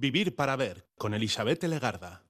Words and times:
Vivir 0.00 0.34
para 0.34 0.56
ver 0.56 0.86
con 0.96 1.12
Elizabeth 1.12 1.62
Legarda. 1.64 2.22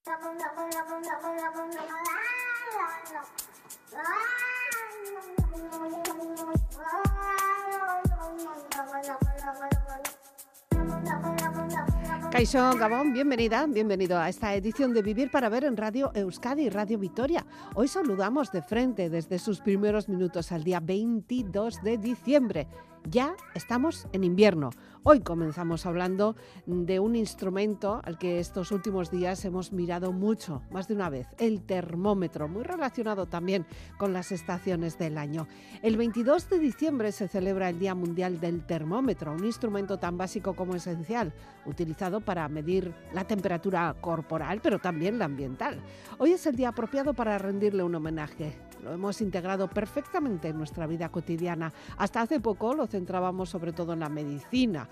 Caixo 12.32 12.76
Gabón, 12.76 13.12
bienvenida, 13.12 13.64
bienvenido 13.68 14.18
a 14.18 14.28
esta 14.28 14.52
edición 14.56 14.92
de 14.92 15.02
Vivir 15.02 15.30
para 15.30 15.48
Ver 15.48 15.62
en 15.62 15.76
Radio 15.76 16.10
Euskadi 16.12 16.62
y 16.62 16.70
Radio 16.70 16.98
Vitoria. 16.98 17.46
Hoy 17.76 17.86
saludamos 17.86 18.50
de 18.50 18.62
frente 18.62 19.08
desde 19.10 19.38
sus 19.38 19.60
primeros 19.60 20.08
minutos 20.08 20.50
al 20.50 20.64
día 20.64 20.80
22 20.80 21.82
de 21.84 21.98
diciembre. 21.98 22.66
Ya 23.08 23.34
estamos 23.54 24.06
en 24.12 24.24
invierno. 24.24 24.70
Hoy 25.02 25.20
comenzamos 25.20 25.86
hablando 25.86 26.36
de 26.66 27.00
un 27.00 27.16
instrumento 27.16 28.02
al 28.04 28.18
que 28.18 28.38
estos 28.38 28.70
últimos 28.72 29.10
días 29.10 29.42
hemos 29.46 29.72
mirado 29.72 30.12
mucho, 30.12 30.62
más 30.70 30.86
de 30.86 30.94
una 30.94 31.08
vez, 31.08 31.26
el 31.38 31.62
termómetro, 31.62 32.46
muy 32.46 32.62
relacionado 32.62 33.26
también 33.26 33.64
con 33.96 34.12
las 34.12 34.32
estaciones 34.32 34.98
del 34.98 35.16
año. 35.16 35.48
El 35.82 35.96
22 35.96 36.50
de 36.50 36.58
diciembre 36.58 37.10
se 37.12 37.26
celebra 37.26 37.70
el 37.70 37.78
Día 37.78 37.94
Mundial 37.94 38.38
del 38.38 38.66
Termómetro, 38.66 39.32
un 39.32 39.46
instrumento 39.46 39.98
tan 39.98 40.18
básico 40.18 40.54
como 40.54 40.76
esencial, 40.76 41.32
utilizado 41.64 42.20
para 42.20 42.46
medir 42.48 42.94
la 43.14 43.24
temperatura 43.24 43.96
corporal, 43.98 44.60
pero 44.62 44.78
también 44.78 45.18
la 45.18 45.24
ambiental. 45.24 45.80
Hoy 46.18 46.32
es 46.32 46.46
el 46.46 46.54
día 46.54 46.68
apropiado 46.68 47.14
para 47.14 47.38
rendirle 47.38 47.82
un 47.82 47.94
homenaje. 47.94 48.69
Lo 48.82 48.92
hemos 48.92 49.20
integrado 49.20 49.68
perfectamente 49.68 50.48
en 50.48 50.58
nuestra 50.58 50.86
vida 50.86 51.10
cotidiana. 51.10 51.72
Hasta 51.98 52.22
hace 52.22 52.40
poco 52.40 52.74
lo 52.74 52.86
centrábamos 52.86 53.50
sobre 53.50 53.72
todo 53.72 53.92
en 53.92 54.00
la 54.00 54.08
medicina. 54.08 54.88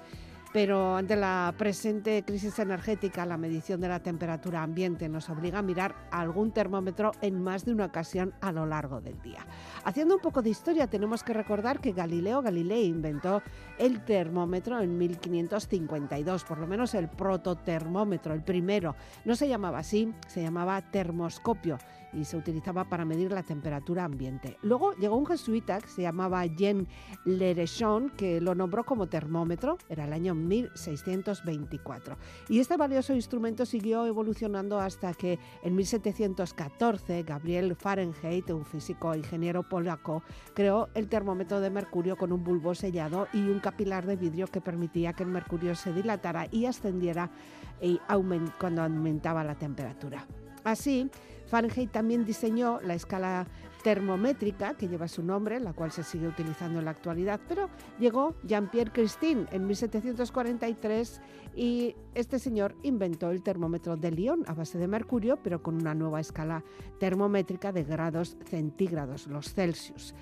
Pero 0.53 0.97
ante 0.97 1.15
la 1.15 1.55
presente 1.59 2.25
crisis 2.25 2.59
energética, 2.59 3.27
la 3.27 3.37
medición 3.37 3.83
de 3.83 3.89
la 3.89 4.03
temperatura 4.03 4.63
ambiente 4.63 5.07
nos 5.07 5.29
obliga 5.29 5.59
a 5.59 5.63
mirar 5.63 5.95
algún 6.11 6.53
termómetro 6.53 7.13
en 7.21 7.43
más 7.43 7.67
de 7.67 7.73
una 7.73 7.85
ocasión 7.85 8.33
a 8.41 8.51
lo 8.51 8.65
largo 8.65 9.03
del 9.03 9.21
día. 9.21 9.47
Haciendo 9.85 10.15
un 10.15 10.23
poco 10.23 10.41
de 10.41 10.49
historia, 10.49 10.87
tenemos 10.87 11.23
que 11.23 11.35
recordar 11.35 11.81
que 11.81 11.93
Galileo 11.93 12.41
Galilei 12.41 12.87
inventó 12.87 13.43
el 13.79 14.03
termómetro 14.07 14.81
en 14.81 14.97
1552, 14.97 16.45
por 16.45 16.59
lo 16.59 16.67
menos 16.67 16.95
el 16.95 17.09
prototermómetro, 17.09 18.33
el 18.33 18.43
primero. 18.43 18.97
No 19.27 19.37
se 19.37 19.49
llamaba 19.49 19.81
así, 19.81 20.15
se 20.29 20.43
llamaba 20.43 20.81
termoscopio 20.81 21.79
y 22.13 22.25
se 22.25 22.37
utilizaba 22.37 22.89
para 22.89 23.05
medir 23.05 23.33
la 23.33 23.43
temperatura 23.43 24.05
ambiente. 24.05 24.59
Luego 24.63 24.95
llegó 24.95 25.17
un 25.17 25.27
jesuita 25.27 25.81
que 25.81 25.89
se 25.89 26.03
llamaba 26.03 26.45
Jean 26.47 26.87
Lerechon, 27.25 28.11
que 28.11 28.41
lo 28.41 28.55
nombró 28.55 28.85
como 28.85 29.09
termómetro, 29.09 29.79
era 29.89 30.05
el 30.05 30.13
año 30.13 30.35
1624. 30.35 32.17
Y 32.49 32.61
este 32.61 32.77
valioso 32.77 33.15
instrumento 33.15 33.67
siguió 33.67 34.07
evolucionando 34.07 34.79
hasta 34.79 35.15
que 35.15 35.39
en 35.63 35.75
1714 35.75 37.23
Gabriel 37.23 37.75
Fahrenheit, 37.77 38.51
un 38.51 38.65
físico 38.65 39.13
e 39.13 39.19
ingeniero 39.19 39.63
polaco, 39.63 40.23
creó 40.55 40.89
el 40.95 41.09
termómetro 41.09 41.61
de 41.61 41.71
mercurio 41.71 42.17
con 42.17 42.33
un 42.33 42.45
bulbo 42.45 42.75
sellado 42.75 43.29
y 43.33 43.39
un 43.39 43.61
capilar 43.61 44.07
de 44.07 44.17
vidrio 44.17 44.47
que 44.47 44.61
permitía 44.61 45.13
que 45.13 45.23
el 45.23 45.29
mercurio 45.29 45.75
se 45.75 45.93
dilatara 45.93 46.49
y 46.51 46.67
ascendiera 46.67 47.31
y 47.81 48.01
cuando 48.59 48.83
aumentaba 48.83 49.45
la 49.45 49.55
temperatura. 49.55 50.27
Así, 50.65 51.11
Fahrenheit 51.49 51.91
también 51.91 52.25
diseñó 52.25 52.81
la 52.83 52.95
escala 52.95 53.47
termométrica 53.83 54.75
que 54.75 54.89
lleva 54.89 55.09
su 55.09 55.23
nombre, 55.23 55.61
la 55.61 55.73
cual 55.73 55.93
se 55.93 56.03
sigue 56.03 56.29
utilizando 56.29 56.79
en 56.79 56.85
la 56.85 56.91
actualidad, 56.91 57.41
pero 57.49 57.71
llegó 57.99 58.35
Jean-Pierre 58.45 58.93
Christine 58.93 59.47
en 59.51 59.67
1743 59.67 61.21
y 61.55 61.95
este 62.15 62.39
señor 62.39 62.75
inventó 62.83 63.31
el 63.31 63.43
termómetro 63.43 63.97
de 63.97 64.11
Lyon 64.11 64.45
a 64.47 64.55
base 64.55 64.79
de 64.79 64.89
mercurio, 64.89 65.39
pero 65.43 65.63
con 65.63 65.77
una 65.77 65.95
nueva 65.95 66.21
escala 66.21 66.65
termométrica 66.99 67.73
de 67.73 67.85
grados 67.85 68.37
centígrados, 68.45 69.27
los 69.27 69.55
Celsius. 69.55 70.15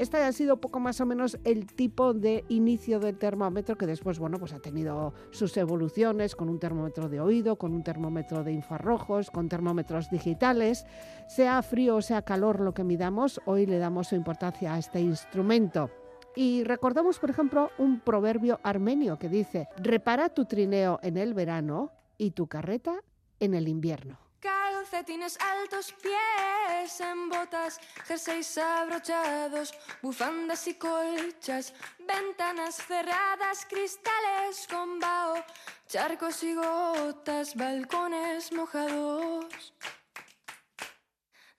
Este 0.00 0.16
ha 0.16 0.32
sido 0.32 0.62
poco 0.62 0.80
más 0.80 0.98
o 1.02 1.04
menos 1.04 1.38
el 1.44 1.66
tipo 1.66 2.14
de 2.14 2.46
inicio 2.48 3.00
del 3.00 3.18
termómetro 3.18 3.76
que 3.76 3.84
después, 3.84 4.18
bueno, 4.18 4.38
pues 4.38 4.54
ha 4.54 4.58
tenido 4.58 5.12
sus 5.30 5.54
evoluciones 5.58 6.34
con 6.34 6.48
un 6.48 6.58
termómetro 6.58 7.10
de 7.10 7.20
oído, 7.20 7.56
con 7.56 7.74
un 7.74 7.82
termómetro 7.82 8.42
de 8.42 8.50
infrarrojos, 8.50 9.30
con 9.30 9.50
termómetros 9.50 10.08
digitales. 10.08 10.86
Sea 11.28 11.60
frío 11.60 11.96
o 11.96 12.00
sea 12.00 12.22
calor 12.22 12.60
lo 12.60 12.72
que 12.72 12.82
midamos, 12.82 13.42
hoy 13.44 13.66
le 13.66 13.76
damos 13.76 14.08
su 14.08 14.14
importancia 14.14 14.72
a 14.72 14.78
este 14.78 15.02
instrumento. 15.02 15.90
Y 16.34 16.64
recordamos, 16.64 17.18
por 17.18 17.28
ejemplo, 17.28 17.68
un 17.76 18.00
proverbio 18.00 18.58
armenio 18.62 19.18
que 19.18 19.28
dice, 19.28 19.68
repara 19.76 20.30
tu 20.30 20.46
trineo 20.46 20.98
en 21.02 21.18
el 21.18 21.34
verano 21.34 21.92
y 22.16 22.30
tu 22.30 22.46
carreta 22.46 23.02
en 23.38 23.52
el 23.52 23.68
invierno 23.68 24.29
calcetines 24.40 25.38
altos, 25.40 25.94
pies 26.02 27.00
en 27.00 27.28
botas, 27.28 27.78
jerseys 28.06 28.58
abrochados, 28.58 29.72
bufandas 30.02 30.66
y 30.66 30.74
colchas, 30.74 31.74
ventanas 31.98 32.76
cerradas, 32.76 33.66
cristales 33.68 34.66
con 34.68 34.98
vaho, 34.98 35.44
charcos 35.86 36.42
y 36.42 36.54
gotas, 36.54 37.54
balcones 37.54 38.52
mojados. 38.52 39.74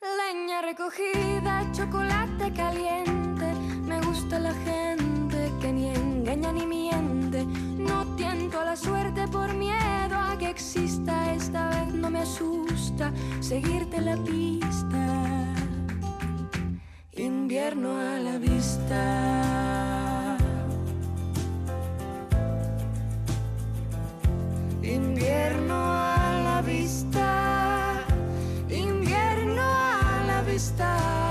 Leña 0.02 0.62
recogida, 0.62 1.72
chocolate 1.72 2.52
caliente, 2.54 3.46
me 3.84 4.02
gusta 4.02 4.40
la 4.40 4.54
gente 4.54 5.52
que 5.62 5.72
ni 5.72 5.90
engaña 5.90 6.52
ni 6.52 6.66
miente, 6.66 7.46
no 7.46 8.16
tiento 8.16 8.60
a 8.60 8.66
la 8.66 8.76
suerte 8.76 9.28
por 9.28 9.54
miedo 9.54 9.91
exista, 10.52 11.34
esta 11.34 11.70
vez 11.70 11.94
no 11.94 12.10
me 12.10 12.20
asusta 12.20 13.12
seguirte 13.40 14.02
la 14.02 14.18
pista. 14.18 15.46
Invierno 17.14 17.98
a 17.98 18.20
la 18.20 18.38
vista. 18.38 20.38
Invierno 24.82 25.74
a 25.74 26.42
la 26.44 26.62
vista. 26.62 28.06
Invierno 28.70 29.62
a 29.62 30.24
la 30.28 30.42
vista. 30.42 31.31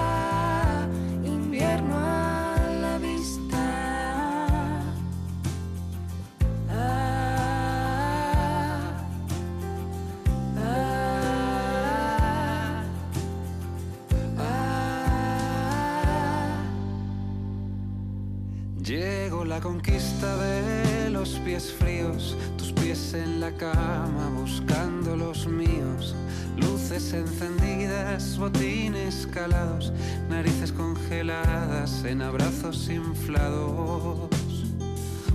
La 19.51 19.61
conquista 19.61 20.37
de 20.37 21.11
los 21.11 21.31
pies 21.45 21.73
fríos, 21.73 22.37
tus 22.57 22.71
pies 22.73 23.15
en 23.15 23.41
la 23.41 23.51
cama 23.51 24.31
buscando 24.41 25.17
los 25.17 25.49
míos, 25.49 26.15
luces 26.57 27.13
encendidas, 27.13 28.39
botines 28.39 29.27
calados, 29.27 29.93
narices 30.29 30.71
congeladas 30.71 32.05
en 32.05 32.23
abrazos 32.23 32.89
inflados. 32.89 34.31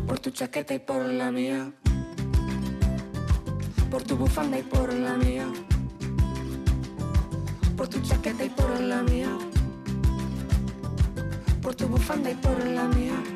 Por 0.08 0.18
tu 0.20 0.30
chaqueta 0.30 0.74
y 0.76 0.80
por 0.80 1.06
la 1.06 1.30
mía, 1.30 1.74
por 3.92 4.02
tu 4.04 4.16
bufanda 4.16 4.58
y 4.58 4.64
por 4.64 4.94
la 4.94 5.18
mía, 5.18 5.46
por 7.76 7.90
tu 7.90 8.00
chaqueta 8.00 8.46
y 8.46 8.50
por 8.50 8.80
la 8.80 9.04
mía, 9.04 9.38
por 11.62 11.76
tu 11.76 11.86
bufanda 11.90 12.32
y 12.32 12.36
por 12.36 12.66
la 12.66 12.88
mía. 12.88 13.35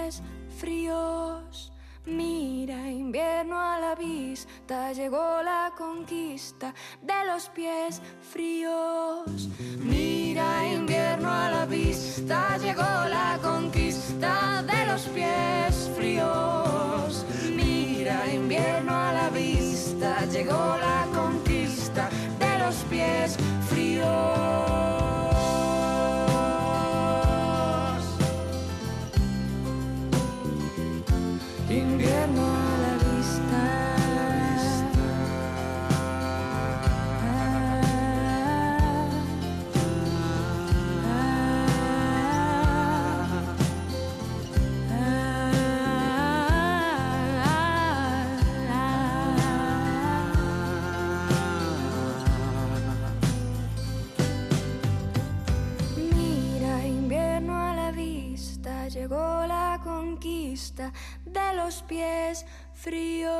Pies 0.00 0.22
fríos. 0.58 1.72
Mira, 2.06 2.90
invierno 2.90 3.60
a 3.60 3.78
la 3.78 3.94
vista, 3.94 4.92
llegó 4.92 5.42
la 5.42 5.72
conquista 5.76 6.74
de 7.02 7.26
los 7.26 7.48
pies 7.50 8.00
fríos. 8.32 9.48
Mira, 9.78 10.66
invierno 10.66 11.30
a 11.30 11.50
la 11.50 11.66
vista, 11.66 12.56
llegó 12.58 12.82
la 12.82 13.38
conquista 13.42 14.62
de 14.62 14.86
los 14.86 15.02
pies 15.02 15.90
fríos. 15.96 17.26
Mira, 17.54 18.32
invierno 18.32 18.94
a 18.94 19.12
la 19.12 19.30
vista, 19.30 20.24
llegó 20.26 20.76
la 20.78 21.06
conquista 21.14 22.08
de 22.38 22.58
los 22.58 22.76
pies 22.90 23.36
fríos. 23.68 24.89
Pies 61.86 62.46
fríos. 62.74 63.30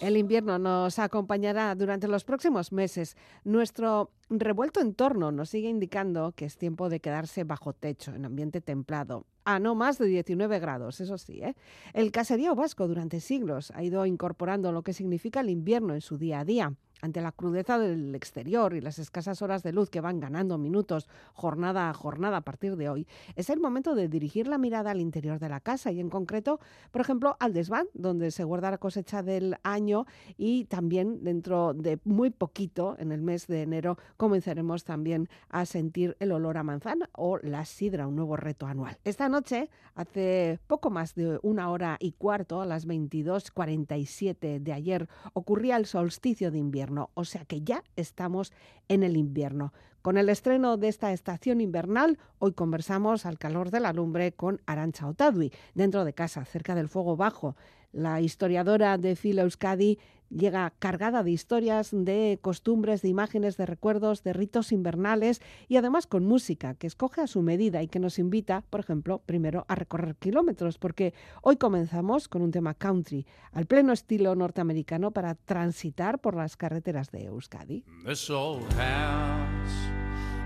El 0.00 0.16
invierno 0.16 0.58
nos 0.58 0.98
acompañará 0.98 1.74
durante 1.74 2.08
los 2.08 2.24
próximos 2.24 2.72
meses. 2.72 3.18
Nuestro 3.44 4.10
revuelto 4.30 4.80
entorno 4.80 5.30
nos 5.30 5.50
sigue 5.50 5.68
indicando 5.68 6.32
que 6.32 6.46
es 6.46 6.56
tiempo 6.56 6.88
de 6.88 7.00
quedarse 7.00 7.44
bajo 7.44 7.74
techo, 7.74 8.14
en 8.14 8.24
ambiente 8.24 8.62
templado. 8.62 9.26
A 9.44 9.58
no 9.58 9.74
más 9.74 9.98
de 9.98 10.06
19 10.06 10.58
grados, 10.58 11.02
eso 11.02 11.18
sí. 11.18 11.42
¿eh? 11.42 11.54
El 11.92 12.12
caserío 12.12 12.54
vasco 12.54 12.88
durante 12.88 13.20
siglos 13.20 13.72
ha 13.74 13.82
ido 13.82 14.06
incorporando 14.06 14.72
lo 14.72 14.82
que 14.82 14.94
significa 14.94 15.40
el 15.40 15.50
invierno 15.50 15.92
en 15.92 16.00
su 16.00 16.16
día 16.16 16.40
a 16.40 16.44
día. 16.46 16.74
Ante 17.02 17.20
la 17.20 17.32
crudeza 17.32 17.78
del 17.78 18.14
exterior 18.14 18.74
y 18.74 18.80
las 18.80 18.98
escasas 18.98 19.40
horas 19.42 19.62
de 19.62 19.72
luz 19.72 19.88
que 19.88 20.00
van 20.00 20.20
ganando 20.20 20.58
minutos 20.58 21.08
jornada 21.32 21.88
a 21.88 21.94
jornada 21.94 22.38
a 22.38 22.40
partir 22.42 22.76
de 22.76 22.88
hoy, 22.88 23.06
es 23.36 23.48
el 23.48 23.60
momento 23.60 23.94
de 23.94 24.08
dirigir 24.08 24.48
la 24.48 24.58
mirada 24.58 24.90
al 24.90 25.00
interior 25.00 25.38
de 25.38 25.48
la 25.48 25.60
casa 25.60 25.92
y 25.92 26.00
en 26.00 26.10
concreto, 26.10 26.60
por 26.90 27.00
ejemplo, 27.00 27.36
al 27.40 27.54
desván, 27.54 27.86
donde 27.94 28.30
se 28.30 28.44
guarda 28.44 28.70
la 28.70 28.78
cosecha 28.78 29.22
del 29.22 29.56
año 29.62 30.06
y 30.36 30.64
también 30.66 31.24
dentro 31.24 31.72
de 31.74 31.98
muy 32.04 32.30
poquito, 32.30 32.96
en 32.98 33.12
el 33.12 33.22
mes 33.22 33.46
de 33.46 33.62
enero, 33.62 33.96
comenzaremos 34.16 34.84
también 34.84 35.28
a 35.48 35.64
sentir 35.64 36.16
el 36.20 36.32
olor 36.32 36.58
a 36.58 36.62
manzana 36.62 37.08
o 37.12 37.38
la 37.38 37.64
sidra, 37.64 38.06
un 38.06 38.16
nuevo 38.16 38.36
reto 38.36 38.66
anual. 38.66 38.98
Esta 39.04 39.28
noche, 39.28 39.70
hace 39.94 40.58
poco 40.66 40.90
más 40.90 41.14
de 41.14 41.38
una 41.42 41.70
hora 41.70 41.96
y 42.00 42.12
cuarto, 42.12 42.60
a 42.60 42.66
las 42.66 42.86
22.47 42.86 44.60
de 44.60 44.72
ayer, 44.72 45.08
ocurría 45.32 45.76
el 45.76 45.86
solsticio 45.86 46.50
de 46.50 46.58
invierno 46.58 46.89
o 47.14 47.24
sea 47.24 47.44
que 47.44 47.62
ya 47.62 47.82
estamos 47.96 48.52
en 48.88 49.02
el 49.02 49.16
invierno. 49.16 49.72
Con 50.02 50.16
el 50.16 50.30
estreno 50.30 50.78
de 50.78 50.88
esta 50.88 51.12
estación 51.12 51.60
invernal, 51.60 52.18
hoy 52.38 52.52
conversamos 52.52 53.26
al 53.26 53.38
calor 53.38 53.70
de 53.70 53.80
la 53.80 53.92
lumbre 53.92 54.32
con 54.32 54.62
Arancha 54.64 55.06
Otadui, 55.06 55.52
dentro 55.74 56.06
de 56.06 56.14
casa, 56.14 56.44
cerca 56.46 56.74
del 56.74 56.88
fuego 56.88 57.16
bajo. 57.16 57.54
La 57.92 58.20
historiadora 58.20 58.98
de 58.98 59.16
Fila 59.16 59.42
Euskadi 59.42 59.98
llega 60.30 60.72
cargada 60.78 61.22
de 61.22 61.32
historias, 61.32 61.90
de 61.92 62.38
costumbres, 62.40 63.02
de 63.02 63.08
imágenes, 63.08 63.56
de 63.56 63.66
recuerdos, 63.66 64.22
de 64.22 64.32
ritos 64.32 64.70
invernales 64.72 65.40
y 65.68 65.76
además 65.76 66.06
con 66.06 66.24
música 66.24 66.74
que 66.74 66.86
escoge 66.86 67.20
a 67.20 67.26
su 67.26 67.42
medida 67.42 67.82
y 67.82 67.88
que 67.88 67.98
nos 67.98 68.18
invita, 68.18 68.62
por 68.70 68.80
ejemplo, 68.80 69.20
primero 69.26 69.64
a 69.68 69.74
recorrer 69.74 70.14
kilómetros, 70.16 70.78
porque 70.78 71.14
hoy 71.42 71.56
comenzamos 71.56 72.28
con 72.28 72.42
un 72.42 72.52
tema 72.52 72.74
country, 72.74 73.26
al 73.52 73.66
pleno 73.66 73.92
estilo 73.92 74.34
norteamericano 74.36 75.10
para 75.10 75.34
transitar 75.34 76.20
por 76.20 76.36
las 76.36 76.56
carreteras 76.56 77.10
de 77.10 77.24
Euskadi. 77.24 77.84
This 78.06 78.30
old 78.30 78.72
house, 78.74 79.72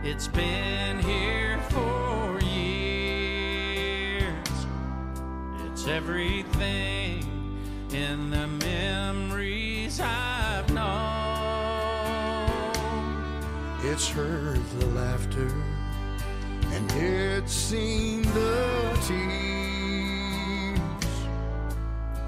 it's 0.02 0.28
been 0.32 0.98
here 1.00 1.58
for 1.68 2.42
years. 2.42 3.04
It's 5.68 5.86
everything 5.86 7.33
in 7.94 8.28
the 8.30 8.46
memories 8.48 10.00
I've 10.00 10.68
known. 10.74 10.84
It's 13.84 14.08
heard 14.08 14.60
the 14.80 14.86
laughter 14.86 15.52
and 16.72 16.90
it's 16.92 17.52
seen 17.52 18.22
the 18.22 18.98
tears. 19.06 20.80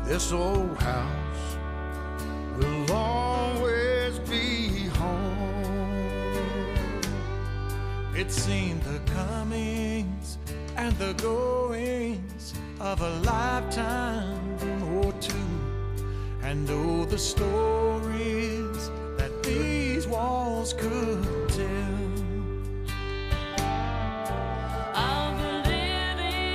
This 0.04 0.30
old 0.30 0.76
house 0.76 1.56
will 2.58 2.92
always 2.92 4.20
be 4.20 4.86
home. 5.00 5.90
It's 8.14 8.36
seen 8.40 8.78
the 8.80 9.00
comings 9.12 10.38
and 10.76 10.96
the 10.98 11.14
goings 11.14 12.54
of 12.78 13.00
a 13.00 13.10
lifetime 13.20 14.75
and 16.46 16.70
oh, 16.70 17.04
the 17.04 17.18
stories 17.18 18.90
that 19.16 19.42
these 19.42 20.06
walls 20.06 20.72
could 20.74 21.48
tell. 21.48 21.96
Of 24.94 25.42
the 25.42 25.54
living 25.68 26.46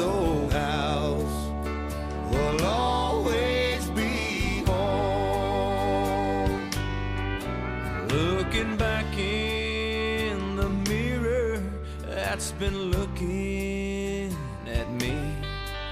old 0.00 0.52
house 0.52 1.50
will 2.30 2.64
always 2.64 3.88
be 3.90 4.62
home. 4.66 6.70
Looking 8.08 8.76
back 8.76 9.06
in 9.16 10.56
the 10.56 10.68
mirror 10.90 11.62
that's 12.02 12.52
been 12.52 12.90
looking 12.90 14.34
at 14.66 14.90
me, 14.92 15.32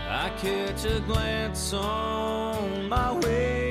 I 0.08 0.30
catch 0.38 0.84
a 0.84 1.00
glance 1.00 1.72
on 1.72 2.88
my 2.88 3.12
way 3.12 3.63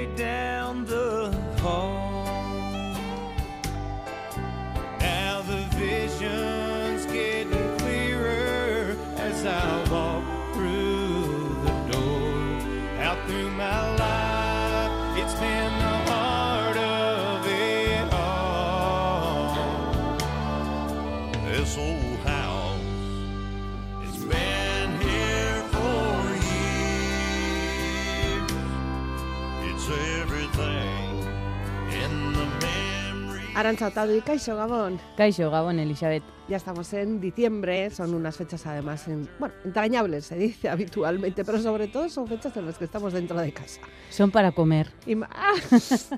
memory. 33.64 33.78
Arantxa 33.78 33.88
Otadui, 33.88 34.22
kaixo 34.22 34.56
Gabon. 34.56 35.00
Kaixo, 35.18 35.50
Gabon, 35.50 35.80
Elisabet. 35.80 36.24
Ya 36.50 36.58
estamos 36.58 36.92
en 36.94 37.22
diciembre, 37.22 37.90
son 37.90 38.14
unas 38.14 38.36
fechas 38.36 38.66
además, 38.68 39.08
en- 39.08 39.30
bueno, 39.40 39.56
entrañables 39.64 40.26
se 40.26 40.36
dice 40.36 40.68
habitualmente, 40.70 41.46
pero 41.46 41.58
sobre 41.60 41.88
todo 41.88 42.10
son 42.10 42.28
fechas 42.28 42.56
en 42.58 42.66
las 42.66 42.78
que 42.78 42.84
estamos 42.86 43.14
dentro 43.14 43.40
de 43.40 43.52
casa. 43.54 43.80
Son 44.10 44.30
para 44.30 44.52
comer. 44.52 44.90
Y 45.06 45.16
¡Ah! 45.22 45.54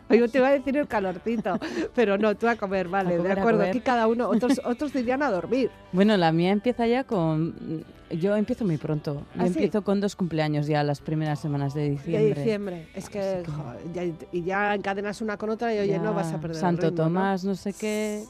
Yo 0.09 0.27
te 0.27 0.39
iba 0.39 0.47
a 0.47 0.51
decir 0.51 0.75
el 0.77 0.87
calorcito, 0.87 1.59
pero 1.93 2.17
no, 2.17 2.35
tú 2.35 2.47
a 2.47 2.55
comer, 2.55 2.87
vale, 2.87 3.13
A 3.13 3.17
comer, 3.17 3.35
de 3.35 3.39
acuerdo. 3.41 3.63
Aquí 3.63 3.81
cada 3.81 4.07
uno, 4.07 4.27
otros, 4.27 4.59
otros 4.65 4.93
dirían 4.93 5.21
a 5.21 5.29
dormir. 5.29 5.69
Bueno, 5.91 6.17
la 6.17 6.31
mía 6.31 6.51
empieza 6.51 6.87
ya 6.87 7.03
con... 7.03 7.85
Yo 8.11 8.35
empiezo 8.35 8.65
muy 8.65 8.77
pronto. 8.77 9.15
Yo 9.15 9.41
¿Ah, 9.41 9.47
sí? 9.47 9.53
empiezo 9.53 9.83
con 9.83 9.99
dos 9.99 10.15
cumpleaños 10.15 10.67
ya 10.67 10.83
las 10.83 11.01
primeras 11.01 11.39
semanas 11.39 11.73
de 11.73 11.89
diciembre. 11.89 12.29
De 12.29 12.33
diciembre. 12.35 12.87
Es 12.93 13.09
que, 13.09 13.41
que- 13.43 13.51
jo, 13.51 13.63
ya- 13.93 14.03
y 14.31 14.43
ya 14.43 14.75
encadenas 14.75 15.21
una 15.21 15.37
con 15.37 15.49
otra 15.49 15.73
y 15.73 15.79
oye, 15.79 15.89
Ya 15.93 15.99
no 15.99 16.13
vas 16.13 16.31
a 16.31 16.39
perder 16.39 16.55
el 16.57 16.61
Santo. 16.61 16.93
Tomás, 16.93 17.43
¿no? 17.43 17.55
sé 17.55 17.73
qué. 17.73 18.23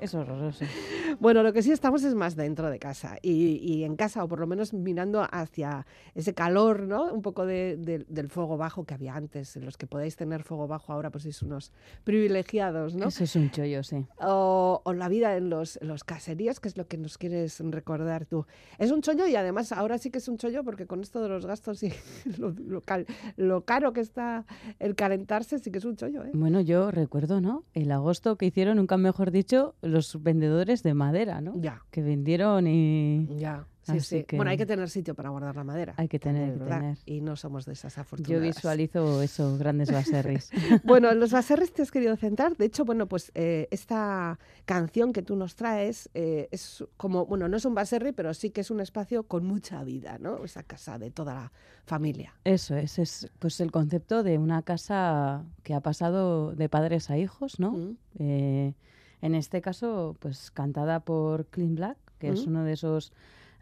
Es 0.00 0.14
horroroso. 0.14 0.64
Bueno, 1.20 1.42
lo 1.42 1.52
que 1.52 1.62
sí 1.62 1.72
estamos 1.72 2.04
es 2.04 2.14
más 2.14 2.36
dentro 2.36 2.70
de 2.70 2.78
casa 2.78 3.16
y, 3.22 3.56
y 3.56 3.82
en 3.84 3.96
casa, 3.96 4.22
o 4.22 4.28
por 4.28 4.38
lo 4.38 4.46
menos 4.46 4.72
mirando 4.72 5.26
hacia 5.32 5.84
ese 6.14 6.32
calor, 6.34 6.82
¿no? 6.82 7.12
Un 7.12 7.22
poco 7.22 7.44
de- 7.46 7.76
de- 7.76 8.04
del 8.08 8.28
fuego 8.28 8.56
bajo 8.56 8.84
que 8.84 8.94
había 8.94 9.16
antes. 9.16 9.56
Los 9.56 9.76
que 9.76 9.86
podéis 9.88 10.14
tener 10.16 10.44
fuego 10.44 10.68
bajo 10.68 10.92
ahora, 10.92 11.10
pues 11.10 11.22
sois 11.24 11.42
unos 11.42 11.72
privilegiados, 12.04 12.94
¿no? 12.94 13.08
Eso 13.08 13.24
es 13.24 13.34
un 13.36 13.50
chollo, 13.50 13.82
sí. 13.82 14.04
O, 14.20 14.80
o 14.84 14.92
la 14.92 15.08
vida 15.08 15.36
en 15.36 15.50
los, 15.50 15.78
los 15.82 16.04
caseríos, 16.04 16.60
que 16.60 16.68
es 16.68 16.76
lo 16.76 16.86
que 16.86 16.98
nos 16.98 17.16
quieres 17.18 17.58
recordar 17.60 18.26
tú. 18.26 18.46
Es 18.78 18.90
un 18.90 19.00
chollo 19.02 19.26
y 19.26 19.34
además 19.36 19.72
ahora 19.72 19.98
sí 19.98 20.10
que 20.10 20.18
es 20.18 20.28
un 20.28 20.36
chollo 20.36 20.62
porque 20.64 20.86
con 20.86 21.00
esto 21.00 21.22
de 21.22 21.28
los 21.28 21.46
gastos 21.46 21.82
y 21.82 21.92
lo, 22.38 22.50
lo 22.50 22.80
cal- 22.82 23.06
lo 23.36 23.64
caro 23.64 23.92
que 23.92 24.00
está 24.00 24.44
el 24.78 24.94
calentarse, 24.94 25.58
sí 25.58 25.70
que 25.70 25.78
es 25.78 25.84
un 25.84 25.96
chollo, 25.96 26.24
¿eh? 26.24 26.30
Bueno, 26.34 26.60
yo 26.60 26.90
recuerdo, 26.90 27.40
¿no? 27.40 27.64
El 27.74 27.90
agosto 27.92 28.36
que 28.36 28.46
hicieron, 28.46 28.76
nunca 28.76 28.96
mejor 28.96 29.30
dicho, 29.30 29.74
los 29.88 30.22
vendedores 30.22 30.82
de 30.82 30.94
madera, 30.94 31.40
¿no? 31.40 31.54
Ya, 31.60 31.82
Que 31.90 32.02
vendieron 32.02 32.66
y... 32.66 33.26
ya. 33.36 33.66
Sí, 33.82 33.92
Así 33.96 34.18
sí. 34.18 34.24
que- 34.24 34.36
Bueno, 34.36 34.50
hay 34.50 34.58
que 34.58 34.66
tener 34.66 34.90
sitio 34.90 35.14
para 35.14 35.30
guardar 35.30 35.56
la 35.56 35.64
madera. 35.64 35.94
Hay 35.96 36.08
que 36.08 36.18
tener, 36.18 36.44
hay 36.44 36.52
que 36.52 36.58
¿verdad? 36.58 36.80
tener. 36.80 36.98
Y 37.06 37.22
no 37.22 37.36
somos 37.36 37.64
de 37.64 37.72
esas 37.72 37.94
Yo 37.96 38.02
afortunadas. 38.02 38.42
visualizo 38.46 39.22
eso, 39.22 39.56
grandes 39.56 39.90
baserris. 39.90 40.50
Bueno, 40.84 41.10
en 41.10 41.18
los 41.18 41.32
baserris 41.32 41.72
te 41.72 41.80
has 41.80 41.90
querido 41.90 42.14
centrar. 42.16 42.54
De 42.58 42.66
hecho, 42.66 42.84
bueno, 42.84 43.06
pues 43.08 43.32
eh, 43.34 43.66
esta 43.70 44.38
canción 44.66 45.14
que 45.14 45.22
tú 45.22 45.36
nos 45.36 45.56
traes 45.56 46.10
eh, 46.12 46.48
es 46.50 46.84
como, 46.98 47.24
bueno, 47.24 47.48
no 47.48 47.56
es 47.56 47.64
un 47.64 47.74
baserri, 47.74 48.12
pero 48.12 48.34
sí 48.34 48.50
que 48.50 48.60
es 48.60 48.70
un 48.70 48.80
espacio 48.80 49.22
con 49.22 49.46
mucha 49.46 49.82
vida, 49.84 50.18
¿no? 50.20 50.44
Esa 50.44 50.64
casa 50.64 50.98
de 50.98 51.10
toda 51.10 51.32
la 51.32 51.52
familia. 51.86 52.34
Eso 52.44 52.76
es, 52.76 52.98
es 52.98 53.30
pues 53.38 53.58
el 53.62 53.72
concepto 53.72 54.22
de 54.22 54.36
una 54.36 54.60
casa 54.60 55.46
que 55.62 55.72
ha 55.72 55.80
pasado 55.80 56.54
de 56.54 56.68
padres 56.68 57.08
a 57.08 57.16
hijos, 57.16 57.58
¿no? 57.58 57.70
Mm. 57.72 57.96
Eh, 58.18 58.74
en 59.22 59.34
este 59.34 59.60
caso, 59.60 60.16
pues 60.20 60.50
cantada 60.50 61.00
por 61.00 61.46
Clint 61.46 61.76
Black, 61.76 61.96
que 62.18 62.28
es 62.30 62.46
uno 62.46 62.64
de 62.64 62.72
esos 62.72 63.12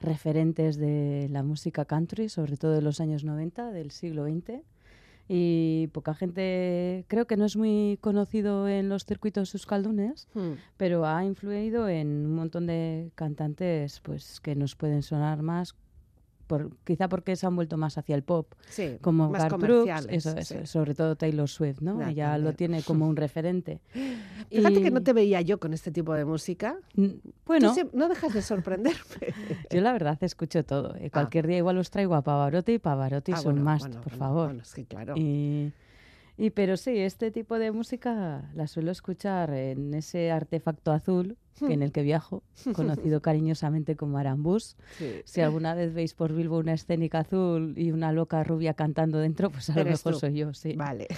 referentes 0.00 0.76
de 0.76 1.28
la 1.30 1.42
música 1.42 1.84
country, 1.84 2.28
sobre 2.28 2.56
todo 2.56 2.72
de 2.72 2.82
los 2.82 3.00
años 3.00 3.25
90 3.25 3.70
del 3.72 3.90
siglo 3.90 4.25
XX. 4.26 4.60
Y 5.28 5.88
poca 5.92 6.14
gente, 6.14 7.04
creo 7.08 7.26
que 7.26 7.36
no 7.36 7.44
es 7.46 7.56
muy 7.56 7.98
conocido 8.00 8.68
en 8.68 8.88
los 8.88 9.04
circuitos 9.04 9.52
euskaldunes, 9.54 10.28
Mm. 10.34 10.52
pero 10.76 11.04
ha 11.04 11.25
influido 11.25 11.88
en 11.88 12.06
un 12.26 12.34
montón 12.36 12.66
de 12.66 13.10
cantantes 13.16 14.00
pues 14.00 14.40
que 14.40 14.54
nos 14.54 14.76
pueden 14.76 15.02
sonar 15.02 15.42
más, 15.42 15.75
por, 16.46 16.70
quizá 16.84 17.08
porque 17.08 17.36
se 17.36 17.46
han 17.46 17.54
vuelto 17.56 17.76
más 17.76 17.98
hacia 17.98 18.14
el 18.14 18.22
pop, 18.22 18.52
Sí, 18.68 18.98
como 19.00 19.28
más 19.30 19.42
Garth 19.42 19.60
Brooks, 19.60 19.80
comerciales. 19.90 20.26
eso 20.26 20.38
es, 20.38 20.48
sí. 20.48 20.56
sobre 20.66 20.94
todo 20.94 21.16
Taylor 21.16 21.48
Swift, 21.48 21.80
¿no? 21.80 21.98
Ya, 22.00 22.10
Ella 22.10 22.38
lo 22.38 22.52
tiene 22.54 22.82
como 22.82 23.06
un 23.08 23.16
referente. 23.16 23.80
Fíjate 24.50 24.80
que 24.82 24.90
no 24.90 25.02
te 25.02 25.12
veía 25.12 25.40
yo 25.40 25.58
con 25.58 25.74
este 25.74 25.90
tipo 25.90 26.14
de 26.14 26.24
música. 26.24 26.76
Mm, 26.94 27.06
Tú 27.06 27.32
Bueno, 27.46 27.74
no 27.92 28.08
dejas 28.08 28.32
de 28.32 28.42
sorprenderme. 28.42 28.98
yo 29.70 29.80
la 29.80 29.92
verdad 29.92 30.16
escucho 30.22 30.64
todo. 30.64 30.94
eh, 30.96 31.10
Cualquier 31.10 31.46
día 31.46 31.58
igual 31.58 31.78
os 31.78 31.90
traigo 31.90 32.14
a 32.14 32.22
Pavarotti 32.22 32.72
y 32.74 32.78
Pavarotti 32.78 33.32
Ah, 33.32 33.36
son 33.38 33.54
bueno, 33.54 33.64
más, 33.64 33.80
bueno, 33.80 33.94
por 34.00 34.12
bueno, 34.12 34.18
favor. 34.18 34.46
Bueno, 34.48 34.64
sí, 34.64 34.84
claro. 34.84 35.14
Y, 35.16 35.72
y 36.38 36.50
pero 36.50 36.76
sí, 36.76 36.98
este 36.98 37.30
tipo 37.30 37.58
de 37.58 37.72
música 37.72 38.50
la 38.54 38.66
suelo 38.66 38.90
escuchar 38.90 39.52
en 39.52 39.94
ese 39.94 40.30
artefacto 40.30 40.92
azul 40.92 41.36
que 41.58 41.72
en 41.72 41.82
el 41.82 41.92
que 41.92 42.02
viajo, 42.02 42.42
conocido 42.74 43.22
cariñosamente 43.22 43.96
como 43.96 44.18
Arambús. 44.18 44.76
Sí. 44.98 45.22
Si 45.24 45.40
alguna 45.40 45.74
vez 45.74 45.94
veis 45.94 46.14
por 46.14 46.34
Bilbo 46.34 46.58
una 46.58 46.74
escénica 46.74 47.20
azul 47.20 47.74
y 47.76 47.92
una 47.92 48.12
loca 48.12 48.44
rubia 48.44 48.74
cantando 48.74 49.18
dentro, 49.18 49.50
pues 49.50 49.70
a 49.70 49.78
lo 49.78 49.84
mejor 49.84 50.14
tú. 50.14 50.20
soy 50.20 50.34
yo, 50.34 50.52
sí. 50.52 50.74
Vale. 50.74 51.08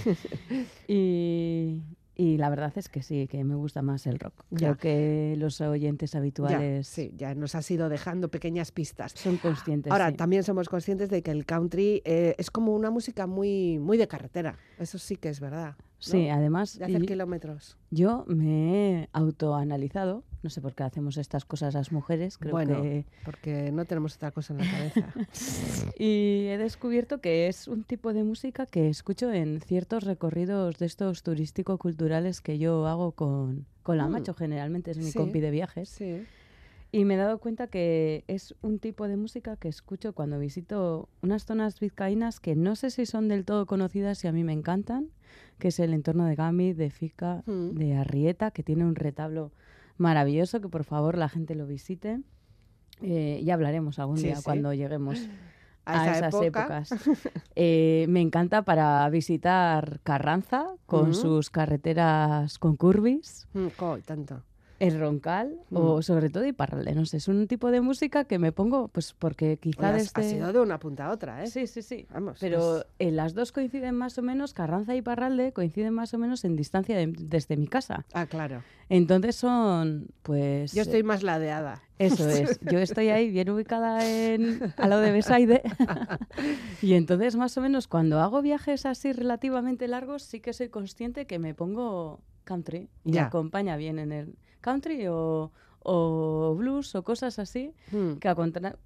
Y, 0.87 1.83
y 2.21 2.37
la 2.37 2.51
verdad 2.51 2.73
es 2.77 2.89
que 2.89 3.03
sí, 3.03 3.29
que 3.29 3.45
me 3.45 3.55
gusta 3.55 3.81
más 3.81 4.07
el 4.09 4.19
rock. 4.19 4.35
Ya. 4.51 4.59
Creo 4.59 4.77
que 4.77 5.35
los 5.39 5.61
oyentes 5.61 6.11
Ya, 6.13 6.19
habituales 6.19 6.87
sí, 6.89 7.13
ya 7.17 7.35
nos 7.35 7.55
has 7.55 7.71
ido 7.71 7.89
dejando 7.89 8.29
pequeñas 8.29 8.73
pistas. 8.73 9.13
son 9.13 9.37
conscientes. 9.39 9.91
Ahora, 9.93 10.11
sí. 10.11 10.17
también 10.17 10.43
somos 10.43 10.69
conscientes 10.69 11.09
de 11.11 11.23
que 11.23 11.31
el 11.31 11.47
country 11.47 12.03
eh, 12.05 12.35
es 12.37 12.51
como 12.51 12.75
una 12.75 12.91
música 12.91 13.27
muy, 13.29 13.79
muy 13.79 13.97
de 13.97 14.09
carretera. 14.09 14.57
Eso 14.79 14.99
sí 14.99 15.17
que 15.17 15.29
es 15.29 15.39
verdad. 15.41 15.77
Sí, 16.01 16.29
además 16.29 16.79
De 16.79 16.85
hacer 16.85 17.05
kilómetros. 17.07 17.77
yo 17.91 18.25
me 18.29 19.03
he 19.03 19.09
autoanalizado, 19.13 20.23
no 20.43 20.51
sé 20.51 20.61
por 20.61 20.75
qué 20.75 20.85
hacemos 20.85 21.17
estas 21.17 21.45
cosas 21.45 21.75
las 21.75 21.91
mujeres, 21.91 22.39
creo 22.39 22.53
Bueno. 22.53 22.83
que... 22.83 23.05
Porque 23.25 23.73
no 23.73 23.85
tenemos 23.85 24.15
otra 24.15 24.31
cosa 24.31 24.55
en 24.55 24.61
la 24.61 24.71
cabeza. 24.71 25.13
Y 25.99 26.47
he 26.47 26.59
descubierto 26.59 27.21
que 27.21 27.49
es 27.49 27.67
un 27.67 27.83
tipo 27.83 28.13
de 28.13 28.23
música 28.23 28.67
que 28.67 28.89
escucho 28.89 29.33
en 29.33 29.61
ciertos 29.61 30.05
recorridos 30.05 30.79
de 30.79 30.87
estos 30.87 31.23
turístico-culturales 31.25 32.41
que 32.41 32.59
yo 32.59 32.87
hago 32.87 33.13
con, 33.13 33.67
con 33.83 33.97
la 33.99 34.07
Mm. 34.07 34.13
macho, 34.13 34.35
generalmente 34.35 34.93
es 34.93 34.99
mi 34.99 35.11
Sí. 35.11 35.19
compi 35.19 35.41
de 35.41 35.51
viajes. 35.51 35.89
sí. 35.89 36.25
Y 36.91 37.05
me 37.05 37.15
he 37.15 37.17
dado 37.19 37.39
cuenta 37.39 37.67
que 37.67 38.25
es 38.29 38.55
un 38.63 38.79
tipo 38.79 39.07
de 39.09 39.17
música 39.19 39.57
que 39.57 39.69
escucho 39.69 40.15
cuando 40.15 40.39
visito 40.39 41.11
unas 41.21 41.45
zonas 41.45 41.79
vizcaínas 41.81 42.41
que 42.41 42.57
no 42.57 42.77
sé 42.77 42.91
si 42.91 43.05
son 43.05 43.29
del 43.29 43.45
todo 43.45 43.67
conocidas 43.67 44.25
y 44.25 44.29
a 44.29 44.33
mí 44.33 44.43
me 44.43 44.55
encantan, 44.55 45.11
que 45.59 45.69
es 45.69 45.79
el 45.81 45.93
entorno 45.93 46.25
de 46.25 46.35
Gami, 46.35 46.73
de 46.73 46.91
Fica, 46.91 47.43
Mm. 47.47 47.71
de 47.77 47.95
Arrieta, 47.97 48.51
que 48.53 48.63
tiene 48.63 48.87
un 48.87 48.95
retablo 48.95 49.53
maravilloso, 49.99 50.61
que 50.63 50.69
por 50.69 50.85
favor 50.85 51.19
la 51.19 51.29
gente 51.29 51.55
lo 51.55 51.67
visite. 51.67 52.21
Eh, 53.03 53.43
ya 53.45 53.55
hablaremos 53.55 53.99
algún 53.99 54.17
Sí, 54.17 54.25
día 54.25 54.37
sí. 54.37 54.43
cuando 54.45 54.73
lleguemos 54.73 55.11
A, 55.85 56.03
a, 56.03 56.05
esa 56.17 56.29
esas 56.29 56.43
época. 56.43 56.61
épocas. 56.63 56.91
Eh, 57.61 58.07
me 58.09 58.21
encanta 58.21 58.63
para 58.63 59.09
visitar 59.11 60.01
Carranza 60.05 60.77
con 60.87 61.11
Ujú. 61.11 61.15
sus 61.15 61.51
carreteras 61.51 62.59
con 62.59 62.77
curvis. 62.77 63.49
Mm, 63.53 63.67
tanto. 64.07 64.45
El 64.81 64.99
Roncal 65.01 65.59
Mm. 65.71 65.77
o 65.77 66.03
sobre 66.03 66.31
todo 66.31 66.47
Iparralde, 66.47 66.95
no 66.95 67.05
sé, 67.05 67.17
es 67.17 67.27
un 67.29 67.47
tipo 67.49 67.71
de 67.71 67.81
música 67.81 68.25
que 68.25 68.39
me 68.39 68.53
pongo, 68.53 68.89
pues 68.89 69.13
porque 69.19 69.57
quizá 69.57 69.91
Oye, 69.91 70.01
has- 70.03 70.07
has 70.09 70.13
desde... 70.15 70.37
ido 70.37 70.53
de 70.53 70.61
una 70.61 70.79
punta 70.79 71.07
a 71.07 71.11
otra, 71.11 71.43
¿eh? 71.43 71.49
Sí, 71.49 71.67
sí, 71.67 71.83
sí. 71.83 72.07
Vamos. 72.13 72.39
Pero 72.41 72.79
es- 72.79 72.87
eh, 73.01 73.11
las 73.11 73.35
dos 73.35 73.51
coinciden 73.53 73.95
más 73.97 74.17
o 74.19 74.23
menos, 74.23 74.55
Carranza 74.55 74.95
y 74.95 75.03
Parralde 75.03 75.53
coinciden 75.53 75.95
más 75.95 76.15
o 76.15 76.19
menos 76.19 76.45
en 76.45 76.55
distancia 76.57 76.97
de- 76.97 77.13
desde 77.19 77.57
mi 77.57 77.67
casa. 77.67 78.05
Ah, 78.13 78.27
claro. 78.27 78.63
Entonces 78.89 79.37
son, 79.37 80.07
pues... 80.23 80.73
Yo 80.73 80.83
estoy 80.83 81.01
eh, 81.01 81.05
más 81.05 81.23
ladeada. 81.23 81.83
Eso 81.99 82.27
es. 82.29 82.59
Yo 82.61 82.79
estoy 82.79 83.09
ahí 83.09 83.31
bien 83.31 83.51
ubicada 83.51 84.07
en, 84.09 84.73
al 84.77 84.91
lado 84.91 85.03
de 85.03 85.11
Besaide. 85.13 85.63
y 86.83 86.95
entonces, 86.95 87.37
más 87.37 87.57
o 87.59 87.61
menos, 87.61 87.89
cuando 87.89 88.21
hago 88.21 88.41
viajes 88.43 88.87
así 88.87 89.13
relativamente 89.13 89.89
largos, 89.89 90.23
sí 90.23 90.41
que 90.41 90.53
soy 90.53 90.69
consciente 90.69 91.27
que 91.27 91.39
me 91.39 91.55
pongo 91.55 92.21
country. 92.45 92.89
Y 93.05 93.13
Ya. 93.13 93.27
acompaña 93.27 93.77
bien 93.77 93.99
en 93.99 94.13
el 94.13 94.35
country 94.61 95.07
o, 95.09 95.53
o 95.81 96.55
blues 96.57 96.95
o 96.95 97.03
cosas 97.03 97.39
así 97.39 97.73
Mm. 97.93 98.15
que, 98.19 98.29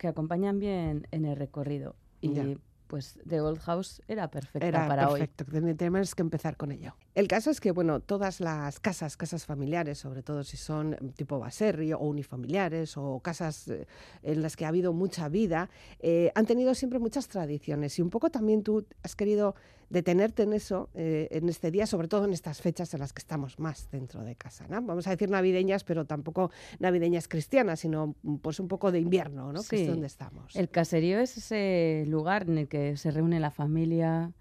acompañan 0.09 0.59
bien 0.59 1.07
en 1.11 1.25
el 1.25 1.37
recorrido. 1.37 1.97
Y 2.21 2.33
Ya. 2.35 2.47
pues 2.87 3.19
The 3.27 3.41
Old 3.41 3.59
House 3.61 4.03
era 4.07 4.31
perfecta 4.31 4.67
Era 4.67 4.87
para 4.87 5.09
perfecto, 5.09 5.45
ten- 5.47 5.77
tenemos 5.77 6.15
que 6.15 6.23
empezar 6.23 6.57
con 6.57 6.73
ello. 6.73 6.95
El 7.15 7.29
caso 7.29 7.51
es 7.51 7.61
que, 7.61 7.73
bueno, 7.73 8.01
todas 8.01 8.41
las 8.41 8.81
casas, 8.81 9.19
casas 9.19 9.45
familiares, 9.45 9.99
sobre 9.99 10.23
todo 10.23 10.45
si 10.45 10.57
son 10.57 10.97
mm, 11.01 11.09
tipo 11.11 11.39
baserri 11.39 11.93
o 11.93 11.99
unifamiliares 11.99 12.97
o 12.97 13.21
casas 13.21 13.69
eh, 13.69 13.87
en 14.23 14.41
las 14.41 14.57
que 14.57 14.65
ha 14.65 14.69
habido 14.69 14.93
mucha 14.95 15.29
vida, 15.29 15.69
eh, 16.01 16.33
han 16.35 16.47
tenido 16.47 16.75
siempre 16.75 16.99
muchas 16.99 17.29
tradiciones 17.29 17.99
y 17.99 18.03
un 18.03 18.09
poco 18.11 18.31
también 18.31 18.63
tú 18.63 18.87
has 19.03 19.15
querido 19.15 19.55
detenerte 19.91 20.45
en 20.45 20.55
eso 20.55 20.89
eh, 20.95 21.29
en 21.33 21.51
este 21.51 21.71
día, 21.71 21.87
sobre 21.87 22.09
todo 22.09 22.25
en 22.25 22.33
estas 22.33 22.63
fechas 22.63 22.95
en 22.95 23.01
las 23.01 23.13
que 23.13 23.19
estamos 23.19 23.59
más 23.59 23.91
dentro 23.91 24.25
de 24.25 24.35
casa, 24.35 24.67
¿no? 24.71 24.81
Vamos 24.81 25.07
a 25.07 25.11
decir 25.11 25.29
navideñas, 25.29 25.85
pero 25.85 26.07
tampoco 26.07 26.51
navideñas 26.79 27.29
cristianas, 27.29 27.81
sino 27.81 28.15
mm, 28.23 28.37
pues 28.37 28.59
un 28.59 28.69
poco 28.69 28.91
de 28.91 29.01
invierno, 29.01 29.53
¿no? 29.53 29.61
Que 29.61 29.77
Sí. 29.77 29.83
es 29.83 29.89
donde 29.89 30.07
estamos. 30.07 30.57
El 30.57 30.71
caserío 30.71 31.21
es 31.21 31.37
ese 31.37 32.05
lugar 32.09 32.45
en 32.49 32.57
el 32.57 32.69
que 32.69 32.97
se 32.97 33.11
reúne 33.11 33.39
la 33.39 33.51
familia, 33.51 34.33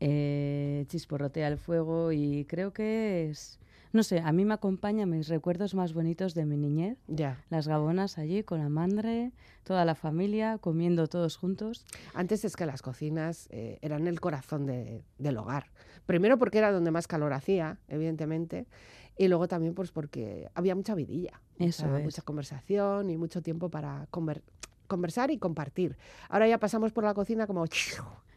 eh, 0.00 0.84
chisporrotea 0.88 1.48
el 1.48 1.58
fuego 1.58 2.12
y 2.12 2.44
creo 2.46 2.72
que 2.72 3.28
es, 3.30 3.58
no 3.92 4.02
sé, 4.02 4.20
a 4.20 4.32
mí 4.32 4.44
me 4.44 4.54
acompaña 4.54 5.06
mis 5.06 5.28
recuerdos 5.28 5.74
más 5.74 5.92
bonitos 5.94 6.34
de 6.34 6.46
mi 6.46 6.56
niñez. 6.56 6.98
Ya. 7.08 7.42
Las 7.50 7.66
gabonas 7.68 8.18
allí 8.18 8.42
con 8.42 8.60
la 8.60 8.68
madre, 8.68 9.32
toda 9.64 9.84
la 9.84 9.94
familia, 9.94 10.58
comiendo 10.58 11.06
todos 11.08 11.36
juntos. 11.36 11.84
Antes 12.14 12.44
es 12.44 12.56
que 12.56 12.66
las 12.66 12.82
cocinas 12.82 13.48
eh, 13.50 13.78
eran 13.82 14.06
el 14.06 14.20
corazón 14.20 14.66
de- 14.66 15.04
del 15.18 15.36
hogar. 15.38 15.66
Primero 16.06 16.38
porque 16.38 16.58
era 16.58 16.72
donde 16.72 16.90
más 16.90 17.06
calor 17.06 17.32
hacía, 17.32 17.78
evidentemente. 17.88 18.66
Y 19.18 19.28
luego 19.28 19.48
también 19.48 19.74
pues 19.74 19.90
porque 19.90 20.48
había 20.54 20.74
mucha 20.74 20.94
vidilla, 20.94 21.40
Eso 21.58 21.84
mucha, 21.84 21.98
es. 21.98 22.04
mucha 22.04 22.22
conversación 22.22 23.10
y 23.10 23.16
mucho 23.18 23.42
tiempo 23.42 23.68
para 23.68 24.06
conver- 24.10 24.42
conversar 24.86 25.30
y 25.30 25.38
compartir. 25.38 25.98
Ahora 26.30 26.48
ya 26.48 26.58
pasamos 26.58 26.90
por 26.92 27.04
la 27.04 27.12
cocina 27.12 27.46
como 27.46 27.66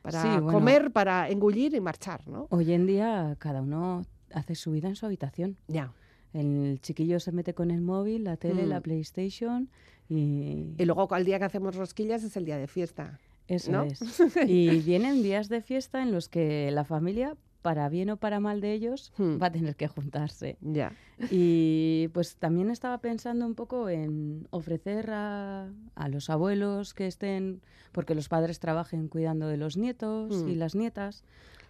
para 0.03 0.22
Sí, 0.22 0.27
bueno. 0.27 0.51
comer, 0.51 0.91
para 0.91 1.27
engullir 1.29 1.74
y 1.74 1.79
marchar, 1.81 2.27
¿no? 2.27 2.45
Hoy 2.51 2.72
en 2.74 2.86
día 2.86 3.36
cada 3.39 3.62
uno 3.63 4.05
hace 4.31 4.53
su 4.53 4.72
vida 4.74 4.88
en 4.89 4.95
su 4.95 5.07
habitación. 5.07 5.57
Ya. 5.67 5.91
El 6.33 6.79
chiquillo 6.81 7.19
se 7.19 7.31
mete 7.31 7.53
con 7.55 7.72
el 7.72 7.81
móvil, 7.81 8.24
la 8.25 8.38
tele, 8.38 8.65
Mm. 8.65 8.69
la 8.69 8.81
PlayStation 8.81 9.69
y 10.10 10.74
Y 10.77 10.86
luego 10.86 11.12
al 11.13 11.25
día 11.25 11.39
que 11.39 11.45
hacemos 11.45 11.75
rosquillas 11.75 12.24
es 12.24 12.38
el 12.38 12.45
día 12.45 12.57
de 12.57 12.67
fiesta. 12.67 13.19
eso 13.48 13.72
¿no? 13.72 13.83
es. 13.83 14.00
Y 14.48 14.79
vienen 14.81 15.24
días 15.24 15.50
de 15.50 15.62
fiesta 15.62 16.01
en 16.03 16.12
los 16.12 16.29
que 16.29 16.69
la 16.72 16.83
familia, 16.83 17.36
para 17.63 17.89
bien 17.89 18.12
o 18.12 18.17
para 18.17 18.39
mal 18.39 18.62
de 18.62 18.74
ellos, 18.74 19.12
Hmm. 19.17 19.41
va 19.41 19.48
a 19.48 19.51
tener 19.51 19.75
que 19.75 19.88
juntarse. 19.88 20.58
Ya. 20.62 20.91
Y 21.32 22.10
pues 22.13 22.36
también 22.36 22.70
estaba 22.70 23.00
pensando 23.00 23.48
un 23.48 23.55
poco 23.55 23.89
en 23.89 24.48
ofrecer 24.51 25.10
a, 25.10 25.70
a 25.96 26.08
los 26.10 26.29
abuelos 26.29 26.93
que 26.93 27.08
estén, 27.08 27.62
porque 27.91 28.13
los 28.13 28.29
padres 28.29 28.60
trabajen 28.60 29.08
cuidando 29.08 29.48
de 29.48 29.58
los 29.58 29.77
nietos 29.77 30.43
y 30.48 30.55
Mm. 30.55 30.60
las 30.60 30.75
nietas, 30.75 31.24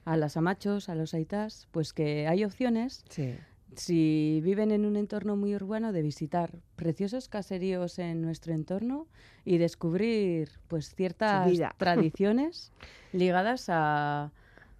a 0.03 0.17
las 0.17 0.35
amachos, 0.35 0.89
a 0.89 0.95
los 0.95 1.13
aitas, 1.13 1.67
pues 1.71 1.93
que 1.93 2.27
hay 2.27 2.43
opciones, 2.43 3.05
Sí. 3.09 3.35
si 3.75 4.41
viven 4.43 4.71
en 4.71 4.85
un 4.85 4.95
entorno 4.97 5.35
muy 5.35 5.55
urbano, 5.55 5.93
de 5.93 6.01
visitar 6.01 6.59
preciosos 6.75 7.29
caseríos 7.29 7.99
en 7.99 8.21
nuestro 8.21 8.53
entorno 8.53 9.07
y 9.45 9.57
descubrir 9.59 10.49
pues 10.67 10.93
ciertas 10.95 11.47
tradiciones 11.77 12.71
ligadas 13.13 13.65
a, 13.69 14.31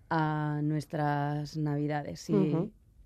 a 0.09 0.59
nuestras 0.63 1.57
navidades. 1.57 2.29
Y, 2.29 2.33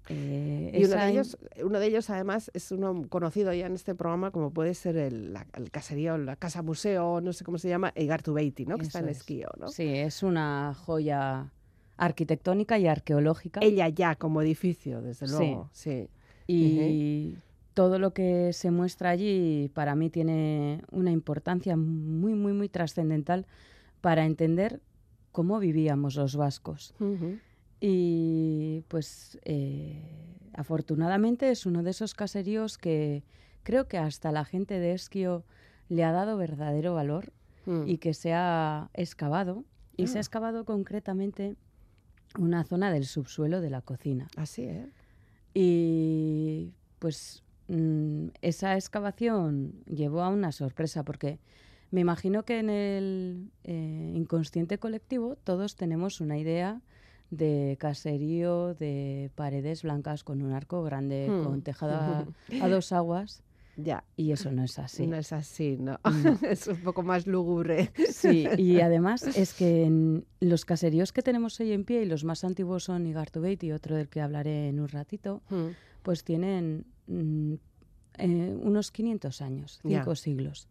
eh, 0.10 0.72
Y 0.80 0.86
uno 0.86 0.96
de, 0.96 1.10
ellos, 1.10 1.38
uno 1.64 1.80
de 1.80 1.88
ellos, 1.88 2.10
además, 2.10 2.50
es 2.54 2.72
uno 2.72 3.04
conocido 3.10 3.54
ya 3.54 3.66
en 3.66 3.74
este 3.74 3.94
programa, 3.96 4.32
como 4.32 4.52
puede 4.52 4.74
ser 4.74 4.96
el, 4.98 5.34
la- 5.34 5.48
el 5.54 5.70
caserío, 5.72 6.18
la 6.18 6.36
casa 6.36 6.62
museo, 6.62 7.20
no 7.22 7.34
sé 7.34 7.44
cómo 7.44 7.58
se 7.58 7.68
llama, 7.70 7.92
Eigartubeiti, 7.96 8.66
¿no? 8.66 8.78
Que 8.78 8.84
está 8.84 9.00
en. 9.00 9.10
Esquío, 9.10 9.50
¿no? 9.60 9.68
Sí, 9.68 9.88
es 9.88 10.24
una 10.24 10.74
joya 10.76 11.52
arquitectónica 11.98 12.78
y 12.78 12.88
arqueológica. 12.88 13.60
Ella 13.64 13.90
ya 13.90 14.16
como 14.16 14.42
edificio, 14.42 15.02
desde 15.02 15.28
luego, 15.28 15.70
sí. 15.74 16.08
y 16.48 17.36
todo 17.74 18.00
lo 18.00 18.12
que 18.14 18.54
se 18.54 18.72
muestra 18.72 19.10
allí 19.12 19.70
para 19.74 19.94
mí 19.96 20.10
tiene 20.10 20.82
una 20.92 21.12
importancia 21.12 21.76
muy, 21.78 22.34
muy, 22.34 22.54
muy 22.54 22.70
trascendental 22.70 23.46
para 24.02 24.26
entender 24.26 24.80
cómo 25.38 25.60
vivíamos 25.60 26.16
los 26.16 26.36
vascos. 26.36 26.96
Y 27.80 28.84
pues 28.88 29.38
eh, 29.44 30.02
afortunadamente 30.54 31.52
es 31.52 31.68
uno 31.68 31.84
de 31.84 31.92
esos 31.92 32.16
caseríos 32.16 32.80
que 32.80 33.24
creo 33.62 33.88
que 33.88 34.00
hasta 34.00 34.32
la 34.32 34.46
gente 34.46 34.80
de 34.80 34.94
Esquio 34.94 35.44
le 35.90 36.04
ha 36.04 36.12
dado 36.12 36.38
verdadero 36.38 36.96
valor 36.96 37.32
Mm. 37.68 37.84
y 37.86 37.98
que 38.00 38.14
se 38.16 38.34
ha 38.34 38.90
excavado. 38.96 39.64
Y 39.96 40.08
se 40.08 40.18
Ah. 40.18 40.20
ha 40.20 40.22
excavado 40.22 40.64
concretamente 40.66 41.56
una 42.40 42.64
zona 42.64 42.92
del 42.92 43.06
subsuelo 43.06 43.62
de 43.62 43.70
la 43.70 43.82
cocina. 43.82 44.28
Así, 44.38 44.64
¿eh? 44.64 44.88
Y 45.54 46.72
pues 47.00 47.44
mm, 47.68 48.30
esa 48.42 48.74
excavación 48.76 49.74
llevó 49.86 50.22
a 50.24 50.30
una 50.30 50.52
sorpresa 50.54 51.04
porque 51.04 51.40
me 51.92 52.02
imagino 52.02 52.44
que 52.44 52.60
en 52.60 52.70
el 52.70 53.50
eh, 53.64 54.12
inconsciente 54.16 54.78
colectivo 54.78 55.36
todos 55.44 55.76
tenemos 55.76 56.20
una 56.22 56.38
idea 56.38 56.82
de 57.32 57.76
caserío, 57.80 58.74
de 58.76 59.32
paredes 59.36 59.84
blancas 59.84 60.24
con 60.24 60.42
un 60.42 60.54
arco 60.54 60.84
grande, 60.84 61.28
Hmm. 61.30 61.44
con 61.44 61.62
tejado 61.62 61.94
a, 61.96 62.26
a 62.62 62.70
dos 62.70 62.92
aguas, 62.94 63.44
Ya. 63.76 64.04
y 64.16 64.32
eso 64.32 64.52
no 64.52 64.64
es 64.64 64.80
así. 64.80 65.08
No 65.08 65.18
es 65.18 65.34
así, 65.34 65.78
¿no? 65.78 66.00
No. 66.04 66.40
es 66.50 66.68
un 66.68 66.78
poco 66.78 67.04
más 67.04 67.28
lúgubre. 67.28 67.92
Sí, 68.12 68.48
y 68.58 68.80
además 68.80 69.24
es 69.38 69.54
que 69.54 69.84
en 69.84 70.26
los 70.40 70.64
caseríos 70.66 71.12
que 71.12 71.22
tenemos 71.22 71.60
hoy 71.60 71.74
en 71.74 71.84
pie, 71.84 72.04
y 72.04 72.06
los 72.06 72.24
más 72.24 72.44
antiguos 72.46 72.86
son 72.86 73.06
Igartubeit 73.08 73.62
y 73.64 73.72
otro 73.74 73.96
del 73.98 74.08
que 74.08 74.22
hablaré 74.22 74.70
en 74.70 74.80
un 74.80 74.88
ratito, 74.88 75.42
Mm. 75.50 75.68
pues 76.04 76.24
tienen 76.24 76.86
mm, 77.08 77.54
eh, 78.20 78.58
unos 78.62 78.92
500 78.92 79.42
años, 79.42 79.80
Ya. 79.84 80.00
cinco 80.00 80.16
siglos. 80.16 80.68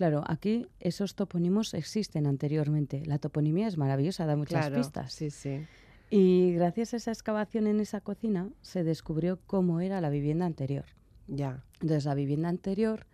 Claro, 0.00 0.24
aquí 0.26 0.66
esos 0.78 1.14
topónimos 1.14 1.74
existen 1.74 2.26
anteriormente. 2.26 3.02
La 3.04 3.18
toponimia 3.18 3.66
es 3.66 3.76
maravillosa, 3.76 4.24
da 4.24 4.34
muchas 4.34 4.68
Claro, 4.68 4.76
pistas. 4.78 5.12
Sí, 5.12 5.28
sí. 5.28 5.60
Y 6.08 6.54
gracias 6.54 6.94
a 6.94 6.96
esa 6.96 7.10
excavación 7.10 7.66
en 7.66 7.80
esa 7.80 8.00
cocina 8.00 8.48
se 8.62 8.82
descubrió 8.82 9.40
cómo 9.46 9.80
era 9.82 10.00
la 10.00 10.08
vivienda 10.08 10.46
anterior. 10.46 10.86
Ya. 11.26 11.62
Entonces, 11.82 12.06
la 12.06 12.14
vivienda 12.14 12.48
anterior 12.48 13.04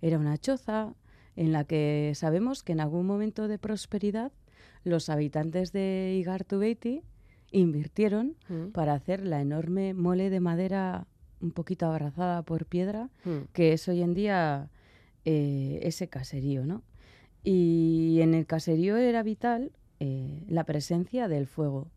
era 0.00 0.20
una 0.20 0.38
choza 0.38 0.94
en 1.34 1.50
la 1.50 1.64
que 1.64 2.12
sabemos 2.14 2.62
que 2.62 2.70
en 2.74 2.78
algún 2.80 3.06
momento 3.06 3.48
de 3.48 3.58
prosperidad 3.58 4.30
los 4.84 5.08
habitantes 5.08 5.72
de 5.72 6.14
Igartubeiti 6.20 7.02
invirtieron 7.50 8.36
Mm. 8.48 8.68
para 8.70 8.94
hacer 8.94 9.26
la 9.26 9.40
enorme 9.40 9.94
mole 9.94 10.30
de 10.30 10.38
madera 10.38 11.08
un 11.40 11.50
poquito 11.50 11.86
abrazada 11.86 12.42
por 12.44 12.66
piedra, 12.66 13.10
Mm. 13.24 13.48
que 13.52 13.72
es 13.72 13.88
hoy 13.88 14.02
en 14.02 14.14
día 14.14 14.70
eh, 15.26 15.80
ese 15.82 16.06
caserío, 16.06 16.64
¿no? 16.64 16.82
Y 17.42 18.20
en 18.20 18.32
el 18.32 18.46
caserío 18.46 18.96
era 18.96 19.24
vital 19.24 19.72
eh, 19.98 20.44
la 20.48 20.62
presencia 20.62 21.26
del 21.26 21.48
fuego. 21.48 21.88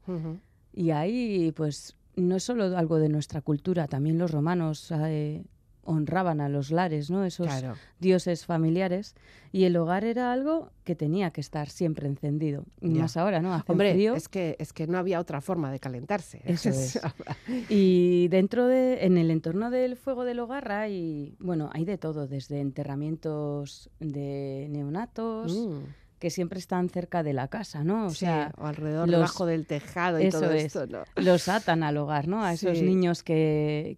Y 0.74 0.90
ahí, 0.90 1.52
pues, 1.56 1.96
no 2.16 2.36
es 2.36 2.44
solo 2.44 2.76
algo 2.76 2.98
de 2.98 3.08
nuestra 3.08 3.42
cultura, 3.42 3.88
también 3.88 4.18
los 4.18 4.32
romanos 4.32 4.92
eh, 4.92 5.44
honraban 5.84 6.40
a 6.42 6.50
los 6.50 6.70
lares, 6.72 7.10
¿no? 7.10 7.26
Esos 7.26 7.48
Claro. 7.48 7.76
dioses 8.00 8.46
familiares. 8.46 9.16
Y 9.52 9.64
el 9.64 9.76
hogar 9.78 10.04
era 10.06 10.32
algo 10.32 10.70
que 10.84 10.96
tenía 10.96 11.32
que 11.32 11.42
estar 11.42 11.70
siempre 11.70 12.08
encendido. 12.08 12.66
Y 12.82 12.90
más 12.90 13.18
ahora, 13.18 13.42
¿no? 13.42 13.54
Hace 13.54 13.72
Hombre, 13.72 13.94
frío. 13.94 14.14
es 14.14 14.30
que, 14.30 14.56
es 14.60 14.74
que 14.74 14.86
no 14.86 14.98
había 15.00 15.20
otra 15.20 15.42
forma 15.42 15.72
de 15.72 15.80
calentarse. 15.80 16.42
Eso 16.46 16.70
es. 16.70 17.00
Y 17.70 18.28
dentro 18.28 18.68
de, 18.68 19.06
en 19.06 19.18
el 19.18 19.32
entorno 19.32 19.72
del 19.72 19.96
fuego 19.96 20.24
del 20.26 20.40
hogar 20.40 20.72
hay, 20.72 21.36
bueno, 21.40 21.70
hay 21.74 21.86
de 21.86 21.98
todo, 21.98 22.28
desde 22.28 22.60
enterramientos 22.62 23.90
de 24.00 24.68
neonatos, 24.70 25.52
Mm. 25.56 25.84
que 26.20 26.30
siempre 26.30 26.60
están 26.60 26.90
cerca 26.90 27.24
de 27.24 27.34
la 27.34 27.48
casa, 27.48 27.84
¿no? 27.84 28.08
O 28.08 28.10
Sí, 28.10 28.18
sea, 28.18 28.54
o 28.58 28.66
alrededor, 28.68 29.08
los- 29.08 29.18
debajo 29.20 29.46
del 29.46 29.66
tejado 29.66 30.20
y 30.20 30.26
eso 30.26 30.42
todo 30.42 30.52
es. 30.52 30.66
esto, 30.66 30.86
¿no? 30.88 31.04
los 31.16 31.48
atan 31.48 31.82
al 31.82 31.98
hogar, 31.98 32.28
¿no? 32.28 32.44
A 32.44 32.54
esos 32.54 32.82
niños 32.82 33.24
que, 33.24 33.98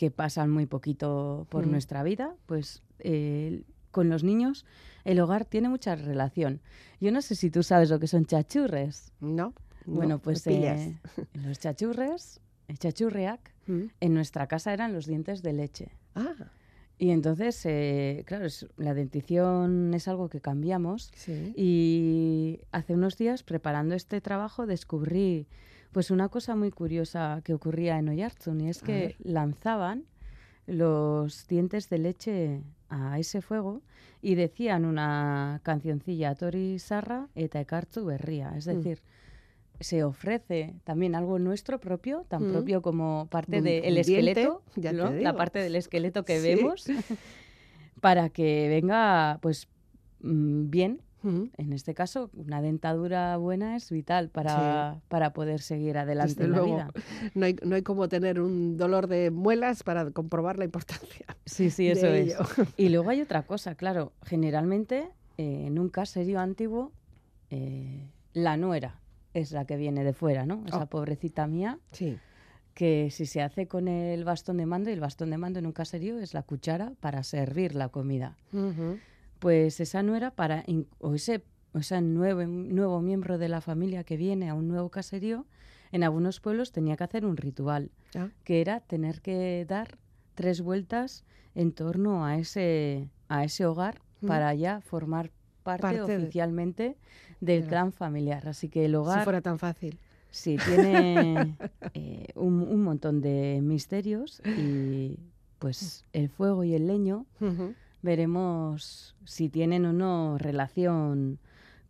que 0.00 0.10
pasan 0.10 0.48
muy 0.50 0.64
poquito 0.64 1.46
por 1.50 1.66
Mm. 1.66 1.70
nuestra 1.72 2.02
vida, 2.02 2.34
pues 2.46 2.82
eh, 3.00 3.64
con 3.90 4.08
los 4.08 4.24
niños 4.24 4.64
el 5.04 5.20
hogar 5.20 5.44
tiene 5.44 5.68
mucha 5.68 5.94
relación. 5.94 6.62
Yo 7.02 7.12
no 7.12 7.20
sé 7.20 7.34
si 7.34 7.50
tú 7.50 7.62
sabes 7.62 7.90
lo 7.90 7.98
que 8.00 8.06
son 8.06 8.24
chachurres. 8.24 9.12
¿No? 9.20 9.52
Bueno, 9.84 10.14
No, 10.14 10.18
pues 10.22 10.46
eh, 10.46 10.96
los 11.34 11.58
chachurres, 11.58 12.40
el 12.68 12.78
chachurriac, 12.78 13.40
Mm. 13.66 13.82
en 14.00 14.14
nuestra 14.14 14.46
casa 14.46 14.72
eran 14.72 14.94
los 14.94 15.04
dientes 15.04 15.42
de 15.42 15.52
leche. 15.52 15.88
Ah, 16.14 16.34
Y 16.98 17.10
entonces, 17.10 17.60
eh, 17.66 18.24
claro, 18.26 18.46
es- 18.46 18.66
la 18.78 18.94
dentición 18.94 19.92
es 19.94 20.08
algo 20.08 20.28
que 20.30 20.40
cambiamos. 20.40 21.10
sí. 21.14 21.52
Y 21.56 22.60
hace 22.72 22.94
unos 22.94 23.16
días, 23.18 23.42
preparando 23.42 23.94
este 23.94 24.20
trabajo, 24.22 24.64
descubrí 24.66 25.46
pues 25.92 26.10
una 26.10 26.28
cosa 26.28 26.54
muy 26.56 26.70
curiosa 26.70 27.40
que 27.44 27.54
ocurría 27.54 27.98
en 27.98 28.08
Oyarzun, 28.08 28.60
y 28.60 28.68
es 28.68 28.82
que 28.82 29.16
lanzaban 29.22 30.04
los 30.66 31.46
dientes 31.48 31.88
de 31.88 31.98
leche 31.98 32.62
a 32.88 33.18
ese 33.18 33.40
fuego 33.40 33.82
y 34.22 34.34
decían 34.36 34.84
una 34.84 35.60
cancioncilla 35.62 36.34
Tori 36.34 36.78
Sarra 36.78 37.28
eta 37.34 37.60
ekartzu 37.60 38.04
berria, 38.04 38.52
es 38.56 38.66
Mm. 38.66 38.70
decir, 38.76 39.02
se 39.80 40.04
ofrece 40.04 40.74
también 40.84 41.14
algo 41.14 41.38
nuestro 41.38 41.80
propio, 41.80 42.24
tan 42.28 42.44
Mm. 42.48 42.52
propio 42.52 42.82
como 42.82 43.26
parte 43.30 43.62
del 43.62 43.96
esqueleto, 43.98 44.62
ya 44.76 44.92
¿no? 44.92 45.10
la 45.10 45.34
parte 45.34 45.58
del 45.58 45.74
esqueleto 45.74 46.24
que 46.24 46.38
Sí. 46.40 46.54
vemos, 46.54 46.84
para 48.00 48.28
que 48.28 48.68
venga 48.68 49.38
pues 49.42 49.68
mm, 50.22 50.68
en 51.22 51.72
este 51.72 51.94
caso, 51.94 52.30
una 52.34 52.62
dentadura 52.62 53.36
buena 53.36 53.76
es 53.76 53.90
vital 53.90 54.30
para, 54.30 55.00
para 55.08 55.32
poder 55.32 55.60
seguir 55.60 55.98
adelante 55.98 56.34
Desde 56.34 56.44
en 56.46 56.52
la 56.52 56.62
vida. 56.62 56.90
No 57.34 57.46
hay, 57.46 57.56
no 57.64 57.74
hay 57.76 57.82
como 57.82 58.08
tener 58.08 58.40
un 58.40 58.76
dolor 58.76 59.06
de 59.06 59.30
muelas 59.30 59.82
para 59.82 60.10
comprobar 60.10 60.58
la 60.58 60.64
importancia. 60.64 61.26
Sí, 61.46 61.70
sí, 61.70 61.86
de 61.86 61.92
eso 61.92 62.06
es. 62.06 62.26
ello. 62.26 62.38
Y 62.76 62.88
luego 62.88 63.10
hay 63.10 63.20
otra 63.20 63.42
cosa, 63.42 63.74
claro, 63.74 64.12
generalmente 64.24 65.08
eh, 65.38 65.66
en 65.66 65.78
un 65.78 65.88
caserío 65.88 66.40
antiguo 66.40 66.92
eh, 67.50 68.10
la 68.32 68.56
nuera 68.56 69.00
es 69.34 69.52
la 69.52 69.64
que 69.64 69.76
viene 69.76 70.04
de 70.04 70.12
fuera, 70.12 70.46
¿no? 70.46 70.62
Esa 70.66 70.84
Oh. 70.84 70.86
pobrecita 70.86 71.46
mía 71.46 71.78
Sí. 71.92 72.18
que 72.74 73.10
si 73.10 73.26
se 73.26 73.42
hace 73.42 73.66
con 73.68 73.88
el 73.88 74.24
bastón 74.24 74.56
de 74.56 74.66
mando, 74.66 74.90
y 74.90 74.92
el 74.94 75.00
bastón 75.00 75.30
de 75.30 75.38
mando 75.38 75.58
en 75.58 75.66
un 75.66 75.72
caserío 75.72 76.18
es 76.18 76.32
la 76.34 76.42
cuchara 76.42 76.92
para 77.00 77.22
servir 77.24 77.74
la 77.74 77.88
comida. 77.90 78.36
Ujú. 78.52 78.98
Pues 79.40 79.80
esa 79.80 80.02
nuera 80.02 80.30
para 80.30 80.64
o 81.00 81.14
ese, 81.14 81.42
o 81.72 81.78
ese 81.78 82.00
nuevo, 82.02 82.44
nuevo 82.46 83.00
miembro 83.00 83.38
de 83.38 83.48
la 83.48 83.60
familia 83.60 84.04
que 84.04 84.16
viene 84.16 84.48
a 84.48 84.54
un 84.54 84.68
nuevo 84.68 84.90
caserío 84.90 85.46
en 85.92 86.04
algunos 86.04 86.38
pueblos 86.40 86.70
tenía 86.70 86.96
que 86.96 87.02
hacer 87.04 87.26
un 87.26 87.36
ritual, 87.36 87.90
Ah. 88.14 88.28
que 88.44 88.60
era 88.60 88.78
tener 88.80 89.20
que 89.22 89.64
dar 89.68 89.98
tres 90.36 90.60
vueltas 90.60 91.24
en 91.56 91.72
torno 91.72 92.24
a 92.24 92.38
ese, 92.38 93.08
a 93.28 93.42
ese 93.44 93.66
hogar 93.66 94.00
Mm. 94.20 94.26
para 94.28 94.54
ya 94.54 94.80
formar 94.82 95.30
parte, 95.64 95.82
Parte 95.82 96.02
de- 96.12 96.16
oficialmente 96.18 96.96
del 97.40 97.66
clan 97.66 97.92
familiar. 97.92 98.46
Así 98.46 98.68
que 98.68 98.84
el 98.84 98.92
Si 98.92 98.96
hogar 98.96 99.24
fuera 99.24 99.40
tan 99.40 99.58
fácil. 99.58 99.98
sí 100.30 100.58
tiene 100.64 101.56
eh, 101.94 102.26
un, 102.36 102.60
un 102.62 102.82
montón 102.84 103.20
de 103.20 103.60
misterios 103.62 104.40
y 104.58 105.18
pues 105.58 106.04
el 106.12 106.28
fuego 106.28 106.62
y 106.64 106.74
el 106.74 106.86
leño. 106.86 107.26
Veremos 108.02 109.14
si 109.24 109.48
tienen 109.48 109.84
o 109.86 109.92
no 109.92 110.38
relación 110.38 111.38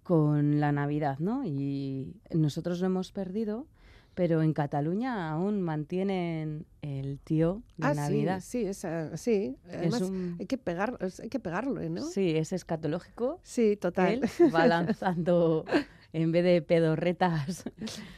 con 0.03 0.61
la 0.61 0.73
Navidad, 0.73 1.19
¿no? 1.19 1.45
Y 1.45 2.15
nosotros 2.33 2.81
lo 2.81 2.87
hemos 2.87 3.13
perdido, 3.13 3.67
pero 4.15 4.43
en 4.43 4.53
Cataluña 4.53 5.31
aún 5.31 5.63
mantienen 5.63 6.67
el 6.83 7.19
tío 7.21 7.63
de 7.77 7.87
Ah, 7.89 7.95
Navidad. 7.95 8.41
sí, 8.41 8.63
sí, 8.63 8.67
esa- 8.67 9.17
sí. 9.17 9.57
Además, 9.73 10.03
un- 10.03 10.37
hay, 10.41 10.47
que 10.47 10.59
pegar, 10.59 10.97
es- 11.01 11.21
hay 11.21 11.29
que 11.29 11.39
pegarlo, 11.39 11.81
¿no? 11.89 12.03
Sí, 12.03 12.37
es 12.37 12.53
escatológico. 12.53 13.39
Sí, 13.43 13.77
total. 13.77 14.15
Él 14.15 14.25
va 14.53 14.67
lanzando, 14.67 15.65
en 16.13 16.33
vez 16.33 16.43
de 16.45 16.61
pedorretas, 16.61 17.65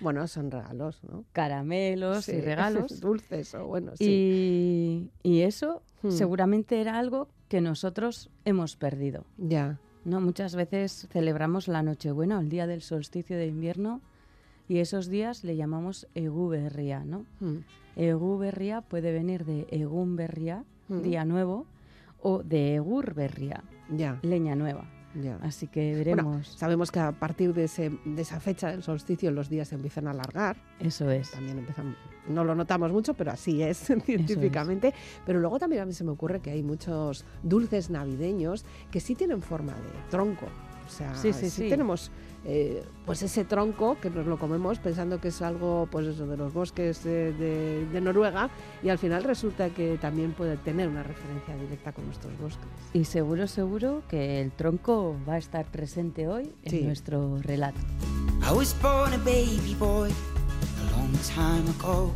Bueno, 0.00 0.26
son 0.28 0.50
regalos, 0.50 1.04
¿no? 1.04 1.24
caramelos 1.32 2.24
Sí, 2.24 2.32
y 2.32 2.40
regalos. 2.40 3.00
Dulces 3.00 3.54
o 3.54 3.66
bueno, 3.66 3.96
sí. 3.96 5.10
Y, 5.22 5.28
y 5.28 5.42
eso 5.42 5.82
Hmm. 6.02 6.10
seguramente 6.10 6.80
era 6.80 6.98
algo 6.98 7.28
que 7.52 7.60
nosotros 7.60 8.30
hemos 8.46 8.76
perdido. 8.76 9.26
Ya. 9.36 9.78
¿no? 10.06 10.22
Muchas 10.22 10.54
veces 10.54 11.06
celebramos 11.10 11.68
la 11.68 11.82
Nochebuena 11.82 12.38
o 12.38 12.40
el 12.40 12.48
día 12.48 12.66
del 12.66 12.80
solsticio 12.80 13.36
de 13.36 13.46
invierno 13.46 14.00
y 14.70 14.78
esos 14.78 15.08
días 15.08 15.44
le 15.44 15.54
llamamos 15.54 16.08
Eguberria, 16.14 17.04
¿no? 17.04 17.26
Mm. 17.40 17.58
Eguberria 17.96 18.80
puede 18.80 19.12
venir 19.12 19.44
de 19.44 19.66
Egumberria, 19.70 20.64
Mm. 20.88 21.02
día 21.02 21.26
nuevo, 21.26 21.66
o 22.22 22.42
de 22.42 22.76
Egurberria, 22.76 23.62
Ya, 23.90 24.18
leña 24.22 24.54
nueva. 24.54 24.86
Ya. 25.14 25.36
Así 25.42 25.66
que 25.66 25.92
Bueno, 25.92 25.98
veremos. 25.98 26.48
sabemos 26.48 26.90
que 26.90 27.00
a 27.00 27.12
partir 27.12 27.52
de, 27.54 27.64
ese, 27.64 27.90
de 28.04 28.22
esa 28.22 28.40
fecha 28.40 28.70
del 28.70 28.82
solsticio 28.82 29.30
los 29.30 29.48
días 29.48 29.68
se 29.68 29.74
empiezan 29.74 30.08
a 30.08 30.12
alargar. 30.12 30.56
Eso 30.80 31.10
es. 31.10 31.30
También 31.30 31.58
empiezan, 31.58 31.96
no 32.28 32.44
lo 32.44 32.54
notamos 32.54 32.92
mucho, 32.92 33.14
pero 33.14 33.30
así 33.32 33.62
es 33.62 33.78
científicamente. 33.78 34.94
Pero 35.26 35.40
luego 35.40 35.58
también 35.58 35.82
a 35.82 35.86
mí 35.86 35.92
se 35.92 36.04
me 36.04 36.10
ocurre 36.10 36.40
que 36.40 36.50
hay 36.50 36.62
muchos 36.62 37.24
dulces 37.42 37.90
navideños 37.90 38.64
que 38.90 39.00
sí 39.00 39.14
tienen 39.14 39.42
forma 39.42 39.72
de 39.72 40.10
tronco. 40.10 40.46
O 40.86 40.90
sea, 40.90 41.14
Sí, 41.14 41.32
sí, 41.32 41.48
sí. 41.48 41.68
tenemos 41.68 42.10
eh, 42.44 42.84
pues 43.06 43.22
ese 43.22 43.44
tronco 43.44 43.96
que 44.00 44.10
nos 44.10 44.26
lo 44.26 44.36
comemos 44.38 44.78
pensando 44.80 45.20
que 45.20 45.28
es 45.28 45.40
algo 45.42 45.86
pues 45.90 46.06
eso 46.06 46.26
de 46.26 46.36
los 46.36 46.52
bosques 46.52 47.04
de, 47.04 47.32
de- 47.32 47.86
de 47.86 48.00
Noruega 48.00 48.50
y 48.82 48.88
al 48.88 48.98
final 48.98 49.22
resulta 49.22 49.68
que 49.70 49.96
también 49.98 50.32
puede 50.32 50.56
tener 50.56 50.88
una 50.88 51.02
referencia 51.04 51.54
directa 51.56 51.92
con 51.92 52.04
nuestros 52.06 52.36
bosques. 52.40 52.66
Y 52.94 53.04
seguro, 53.04 53.46
seguro 53.46 54.02
que 54.08 54.40
el 54.40 54.50
tronco 54.50 55.16
va 55.28 55.34
a 55.34 55.38
estar 55.38 55.66
presente 55.66 56.26
hoy 56.26 56.52
en 56.64 56.70
Sí. 56.70 56.82
nuestro 56.82 57.38
relato. 57.42 57.78
I 58.42 58.52
was 58.56 58.74
born 58.82 59.12
a 59.12 59.18
baby 59.18 59.76
boy 59.78 60.10
a 60.10 60.96
long 60.96 61.12
time 61.34 61.68
ago. 61.78 62.10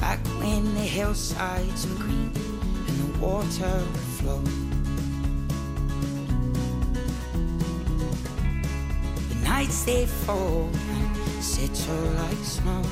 Back 0.00 0.20
when 0.40 0.64
the 0.74 0.86
hillsides 0.86 1.86
were 1.86 2.04
green 2.04 2.30
and 2.88 3.14
the 3.14 3.18
water 3.20 3.82
would 4.24 4.69
nights 9.50 9.82
they 9.82 10.06
fall 10.06 10.68
and 10.90 11.16
settle 11.42 12.04
like 12.22 12.44
snow. 12.56 12.82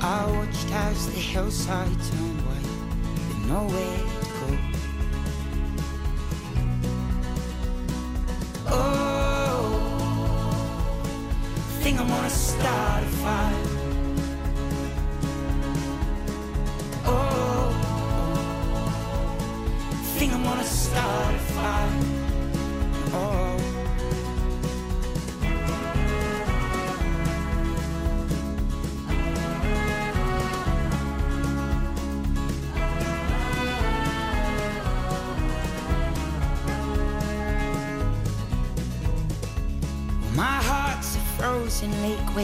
I 0.00 0.24
watched 0.36 0.70
as 0.70 1.06
the 1.06 1.20
hillside 1.32 1.98
turned 2.08 2.40
white 2.46 2.72
with 3.26 3.42
nowhere 3.54 4.02
to 4.22 4.30
go. 4.38 4.48
Oh, 8.68 9.72
think 11.82 11.96
I'm 12.00 12.06
gonna 12.06 12.30
start 12.30 13.02
a 13.02 13.06
fire. 13.24 13.51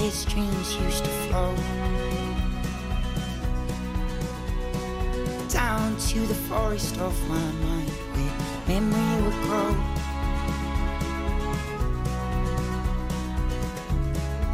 Where 0.00 0.10
streams 0.10 0.76
used 0.76 1.04
to 1.04 1.10
flow. 1.26 1.54
Down 5.48 5.96
to 5.96 6.20
the 6.26 6.38
forest 6.48 6.98
of 6.98 7.14
my 7.28 7.48
mind 7.66 7.90
where 8.14 8.80
memory 8.80 9.22
would 9.24 9.38
grow. 9.46 9.70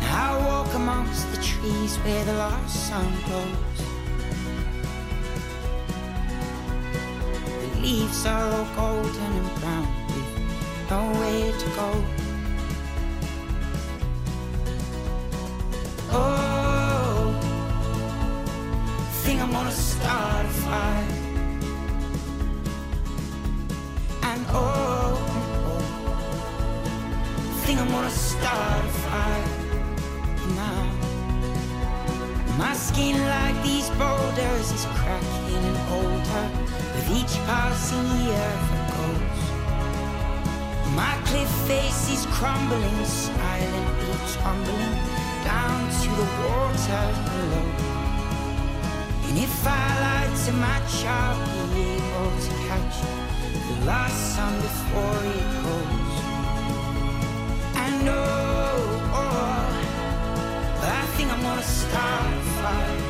Now 0.00 0.38
I 0.38 0.46
walk 0.46 0.74
amongst 0.74 1.30
the 1.32 1.42
trees 1.42 1.96
where 1.98 2.24
the 2.24 2.34
last 2.34 2.88
sun 2.88 3.12
glows. 3.26 3.80
The 7.60 7.80
leaves 7.80 8.24
are 8.26 8.50
all 8.54 8.66
golden 8.76 9.32
and 9.40 9.60
brown 9.60 9.88
with 10.06 10.90
nowhere 10.90 11.52
to 11.52 11.68
go 11.80 12.23
before 54.64 55.20
it 55.36 55.46
goes. 55.62 56.14
And 57.84 58.08
oh, 58.08 59.20
oh, 59.22 59.68
I 60.80 61.06
think 61.16 61.30
I'm 61.30 61.42
gonna 61.42 61.62
start 61.62 62.32
a 62.32 62.42
fire. 62.56 63.03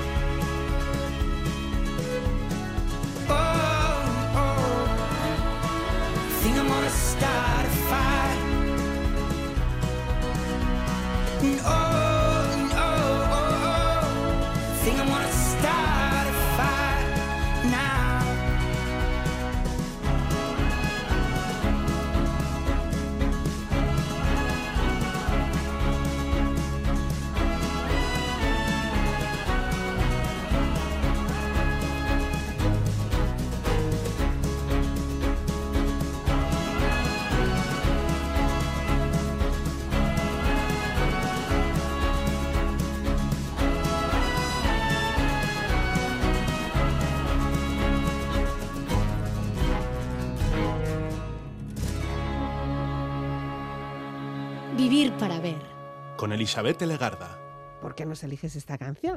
Elizabeth 56.44 56.82
Legarda. 56.82 57.38
¿Por 57.80 57.94
qué 57.94 58.04
nos 58.04 58.22
eliges 58.22 58.54
esta 58.54 58.76
canción? 58.76 59.16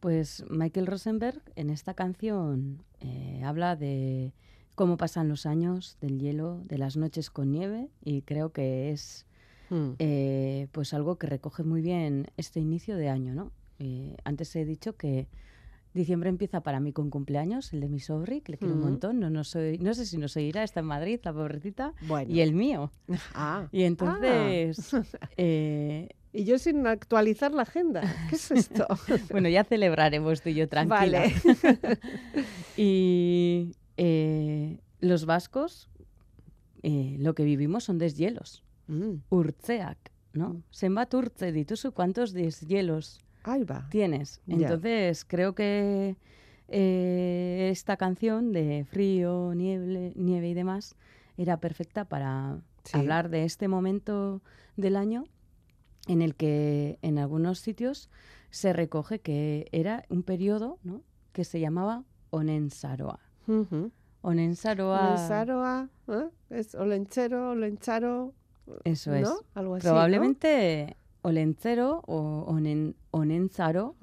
Pues 0.00 0.44
Michael 0.50 0.88
Rosenberg 0.88 1.40
en 1.54 1.70
esta 1.70 1.94
canción 1.94 2.82
eh, 2.98 3.42
habla 3.44 3.76
de 3.76 4.32
cómo 4.74 4.96
pasan 4.96 5.28
los 5.28 5.46
años, 5.46 5.96
del 6.00 6.18
hielo, 6.18 6.62
de 6.64 6.78
las 6.78 6.96
noches 6.96 7.30
con 7.30 7.52
nieve 7.52 7.90
y 8.02 8.22
creo 8.22 8.50
que 8.50 8.90
es 8.90 9.24
Mm. 9.70 9.92
eh, 10.00 10.66
pues 10.72 10.92
algo 10.94 11.16
que 11.16 11.28
recoge 11.28 11.62
muy 11.62 11.80
bien 11.80 12.26
este 12.36 12.58
inicio 12.58 12.96
de 12.96 13.08
año, 13.08 13.34
¿no? 13.34 13.52
Eh, 13.78 14.16
antes 14.24 14.54
he 14.56 14.64
dicho 14.64 14.96
que 14.96 15.28
diciembre 15.94 16.28
empieza 16.28 16.60
para 16.60 16.80
mí 16.80 16.92
con 16.92 17.08
cumpleaños, 17.08 17.72
el 17.72 17.80
de 17.80 17.88
mi 17.88 18.00
sobri, 18.00 18.40
que 18.40 18.52
le 18.52 18.58
quiero 18.58 18.74
un 18.74 18.80
montón, 18.80 19.20
no, 19.20 19.30
no, 19.30 19.44
soy, 19.44 19.78
no 19.78 19.94
sé 19.94 20.04
si 20.04 20.18
nos 20.18 20.36
oirá, 20.36 20.64
está 20.64 20.80
en 20.80 20.86
Madrid, 20.86 21.20
la 21.22 21.32
pobrecita, 21.32 21.94
Bueno. 22.02 22.30
y 22.30 22.40
el 22.40 22.52
mío. 22.52 22.90
Ah. 23.34 23.68
Y 23.72 23.84
entonces, 23.84 24.90
eh, 25.36 26.08
Y 26.32 26.44
yo 26.44 26.58
sin 26.58 26.86
actualizar 26.86 27.52
la 27.52 27.62
agenda. 27.62 28.02
¿Qué 28.28 28.36
es 28.36 28.50
esto? 28.50 28.86
bueno, 29.30 29.48
ya 29.48 29.64
celebraremos 29.64 30.42
tú 30.42 30.48
y 30.48 30.54
yo 30.54 30.68
tranquila. 30.68 31.20
Vale. 31.20 31.32
y 32.76 33.76
eh, 33.96 34.78
los 35.00 35.26
vascos, 35.26 35.88
eh, 36.82 37.16
lo 37.20 37.34
que 37.34 37.44
vivimos 37.44 37.84
son 37.84 37.98
deshielos. 37.98 38.64
Mm. 38.88 39.22
Urtzeak, 39.30 39.98
¿no? 40.32 40.62
Zenbat 40.72 41.14
urtze 41.14 41.52
dituzu, 41.52 41.92
¿cuántos 41.92 42.32
deshielos 42.32 43.20
Va. 43.46 43.86
tienes? 43.90 44.40
Entonces, 44.46 45.24
creo 45.24 45.54
que 45.54 46.16
eh, 46.68 47.68
esta 47.70 47.96
canción 47.96 48.52
de 48.52 48.84
frío, 48.90 49.52
nieve, 49.54 50.12
nieve 50.16 50.48
y 50.48 50.54
demás 50.54 50.96
era 51.36 51.58
perfecta 51.58 52.04
para 52.04 52.58
Sí. 52.84 52.98
hablar 52.98 53.30
de 53.30 53.44
este 53.44 53.66
momento 53.66 54.42
del 54.76 54.96
año 54.96 55.24
en 56.06 56.20
el 56.20 56.34
que 56.34 56.98
en 57.00 57.18
algunos 57.18 57.58
sitios 57.60 58.10
se 58.50 58.72
recoge 58.74 59.20
que 59.20 59.68
era 59.72 60.04
un 60.10 60.22
periodo 60.22 60.78
¿no? 60.84 61.00
que 61.32 61.44
se 61.44 61.60
llamaba 61.60 62.04
Onensaroa. 62.30 63.20
Onensaroa, 64.20 65.06
Olensaroa, 65.08 65.88
¿eh? 66.08 66.28
Es 66.50 66.74
olenchero, 66.74 67.50
olencharo. 67.50 68.32
eso 68.84 69.14
es. 69.14 69.28
Algo 69.54 69.74
así, 69.76 69.86
¿no? 69.86 69.92
Olencero 71.28 72.02
o 72.06 72.44
Onen, 72.46 72.96
Onenzaro 73.10 73.96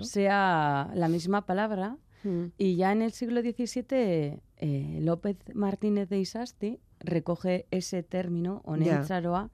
sea 0.00 0.90
la 0.94 1.08
misma 1.08 1.46
palabra 1.46 1.96
Mm. 2.24 2.52
y 2.56 2.76
ya 2.76 2.90
en 2.90 3.02
el 3.02 3.12
siglo 3.12 3.42
XVII 3.42 4.40
eh, 4.56 4.98
López 5.02 5.36
Martínez 5.54 6.08
de 6.08 6.18
Isasti 6.20 6.80
recoge 7.00 7.66
ese 7.70 8.02
término 8.02 8.62
Onenzaroa 8.64 9.50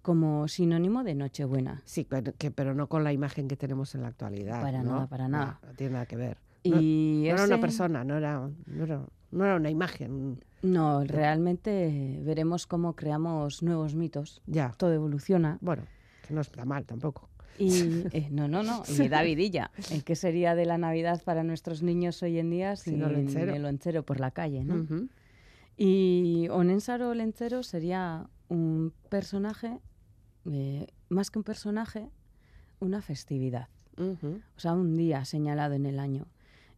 como 0.00 0.48
sinónimo 0.48 1.04
de 1.04 1.14
Nochebuena. 1.14 1.82
Sí, 1.84 2.06
pero, 2.08 2.32
que, 2.38 2.50
pero 2.50 2.74
no 2.74 2.88
con 2.88 3.04
la 3.04 3.12
imagen 3.12 3.46
que 3.46 3.56
tenemos 3.56 3.94
en 3.94 4.00
la 4.02 4.08
actualidad. 4.08 4.62
Para 4.62 4.82
¿no? 4.82 4.92
nada, 4.94 5.06
para 5.06 5.28
nada. 5.28 5.58
No, 5.62 5.68
no 5.68 5.74
tiene 5.74 5.92
nada 5.92 6.06
que 6.06 6.16
ver. 6.16 6.38
No- 6.64 6.80
Y 6.80 7.24
no, 7.28 7.34
era 7.34 7.44
una 7.44 7.60
persona, 7.60 8.04
no 8.04 8.16
era, 8.16 8.48
no 8.66 8.84
era, 8.84 9.00
no 9.30 9.44
era 9.44 9.56
una 9.56 9.68
imagen. 9.70 10.42
No, 10.62 11.04
realmente 11.04 12.20
veremos 12.24 12.66
cómo 12.66 12.94
creamos 12.96 13.62
nuevos 13.62 13.94
mitos. 13.94 14.40
Ya. 14.46 14.72
Todo 14.78 14.94
evoluciona. 14.94 15.58
Bueno, 15.60 15.82
que 16.26 16.34
no 16.34 16.40
está 16.40 16.64
mal 16.64 16.84
tampoco. 16.86 17.28
Y 17.58 17.68
eh, 18.12 18.28
no, 18.30 18.48
no, 18.48 18.62
no. 18.62 18.82
Y 18.88 19.08
Davidilla, 19.08 19.70
¿eh? 19.90 20.02
¿qué 20.04 20.16
sería 20.16 20.54
de 20.54 20.66
la 20.66 20.78
Navidad 20.78 21.22
para 21.24 21.44
nuestros 21.44 21.82
niños 21.82 22.22
hoy 22.22 22.38
en 22.38 22.50
día 22.50 22.76
sin, 22.76 22.94
Sin 22.94 23.02
olencero. 23.04 23.54
el 23.54 23.64
olencero 23.64 24.02
por 24.02 24.18
la 24.20 24.30
calle, 24.32 24.64
no? 24.64 24.82
Ujú. 24.82 25.08
Y 25.76 26.48
Onensaro 26.50 27.10
Olencero 27.10 27.62
sería 27.62 28.28
un 28.48 28.92
personaje, 29.08 29.80
eh, 30.50 30.86
más 31.08 31.30
que 31.30 31.38
un 31.40 31.44
personaje, 31.44 32.08
una 32.80 33.02
festividad. 33.02 33.68
O 33.96 34.58
sea, 34.60 34.72
un 34.74 34.96
día 34.96 35.24
señalado 35.24 35.74
en 35.74 35.86
el 35.86 35.98
año. 36.00 36.26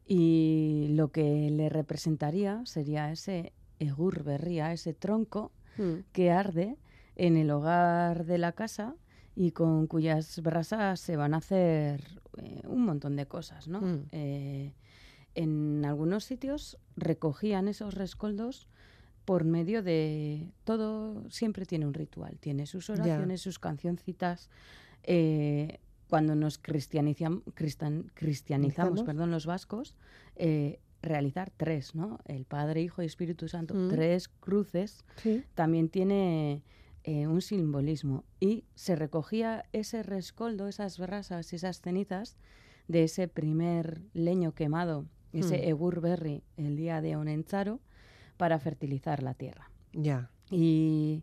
Y 0.07 0.89
lo 0.91 1.09
que 1.13 1.51
le 1.51 1.69
representaría 1.69 2.61
sería 2.67 3.11
ese 3.11 3.53
egur 3.79 4.23
berría, 4.23 4.73
ese 4.73 4.93
tronco 4.95 5.53
Mm. 5.79 6.05
que 6.13 6.31
arde 6.31 6.77
en 7.17 7.37
el 7.37 7.51
hogar 7.51 8.25
de 8.25 8.39
la 8.39 8.53
casa 8.53 8.95
y 9.37 9.53
con 9.53 9.87
cuyas 9.87 10.41
brasas 10.43 10.99
se 10.99 11.17
van 11.17 11.35
a 11.35 11.37
hacer 11.37 12.03
eh, 12.39 12.63
un 12.67 12.85
montón 12.85 13.15
de 13.15 13.27
cosas, 13.27 13.69
¿no? 13.69 13.81
Mm. 13.83 14.09
Eh, 14.11 14.73
en 15.35 15.85
algunos 15.85 16.25
sitios 16.25 16.79
recogían 16.97 17.69
esos 17.69 17.95
rescoldos 17.95 18.69
por 19.27 19.45
medio 19.45 19.83
de 19.83 20.51
todo 20.65 21.23
siempre 21.31 21.67
tiene 21.67 21.87
un 21.87 21.93
ritual, 21.95 22.39
tiene 22.41 22.65
sus 22.67 22.89
oraciones, 22.91 23.43
sus 23.43 23.59
cancioncitas. 23.59 24.49
eh, 25.09 25.79
cuando 26.09 26.35
nos 26.37 26.61
cristianizam- 26.63 27.43
cristianizamos, 28.15 29.03
perdón, 29.03 29.31
los 29.33 29.45
vascos, 29.47 29.97
realizar 31.03 31.53
tres, 31.57 31.95
¿no? 31.95 32.19
El 32.25 32.45
Padre, 32.45 32.83
Hijo 32.83 33.03
y 33.03 33.07
Espíritu 33.07 33.49
Santo, 33.49 33.75
Mm. 33.75 33.89
tres 33.89 34.29
cruces, 34.29 35.05
Sí. 35.17 35.45
también 35.55 35.89
tiene 35.89 36.63
eh, 37.07 37.27
un 37.29 37.41
simbolismo. 37.41 38.25
Y 38.41 38.65
se 38.75 38.97
recogía 38.97 39.65
ese 39.73 40.03
rescoldo, 40.03 40.67
esas 40.69 40.99
brasas, 40.99 41.53
esas 41.53 41.81
cenizas 41.81 42.37
de 42.89 43.05
ese 43.05 43.29
primer 43.29 44.03
leño 44.13 44.53
quemado, 44.53 45.07
ese 45.33 45.57
Mm. 45.59 45.69
egur 45.69 46.03
el 46.57 46.77
día 46.77 47.01
de 47.01 47.17
Onentzaro, 47.17 47.81
para 48.37 48.59
fertilizar 48.59 49.23
la 49.23 49.35
tierra. 49.35 49.71
Ya. 49.93 50.31
Y 50.51 51.23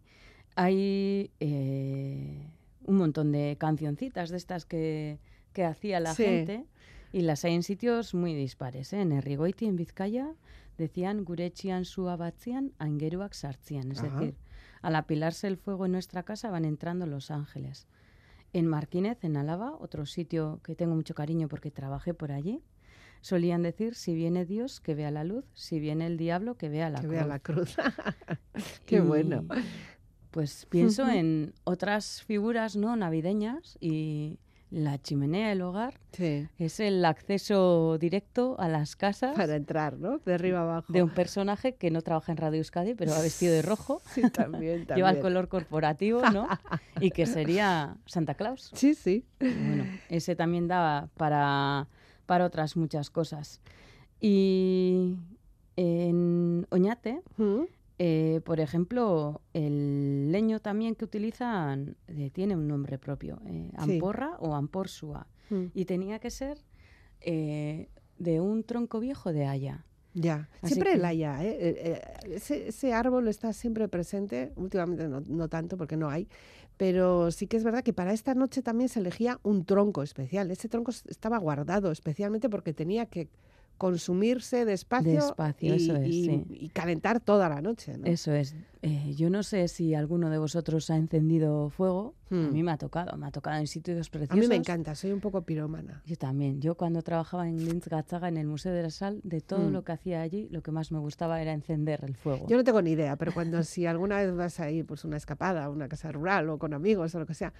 hay 0.55 1.31
eh, 1.39 2.49
un 2.85 2.95
montón 2.97 3.31
de 3.31 3.57
cancioncitas 3.59 4.29
de 4.29 4.37
estas 4.37 4.65
que, 4.65 5.19
que 5.53 5.63
hacía 5.65 5.99
la 5.99 6.15
Sí. 6.15 6.23
gente 6.23 6.65
y 7.11 7.21
las 7.21 7.43
hay 7.45 7.53
en 7.55 7.63
sitios 7.63 8.13
muy 8.13 8.33
dispares. 8.33 8.93
¿eh? 8.93 9.01
En 9.01 9.11
Errigoiti, 9.11 9.65
en 9.65 9.75
Vizcaya, 9.75 10.33
decían 10.77 11.23
gurechian 11.25 11.85
su 11.85 12.09
abatzian, 12.09 12.71
aingeruak 12.79 13.33
sartzian. 13.33 13.91
Es 13.91 13.99
Ajá. 13.99 14.19
decir, 14.19 14.35
al 14.83 14.95
apilarse 14.95 15.47
el 15.47 15.57
fuego 15.57 15.87
en 15.87 15.93
nuestra 15.93 16.21
casa 16.21 16.51
van 16.51 16.65
entrando 16.65 17.07
los 17.07 17.31
ángeles. 17.31 17.87
En 18.51 18.67
Marquínez, 18.67 19.23
en 19.23 19.37
Álava, 19.37 19.75
otro 19.79 20.05
sitio 20.05 20.59
que 20.63 20.75
tengo 20.75 20.93
mucho 20.93 21.15
cariño 21.15 21.47
porque 21.47 21.71
trabajé 21.71 22.13
por 22.13 22.31
allí, 22.31 22.61
solían 23.21 23.63
decir, 23.63 23.95
si 23.95 24.13
viene 24.13 24.45
Dios, 24.45 24.81
que 24.81 24.93
vea 24.93 25.09
la 25.09 25.23
luz, 25.23 25.45
si 25.53 25.79
viene 25.79 26.05
el 26.05 26.17
diablo, 26.17 26.55
que 26.57 26.69
vea 26.69 26.89
la 26.89 26.99
que 26.99 27.07
cruz. 27.07 27.11
vea 27.11 27.25
la 27.25 27.39
cruz. 27.39 27.75
Qué 28.85 28.99
bueno. 28.99 29.45
Pues 30.29 30.67
pienso 30.69 31.07
en 31.09 31.53
otras 31.63 32.21
figuras 32.21 32.75
no 32.75 32.95
navideñas 32.97 33.77
y 33.79 34.37
la 34.73 34.97
chimenea 34.99 35.49
del 35.49 35.61
hogar 35.61 35.99
Sí. 36.13 36.47
es 36.57 36.79
el 36.79 37.05
acceso 37.05 37.97
directo 37.99 38.55
a 38.59 38.67
las 38.67 38.95
casas 38.95 39.35
Para 39.35 39.55
entrar, 39.55 39.99
¿no? 39.99 40.17
De 40.19 40.33
arriba 40.33 40.61
abajo. 40.61 40.91
de 40.91 41.03
un 41.03 41.09
personaje 41.11 41.75
que 41.75 41.91
no 41.91 42.01
trabaja 42.01 42.31
en 42.31 42.37
Radio 42.39 42.57
Euskadi, 42.57 42.95
pero 42.95 43.11
va 43.11 43.21
vestido 43.21 43.53
de 43.53 43.61
rojo, 43.61 44.01
Sí, 44.13 44.21
también, 44.31 44.79
lleva 44.87 45.09
el 45.09 45.15
también. 45.15 45.21
color 45.21 45.47
corporativo, 45.47 46.21
¿no? 46.31 46.47
y 46.99 47.11
que 47.11 47.25
sería 47.27 47.97
Santa 48.07 48.33
Claus. 48.33 48.71
Sí, 48.73 48.95
sí. 48.95 49.25
Bueno, 49.39 49.85
ese 50.09 50.35
también 50.35 50.67
daba 50.67 51.07
para, 51.17 51.87
para 52.25 52.45
otras 52.45 52.75
muchas 52.75 53.09
cosas. 53.11 53.61
Y 54.19 55.15
en 55.75 56.65
Oñate, 56.71 57.21
Mm. 57.37 57.63
Eh, 58.05 58.41
por 58.43 58.59
ejemplo, 58.59 59.41
el 59.53 60.29
leño 60.31 60.59
también 60.59 60.93
que 60.95 61.05
utilizan 61.05 61.95
eh, 62.07 62.29
tiene 62.31 62.53
un 62.55 62.67
nombre 62.67 62.97
propio, 62.97 63.39
eh, 63.45 63.69
Sí. 63.85 63.93
amporra 63.93 64.35
o 64.39 64.55
amporsua. 64.55 65.27
Mm. 65.49 65.65
Y 65.73 65.85
tenía 65.85 66.19
que 66.19 66.29
ser 66.29 66.57
eh, 67.21 67.87
de 68.17 68.41
un 68.41 68.63
tronco 68.65 68.99
viejo 68.99 69.31
de 69.31 69.45
haya. 69.45 69.85
Ya, 70.15 70.49
Así 70.61 70.73
siempre 70.73 70.91
que- 70.91 70.97
el 70.97 71.05
haya, 71.05 71.43
ese, 71.43 72.67
ese 72.67 72.93
árbol 72.93 73.27
está 73.29 73.53
siempre 73.53 73.87
presente, 73.87 74.51
últimamente 74.57 75.07
no, 75.07 75.21
no 75.21 75.47
tanto 75.47 75.77
porque 75.77 75.95
no 75.97 76.09
hay, 76.09 76.27
pero 76.77 77.31
sí 77.31 77.47
que 77.47 77.55
es 77.57 77.63
verdad 77.63 77.83
que 77.83 77.93
para 77.93 78.11
esta 78.13 78.33
noche 78.35 78.61
también 78.61 78.89
se 78.89 78.99
elegía 78.99 79.39
un 79.43 79.63
tronco 79.65 80.03
especial. 80.03 80.51
Ese 80.51 80.67
tronco 80.69 80.91
estaba 80.91 81.37
guardado 81.37 81.91
especialmente 81.91 82.49
porque 82.49 82.73
tenía 82.73 83.05
que 83.07 83.29
consumirse 83.83 84.63
despacio, 84.63 85.11
Despacio, 85.15 85.73
y, 85.73 85.75
eso 85.77 85.95
es, 85.97 86.07
y- 86.07 86.25
sí. 86.25 86.45
y 86.49 86.69
calentar 86.69 87.19
toda 87.19 87.49
la 87.49 87.61
noche. 87.61 87.97
¿no? 87.97 88.05
Eso 88.07 88.31
es. 88.31 88.55
Eh, 88.81 89.13
yo 89.15 89.29
no 89.29 89.43
sé 89.43 89.67
si 89.67 89.93
alguno 89.93 90.29
de 90.29 90.37
vosotros 90.37 90.89
ha 90.89 90.95
encendido 90.95 91.69
fuego. 91.69 92.15
A 92.31 92.35
Hmm. 92.35 92.53
mí 92.53 92.63
me 92.63 92.71
ha 92.71 92.77
tocado, 92.77 93.15
me 93.17 93.27
ha 93.27 93.31
tocado 93.31 93.59
en 93.59 93.67
sitios 93.67 94.07
A 94.07 94.11
preciosos. 94.11 94.39
mí 94.39 94.47
me 94.47 94.55
encanta, 94.55 94.95
soy 94.95 95.11
un 95.11 95.19
poco 95.19 95.41
piromana. 95.41 96.01
Yo 96.05 96.15
también. 96.15 96.61
Yo 96.61 96.75
cuando 96.75 97.01
trabajaba 97.01 97.47
en 97.47 97.57
Linz 97.57 97.87
Gatzaga, 97.89 98.29
en 98.29 98.37
el 98.37 98.47
Museo 98.47 98.73
de 98.73 98.83
la 98.83 98.89
Sal, 98.89 99.19
de 99.23 99.41
todo 99.41 99.67
Mm. 99.69 99.73
lo 99.73 99.83
que 99.83 99.91
hacía 99.91 100.21
allí, 100.21 100.47
lo 100.49 100.63
que 100.63 100.71
más 100.71 100.91
me 100.93 100.99
gustaba 100.99 101.41
era 101.41 101.51
encender 101.51 101.99
el 102.05 102.15
fuego. 102.15 102.47
Yo 102.47 102.55
no 102.55 102.63
tengo 102.63 102.81
ni 102.81 102.91
idea, 102.91 103.17
pero 103.17 103.33
cuando 103.33 103.63
si 103.63 103.85
alguna 103.85 104.17
vez 104.17 104.33
vas 104.33 104.59
a 104.61 104.71
ir 104.71 104.85
pues 104.85 105.03
una 105.03 105.17
escapada, 105.17 105.65
a 105.65 105.69
una 105.69 105.89
casa 105.89 106.09
rural 106.13 106.49
o 106.49 106.57
con 106.57 106.73
amigos 106.73 107.13
o 107.15 107.19
lo 107.19 107.25
que 107.25 107.33
sea, 107.33 107.51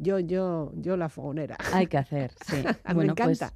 yo 0.00 0.18
yo 0.20 0.70
yo 0.76 0.96
la 0.96 1.08
fogonera. 1.08 1.56
Hay 1.72 1.86
que 1.86 1.98
hacer, 1.98 2.32
sí. 2.44 2.56
A 2.84 2.94
me 2.94 3.06
pues 3.12 3.40
encanta. 3.40 3.52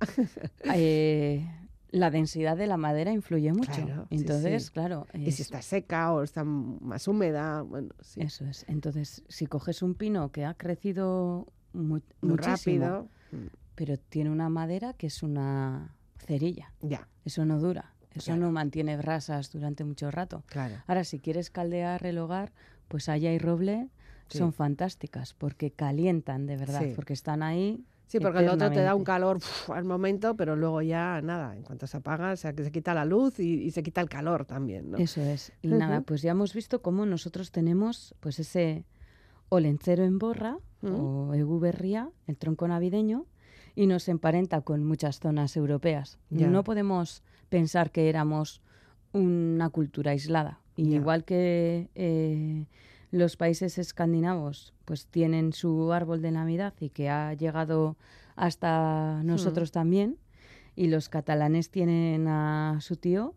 eh, 0.75 1.47
la 1.93 2.11
densidad 2.11 2.57
de 2.57 2.67
la 2.67 2.77
madera 2.77 3.13
influye 3.13 3.53
mucho. 3.53 3.71
Claro, 3.85 4.07
Entonces, 4.11 4.65
sí. 4.65 4.71
claro. 4.73 5.07
Y 5.15 5.23
si 5.25 5.29
es- 5.29 5.41
está 5.41 5.63
seca 5.63 6.13
o 6.13 6.23
está 6.23 6.43
más 6.43 7.07
húmeda, 7.07 7.63
bueno, 7.63 7.91
sí. 8.01 8.21
Eso 8.23 8.45
es. 8.47 8.65
Entonces, 8.69 9.23
si 9.29 9.47
coges 9.47 9.83
un 9.83 9.95
pino 9.95 10.33
que 10.33 10.45
ha 10.45 10.55
crecido 10.55 11.47
mu- 11.73 12.01
muy 12.23 12.37
rápido. 12.37 13.09
Mm, 13.31 13.47
pero 13.75 13.97
tiene 13.99 14.31
una 14.31 14.49
madera 14.51 14.93
que 14.93 15.07
es 15.07 15.23
una 15.23 15.95
cerilla, 16.19 16.73
Ya, 16.83 17.09
eso 17.25 17.45
no 17.47 17.59
dura, 17.59 17.95
eso 18.15 18.27
Claro. 18.27 18.41
no 18.43 18.53
mantiene 18.53 18.97
brasas 18.99 19.51
durante 19.53 19.85
mucho 19.85 20.11
rato. 20.11 20.45
claro. 20.49 20.77
Ahora, 20.87 21.05
si 21.05 21.19
quieres 21.19 21.51
caldear 21.51 22.05
el 22.07 22.19
hogar, 22.19 22.53
pues 22.89 23.09
haya 23.09 23.33
y 23.33 23.39
roble 23.39 23.89
Sí. 24.29 24.39
son 24.39 24.53
fantásticas 24.53 25.33
porque 25.35 25.71
calientan 25.73 26.47
de 26.47 26.57
verdad, 26.57 26.83
porque 26.95 27.13
están 27.15 27.43
ahí. 27.43 27.85
Sí, 28.13 28.21
porque 28.21 28.41
el 28.41 28.49
otro 28.49 28.71
te 28.71 28.83
da 28.83 28.95
un 28.95 29.05
calor 29.05 29.39
uf, 29.39 29.71
al 29.71 29.85
momento, 29.85 30.37
pero 30.37 30.55
luego 30.55 30.83
ya 30.83 31.21
nada, 31.23 31.57
en 31.57 31.63
cuanto 31.63 31.87
se 31.87 31.97
apaga, 31.97 32.33
o 32.33 32.37
sea, 32.37 32.53
que 32.53 32.63
se 32.63 32.71
quita 32.71 32.93
la 32.95 33.05
luz 33.05 33.41
y, 33.41 33.63
y 33.63 33.71
se 33.71 33.83
quita 33.83 34.01
el 34.01 34.09
calor 34.09 34.45
también, 34.45 34.91
¿no? 34.91 34.99
Eso 34.99 35.21
es. 35.23 35.53
Y 35.63 35.69
nada, 35.69 36.03
pues 36.03 36.23
ya 36.23 36.33
hemos 36.33 36.53
visto 36.55 36.83
cómo 36.83 37.07
nosotros 37.07 37.51
tenemos 37.51 38.15
pues 38.21 38.39
ese 38.39 38.85
olencero 39.49 40.05
en 40.05 40.19
borra 40.19 40.59
Mm. 40.83 40.95
o 40.95 41.35
eguberría, 41.35 42.11
el 42.27 42.37
tronco 42.37 42.67
navideño, 42.69 43.27
y 43.75 43.87
nos 43.87 44.09
emparenta 44.09 44.61
con 44.61 44.85
muchas 44.85 45.21
zonas 45.21 45.57
europeas. 45.57 46.19
Ya. 46.29 46.49
No 46.49 46.65
podemos 46.65 47.23
pensar 47.49 47.91
que 47.91 48.09
éramos 48.09 48.61
una 49.13 49.71
cultura 49.71 50.11
aislada. 50.11 50.59
Y 50.77 50.95
igual 50.95 51.25
que 51.25 51.89
eh, 51.95 52.67
los 53.13 53.37
países 53.37 53.79
escandinavos 53.79 54.73
pues 54.85 55.07
tienen 55.07 55.53
su 55.53 55.93
árbol 55.93 56.21
de 56.23 56.33
Navidad 56.33 56.75
y 56.81 56.89
que 56.91 57.09
ha 57.09 57.33
llegado 57.35 57.97
hasta 58.35 59.23
nosotros 59.23 59.71
también, 59.71 60.17
y 60.75 60.89
los 60.89 61.09
catalanes 61.11 61.71
tienen 61.71 62.27
a 62.27 62.79
su 62.81 62.97
tío, 62.97 63.35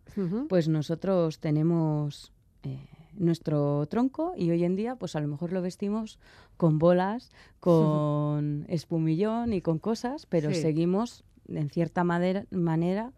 pues 0.47 0.67
nosotros 0.69 1.39
tenemos 1.39 2.31
eh, 2.63 2.79
nuestro 3.17 3.85
tronco 3.87 4.33
y 4.37 4.49
hoy 4.51 4.63
en 4.63 4.75
día 4.77 4.95
pues 4.95 5.15
a 5.17 5.19
lo 5.19 5.27
mejor 5.27 5.51
lo 5.51 5.61
vestimos 5.61 6.17
con 6.57 6.79
bolas, 6.79 7.29
con 7.59 8.65
espumillón 8.69 9.51
y 9.53 9.61
con 9.61 9.79
cosas, 9.79 10.25
pero 10.25 10.49
Sí. 10.51 10.61
seguimos 10.61 11.23
en 11.49 11.69
cierta 11.69 12.03
madera- 12.05 12.45
manera 12.51 13.11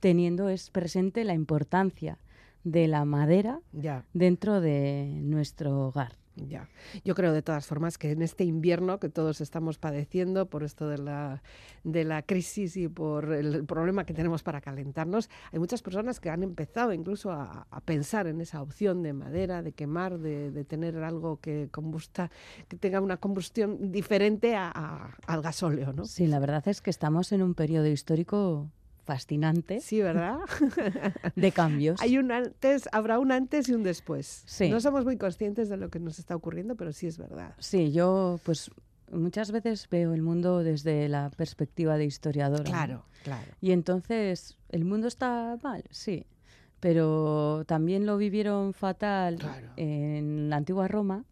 teniendo 0.00 0.48
es 0.48 0.70
presente 0.70 1.22
la 1.24 1.34
importancia 1.34 2.18
de 2.64 2.88
la 2.88 3.04
madera 3.04 3.60
Ya, 3.72 4.04
dentro 4.12 4.60
de 4.60 5.20
nuestro 5.22 5.88
hogar. 5.88 6.12
ya. 6.36 6.68
Yo 7.04 7.14
creo 7.14 7.32
de 7.34 7.42
todas 7.42 7.66
formas 7.66 7.98
que 7.98 8.12
en 8.12 8.22
este 8.22 8.44
invierno 8.44 8.98
que 8.98 9.08
todos 9.10 9.40
estamos 9.42 9.76
padeciendo 9.78 10.46
por 10.46 10.62
esto 10.62 10.88
de 10.88 10.96
la, 10.98 11.42
de 11.84 12.04
la 12.04 12.22
crisis 12.22 12.76
y 12.78 12.88
por 12.88 13.32
el 13.32 13.64
problema 13.66 14.04
que 14.04 14.14
tenemos 14.14 14.42
para 14.42 14.60
calentarnos, 14.62 15.28
hay 15.52 15.58
muchas 15.58 15.82
personas 15.82 16.18
que 16.20 16.30
han 16.30 16.42
empezado 16.42 16.92
incluso 16.94 17.30
a, 17.30 17.66
a 17.70 17.80
pensar 17.80 18.26
en 18.26 18.40
esa 18.40 18.62
opción 18.62 19.02
de 19.02 19.12
madera, 19.12 19.62
de 19.62 19.72
quemar, 19.72 20.18
de, 20.18 20.50
de 20.50 20.64
tener 20.64 20.96
algo 21.02 21.40
que 21.40 21.68
combusta, 21.70 22.30
que 22.68 22.76
tenga 22.76 23.00
una 23.02 23.18
combustión 23.18 23.90
diferente 23.92 24.54
a- 24.56 24.70
a- 24.74 25.16
al 25.26 25.42
gasóleo, 25.42 25.92
¿no? 25.92 26.04
Sí, 26.06 26.26
la 26.26 26.38
verdad 26.38 26.66
es 26.68 26.80
que 26.80 26.90
estamos 26.90 27.32
en 27.32 27.42
un 27.42 27.54
periodo 27.54 27.86
histórico 27.88 28.70
fascinante 29.04 29.80
Sí, 29.80 30.00
¿verdad? 30.00 30.38
de 31.36 31.52
cambios. 31.52 32.00
Hay 32.00 32.18
un 32.18 32.30
antes, 32.32 32.88
habrá 32.92 33.18
un 33.18 33.32
antes 33.32 33.68
y 33.68 33.72
un 33.74 33.82
después. 33.82 34.42
Sí. 34.46 34.68
No 34.68 34.80
somos 34.80 35.04
muy 35.04 35.16
conscientes 35.16 35.68
de 35.68 35.76
lo 35.76 35.88
que 35.90 35.98
nos 35.98 36.18
está 36.18 36.36
ocurriendo, 36.36 36.76
pero 36.76 36.92
sí 36.92 37.06
es 37.06 37.18
verdad. 37.18 37.54
Sí, 37.58 37.92
yo 37.92 38.38
pues 38.44 38.70
muchas 39.10 39.50
veces 39.50 39.88
veo 39.90 40.14
el 40.14 40.22
mundo 40.22 40.62
desde 40.62 41.08
la 41.08 41.30
perspectiva 41.30 41.96
de 41.96 42.04
historiadora. 42.04 42.64
Claro, 42.64 43.04
claro. 43.24 43.52
Y 43.60 43.72
entonces, 43.72 44.56
¿el 44.68 44.84
mundo 44.84 45.08
está 45.08 45.56
mal? 45.62 45.84
Sí. 45.90 46.26
Pero 46.78 47.64
también 47.66 48.06
lo 48.06 48.16
vivieron 48.16 48.72
fatal 48.72 49.36
Claro. 49.36 49.68
en 49.76 50.48
la 50.48 50.56
antigua 50.56 50.88
Roma 50.88 51.24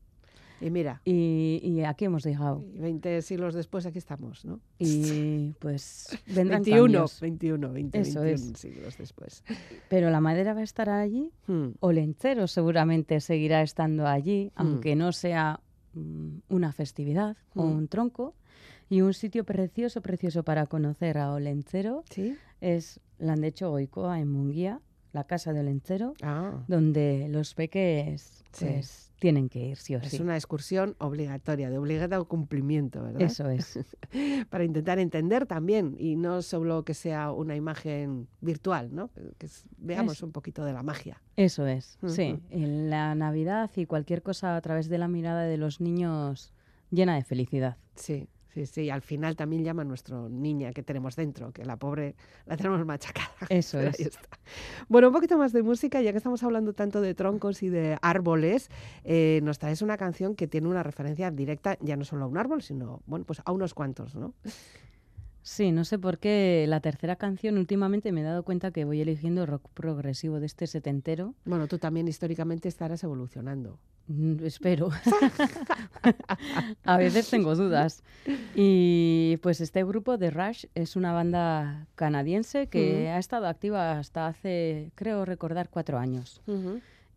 Y 0.61 0.71
mira, 0.71 1.01
y, 1.05 1.61
y 1.63 1.83
aquí 1.85 2.07
hemos 2.07 2.25
llegado. 2.25 2.65
y 2.75 2.79
20 2.81 3.23
siglos 3.23 3.55
después 3.55 3.87
aquí 3.87 3.99
estamos, 3.99 4.45
¿no? 4.45 4.61
Y 4.79 5.53
pues 5.61 6.09
vendrán 6.27 6.63
21, 6.63 6.83
cambios. 6.85 7.21
21, 7.21 7.73
20, 7.73 7.99
Eso 8.01 8.21
21 8.23 8.53
es. 8.55 8.59
siglos 8.61 8.99
después. 8.99 9.45
Pero 9.89 10.11
la 10.11 10.21
madera 10.21 10.55
va 10.55 10.61
a 10.61 10.65
estar 10.65 10.91
allí. 10.91 11.31
Hmm, 11.47 11.69
Olencero 11.81 12.47
seguramente 12.49 13.21
seguirá 13.21 13.63
estando 13.63 14.07
allí, 14.07 14.47
Mm. 14.57 14.61
aunque 14.61 14.97
no 14.97 15.13
sea 15.13 15.61
mm, 15.95 16.39
una 16.49 16.73
festividad 16.73 17.37
o 17.55 17.65
Mm. 17.65 17.77
un 17.77 17.89
tronco. 17.89 18.35
Y 18.91 19.03
un 19.03 19.13
sitio 19.15 19.45
precioso, 19.45 20.01
precioso 20.01 20.43
para 20.45 20.67
conocer 20.67 21.19
a 21.19 21.33
Olencero 21.33 22.05
¿Sí? 22.11 22.37
es 22.63 23.01
Landecho 23.19 23.69
Goicoa 23.71 24.19
en 24.19 24.33
Munguía, 24.33 24.81
la 25.13 25.25
casa 25.25 25.53
de 25.53 25.61
Olencero, 25.61 26.15
Ah, 26.23 26.65
donde 26.69 27.29
los 27.29 27.55
peques 27.55 28.45
Sí. 28.53 28.65
pues, 28.65 29.13
tienen 29.19 29.49
que 29.49 29.59
ir 29.59 29.77
sí 29.77 29.95
o 29.95 29.99
es 29.99 30.09
sí. 30.09 30.23
una 30.23 30.37
excursión 30.37 30.95
obligatoria, 30.99 31.71
de 31.71 31.79
obligado 31.79 32.27
cumplimiento, 32.27 33.03
¿verdad? 33.03 33.23
Eso 33.23 33.49
es. 33.51 33.79
Para 34.51 34.65
intentar 34.65 34.99
entender 34.99 35.45
también 35.47 35.97
y 35.99 36.17
no 36.17 36.41
solo 36.43 36.85
que 36.85 36.95
sea 36.95 37.33
una 37.33 37.57
imagen 37.57 38.29
virtual, 38.41 38.95
¿no? 38.95 39.11
Que, 39.39 39.49
veamos 39.77 40.23
un 40.23 40.33
poquito 40.33 40.65
de 40.65 40.73
la 40.73 40.83
magia. 40.83 41.21
Eso 41.37 41.67
es. 41.67 41.99
Sí. 42.07 42.39
En 42.51 42.91
la 42.91 43.15
Navidad 43.15 43.71
y 43.77 43.87
cualquier 43.87 44.23
cosa 44.23 44.57
a 44.57 44.61
través 44.61 44.89
de 44.89 44.99
la 44.99 45.09
mirada 45.09 45.43
de 45.43 45.57
los 45.59 45.81
niños 45.81 46.53
llena 46.91 47.17
de 47.17 47.25
felicidad. 47.25 47.77
Sí, 47.97 48.29
sí, 48.67 48.73
sí. 48.85 48.91
Al 48.91 49.03
final 49.03 49.37
también 49.37 49.65
llama 49.65 49.83
a 49.83 49.85
nuestra 49.85 50.17
niña 50.29 50.73
que 50.73 50.83
tenemos 50.83 51.17
dentro, 51.17 51.53
que 51.53 51.65
la 51.65 51.77
pobre 51.77 52.15
la 52.47 52.57
tenemos 52.57 52.85
machacada. 52.85 53.31
Eso 53.49 53.81
es. 53.81 53.99
ahí 53.99 54.07
está. 54.07 54.21
Bueno, 54.89 55.09
un 55.09 55.15
poquito 55.15 55.39
más 55.39 55.53
de 55.53 55.63
música, 55.63 56.01
ya 56.01 56.13
que 56.13 56.19
estamos 56.19 56.43
hablando 56.43 56.73
tanto 56.73 57.01
de 57.01 57.15
troncos 57.15 57.63
y 57.63 57.69
de 57.69 57.99
árboles, 58.03 58.71
eh, 59.05 59.41
nos 59.43 59.59
traes 59.59 59.83
una 59.83 59.97
canción 59.97 60.35
que 60.35 60.47
tiene 60.47 60.69
una 60.69 60.83
referencia 60.83 61.31
directa 61.31 61.77
ya 61.81 61.97
no 61.97 62.05
solo 62.05 62.25
a 62.25 62.29
un 62.29 62.39
árbol, 62.39 62.63
sino, 62.63 63.03
bueno, 63.07 63.25
pues 63.25 63.41
a 63.45 63.53
unos 63.53 63.75
cuantos, 63.75 64.15
¿no? 64.15 64.35
Sí, 65.49 65.73
no 65.73 65.87
sé 65.87 65.99
por 65.99 66.19
qué 66.19 66.67
la 66.69 66.81
tercera 66.81 67.17
canción 67.17 67.57
últimamente 67.57 68.13
me 68.13 68.21
he 68.21 68.25
dado 68.25 68.43
cuenta 68.43 68.71
que 68.71 68.85
voy 68.85 69.01
eligiendo 69.01 69.47
rock 69.47 69.67
progresivo 69.73 70.41
de 70.41 70.47
este 70.47 70.67
setentero. 70.67 71.35
Bueno, 71.47 71.69
tú 71.69 71.79
también 71.79 72.07
históricamente 72.07 72.69
estarás 72.69 73.03
evolucionando. 73.03 73.79
Mm, 74.09 74.45
Espero. 74.45 74.91
a 76.85 76.97
veces 76.99 77.31
tengo 77.31 77.57
dudas. 77.57 78.05
Y 78.55 79.39
pues 79.43 79.63
este 79.63 79.83
grupo 79.85 80.19
de 80.19 80.31
Rush 80.31 80.67
es 80.75 80.97
una 80.97 81.13
banda 81.13 81.87
canadiense 81.95 82.67
que 82.67 83.09
ha 83.09 83.19
estado 83.19 83.47
activa 83.47 83.99
hasta 83.99 84.27
hace, 84.27 84.93
creo 84.97 85.25
recordar, 85.25 85.71
cuatro 85.71 85.99
años. 85.99 86.43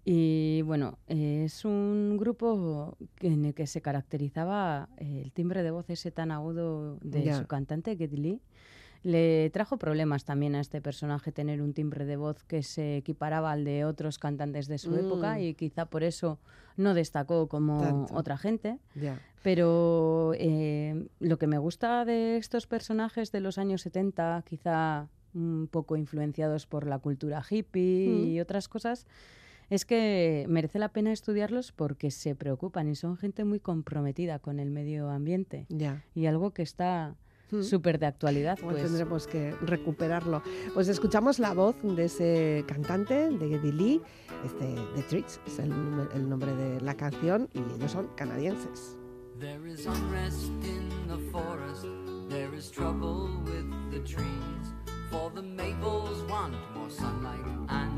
Y 0.04 0.64
bueno, 0.64 0.98
es 1.08 1.64
un 1.64 2.18
grupo 2.18 2.98
en 3.20 3.46
el 3.46 3.54
que 3.54 3.68
se 3.68 3.82
caracterizaba 3.82 4.90
el 4.98 5.32
timbre 5.32 5.62
de 5.62 5.72
voz 5.72 5.90
ese 5.90 6.12
tan 6.12 6.32
agudo 6.32 6.98
de 7.02 7.24
Ya. 7.24 7.38
su 7.38 7.46
cantante, 7.46 7.96
Geddy 7.96 8.18
Lee. 8.18 8.42
Le 9.04 9.50
trajo 9.50 9.78
problemas 9.78 10.26
también 10.26 10.54
a 10.56 10.60
este 10.60 10.80
personaje 10.80 11.32
tener 11.32 11.62
un 11.62 11.74
timbre 11.74 12.06
de 12.06 12.18
voz 12.18 12.44
que 12.44 12.62
se 12.62 12.98
equiparaba 12.98 13.52
al 13.52 13.64
de 13.64 13.84
otros 13.86 14.20
cantantes 14.20 14.68
de 14.68 14.78
su 14.78 14.96
época 14.96 15.36
Mm. 15.36 15.42
y 15.42 15.54
quizá 15.56 15.86
por 15.88 16.04
eso 16.04 16.40
no 16.78 16.94
destacó 16.94 17.48
como 17.48 17.82
Tanto. 17.82 18.14
otra 18.16 18.38
gente. 18.38 18.78
Pero 19.42 20.34
eh, 20.36 21.08
lo 21.20 21.38
que 21.40 21.48
me 21.48 21.58
gusta 21.58 22.06
de 22.06 22.38
estos 22.38 22.68
personajes 22.68 23.32
de 23.32 23.40
los 23.40 23.58
años 23.58 23.82
70, 23.82 24.44
quizá 24.48 25.08
un 25.34 25.68
poco 25.72 25.96
influenciados 25.98 26.68
por 26.68 26.86
la 26.86 27.00
cultura 27.00 27.42
hippie 27.50 28.08
Mm. 28.08 28.24
y 28.28 28.40
otras 28.40 28.68
cosas, 28.68 29.08
es 29.72 29.86
que 29.86 30.46
merece 30.48 30.78
la 30.78 30.90
pena 30.90 31.12
estudiarlos 31.12 31.72
porque 31.72 32.12
se 32.12 32.36
preocupan 32.36 32.88
y 32.90 32.96
son 32.96 33.18
gente 33.18 33.44
muy 33.46 33.60
comprometida 33.60 34.38
con 34.38 34.60
el 34.60 34.70
medio 34.70 35.10
ambiente. 35.10 35.66
Ya. 35.70 36.04
Y 36.14 36.28
algo 36.28 36.52
que 36.52 36.62
está 36.62 37.16
Mm. 37.52 37.64
súper 37.64 38.00
de 38.00 38.06
actualidad, 38.06 38.58
Bueno, 38.62 38.72
pues 38.78 38.84
tendremos 38.84 39.28
que 39.28 39.52
recuperarlo. 39.62 40.42
Pues 40.74 40.88
escuchamos 40.88 41.38
la 41.38 41.54
voz 41.54 41.76
de 41.84 42.06
ese 42.06 42.64
cantante, 42.68 43.30
de 43.30 43.74
Lee, 43.74 44.02
este, 44.46 44.74
The 44.96 45.04
Tricks, 45.04 45.42
es 45.46 45.60
el, 45.60 45.72
el 46.16 46.30
nombre 46.30 46.56
de 46.56 46.80
la 46.82 46.96
canción, 46.96 47.50
y 47.54 47.60
ellos 47.60 47.92
son 47.92 48.08
canadienses. 48.16 48.98
There 49.40 49.70
is 49.70 49.86
unrest 49.86 50.50
in 50.64 50.88
the 51.10 51.18
forest, 51.32 51.86
there 52.30 52.56
is 52.56 52.72
trouble 52.72 53.28
with 53.44 53.66
the 53.92 54.00
trees. 54.00 54.74
For 55.10 55.30
the 55.34 55.42
maples 55.42 56.24
want 56.30 56.54
more 56.74 56.90
sunlight, 56.90 57.44
and 57.68 57.91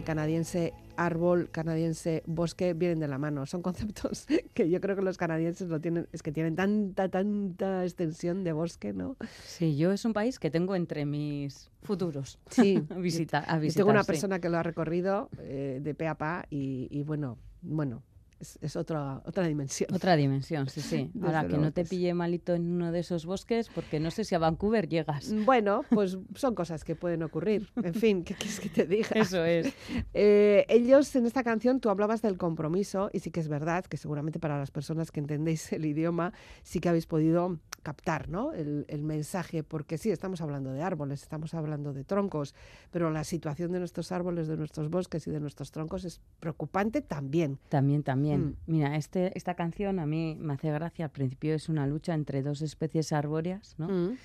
Canadiense 0.00 0.72
árbol, 0.96 1.50
canadiense 1.50 2.22
bosque 2.26 2.72
vienen 2.72 3.00
de 3.00 3.08
la 3.08 3.18
mano. 3.18 3.44
Son 3.44 3.60
conceptos 3.60 4.26
que 4.54 4.70
yo 4.70 4.80
creo 4.80 4.96
que 4.96 5.02
los 5.02 5.18
canadienses 5.18 5.68
lo 5.68 5.80
tienen, 5.80 6.08
es 6.12 6.22
que 6.22 6.32
tienen 6.32 6.56
tanta, 6.56 7.10
tanta 7.10 7.84
extensión 7.84 8.44
de 8.44 8.52
bosque, 8.52 8.94
¿no? 8.94 9.16
Sí, 9.44 9.76
yo 9.76 9.92
es 9.92 10.04
un 10.04 10.14
país 10.14 10.38
que 10.38 10.50
tengo 10.50 10.74
entre 10.74 11.04
mis 11.04 11.70
futuros. 11.82 12.38
Sí, 12.48 12.82
a 12.90 12.94
visita, 12.94 13.40
a 13.40 13.58
visitar. 13.58 13.82
tengo 13.82 13.90
una 13.90 14.04
sí. 14.04 14.06
persona 14.06 14.40
que 14.40 14.48
lo 14.48 14.56
ha 14.56 14.62
recorrido 14.62 15.28
eh, 15.38 15.80
de 15.82 15.94
pe 15.94 16.08
a 16.08 16.16
pa 16.16 16.46
y, 16.48 16.88
y 16.90 17.02
bueno, 17.02 17.38
bueno, 17.60 18.02
es, 18.42 18.58
es 18.60 18.76
otra, 18.76 19.22
otra 19.24 19.46
dimensión. 19.46 19.92
Otra 19.94 20.16
dimensión, 20.16 20.68
sí, 20.68 20.80
sí. 20.80 21.10
Ahora 21.22 21.46
que 21.46 21.56
no 21.56 21.72
te 21.72 21.84
pille 21.84 22.12
malito 22.12 22.54
en 22.54 22.70
uno 22.70 22.92
de 22.92 22.98
esos 22.98 23.24
bosques, 23.24 23.68
porque 23.74 24.00
no 24.00 24.10
sé 24.10 24.24
si 24.24 24.34
a 24.34 24.38
Vancouver 24.38 24.88
llegas. 24.88 25.32
Bueno, 25.44 25.84
pues 25.88 26.18
son 26.34 26.54
cosas 26.54 26.84
que 26.84 26.96
pueden 26.96 27.22
ocurrir. 27.22 27.70
En 27.82 27.94
fin, 27.94 28.24
¿qué 28.24 28.34
quieres 28.34 28.60
que 28.60 28.68
te 28.68 28.86
diga? 28.86 29.08
Eso 29.14 29.44
es. 29.44 29.72
Eh, 30.14 30.66
ellos 30.68 31.14
en 31.16 31.26
esta 31.26 31.44
canción, 31.44 31.80
tú 31.80 31.88
hablabas 31.88 32.22
del 32.22 32.36
compromiso 32.36 33.08
y 33.12 33.20
sí 33.20 33.30
que 33.30 33.40
es 33.40 33.48
verdad 33.48 33.84
que 33.84 33.96
seguramente 33.96 34.38
para 34.38 34.58
las 34.58 34.70
personas 34.70 35.10
que 35.10 35.20
entendéis 35.20 35.72
el 35.72 35.84
idioma 35.86 36.32
sí 36.62 36.80
que 36.80 36.88
habéis 36.88 37.06
podido 37.06 37.58
captar 37.82 38.28
¿no? 38.28 38.52
el, 38.52 38.84
el 38.88 39.02
mensaje, 39.02 39.62
porque 39.64 39.98
sí, 39.98 40.10
estamos 40.10 40.40
hablando 40.40 40.72
de 40.72 40.82
árboles, 40.82 41.22
estamos 41.22 41.52
hablando 41.54 41.92
de 41.92 42.04
troncos, 42.04 42.54
pero 42.90 43.10
la 43.10 43.24
situación 43.24 43.72
de 43.72 43.78
nuestros 43.80 44.12
árboles, 44.12 44.46
de 44.48 44.56
nuestros 44.56 44.88
bosques 44.88 45.26
y 45.26 45.30
de 45.30 45.40
nuestros 45.40 45.70
troncos 45.72 46.04
es 46.04 46.20
preocupante 46.40 47.00
también. 47.02 47.58
También, 47.68 48.02
también. 48.02 48.40
Mm. 48.40 48.56
Mira, 48.66 48.96
este, 48.96 49.36
esta 49.36 49.54
canción 49.54 49.98
a 49.98 50.06
mí 50.06 50.36
me 50.40 50.54
hace 50.54 50.70
gracia. 50.70 51.06
Al 51.06 51.10
principio 51.10 51.54
es 51.54 51.68
una 51.68 51.86
lucha 51.86 52.14
entre 52.14 52.42
dos 52.42 52.62
especies 52.62 53.12
arbóreas, 53.12 53.74
¿no? 53.78 53.88
Mm. 53.88 54.16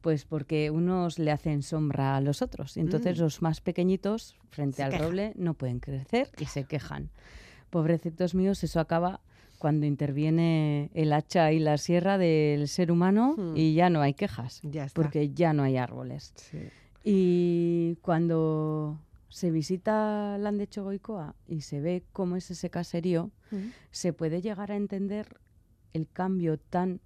Pues 0.00 0.24
porque 0.24 0.70
unos 0.70 1.18
le 1.18 1.32
hacen 1.32 1.62
sombra 1.62 2.16
a 2.16 2.20
los 2.20 2.40
otros. 2.42 2.76
Y 2.76 2.80
entonces 2.80 3.18
Mm. 3.18 3.22
los 3.22 3.42
más 3.42 3.60
pequeñitos, 3.60 4.36
frente 4.50 4.76
Se 4.76 4.82
al 4.84 4.90
quejan. 4.92 5.06
roble, 5.06 5.32
no 5.36 5.54
pueden 5.54 5.80
crecer 5.80 6.30
y 6.38 6.44
se 6.44 6.64
quejan. 6.64 7.10
Pobrecitos 7.70 8.34
míos, 8.34 8.62
eso 8.62 8.78
acaba 8.80 9.20
cuando 9.58 9.86
interviene 9.86 10.90
el 10.94 11.12
hacha 11.12 11.52
y 11.52 11.58
la 11.58 11.78
sierra 11.78 12.18
del 12.18 12.68
ser 12.68 12.90
humano 12.92 13.34
Mm. 13.36 13.56
y 13.56 13.74
ya 13.74 13.90
no 13.90 14.00
hay 14.02 14.14
quejas, 14.14 14.60
Ya 14.62 14.86
porque 14.94 15.30
ya 15.32 15.52
no 15.52 15.62
hay 15.62 15.76
árboles. 15.76 16.32
Sí. 16.36 16.58
Y 17.04 17.96
cuando 18.02 18.98
se 19.28 19.50
visita 19.50 20.36
Landecho 20.38 20.84
Goicoa 20.84 21.34
y 21.46 21.60
se 21.60 21.80
ve 21.80 22.02
cómo 22.12 22.36
es 22.36 22.50
ese 22.50 22.70
caserío, 22.70 23.30
Mm. 23.50 23.68
se 23.90 24.12
puede 24.12 24.42
llegar 24.42 24.72
a 24.72 24.76
entender 24.76 25.38
el 25.92 26.08
cambio 26.08 26.58
tan 26.58 27.00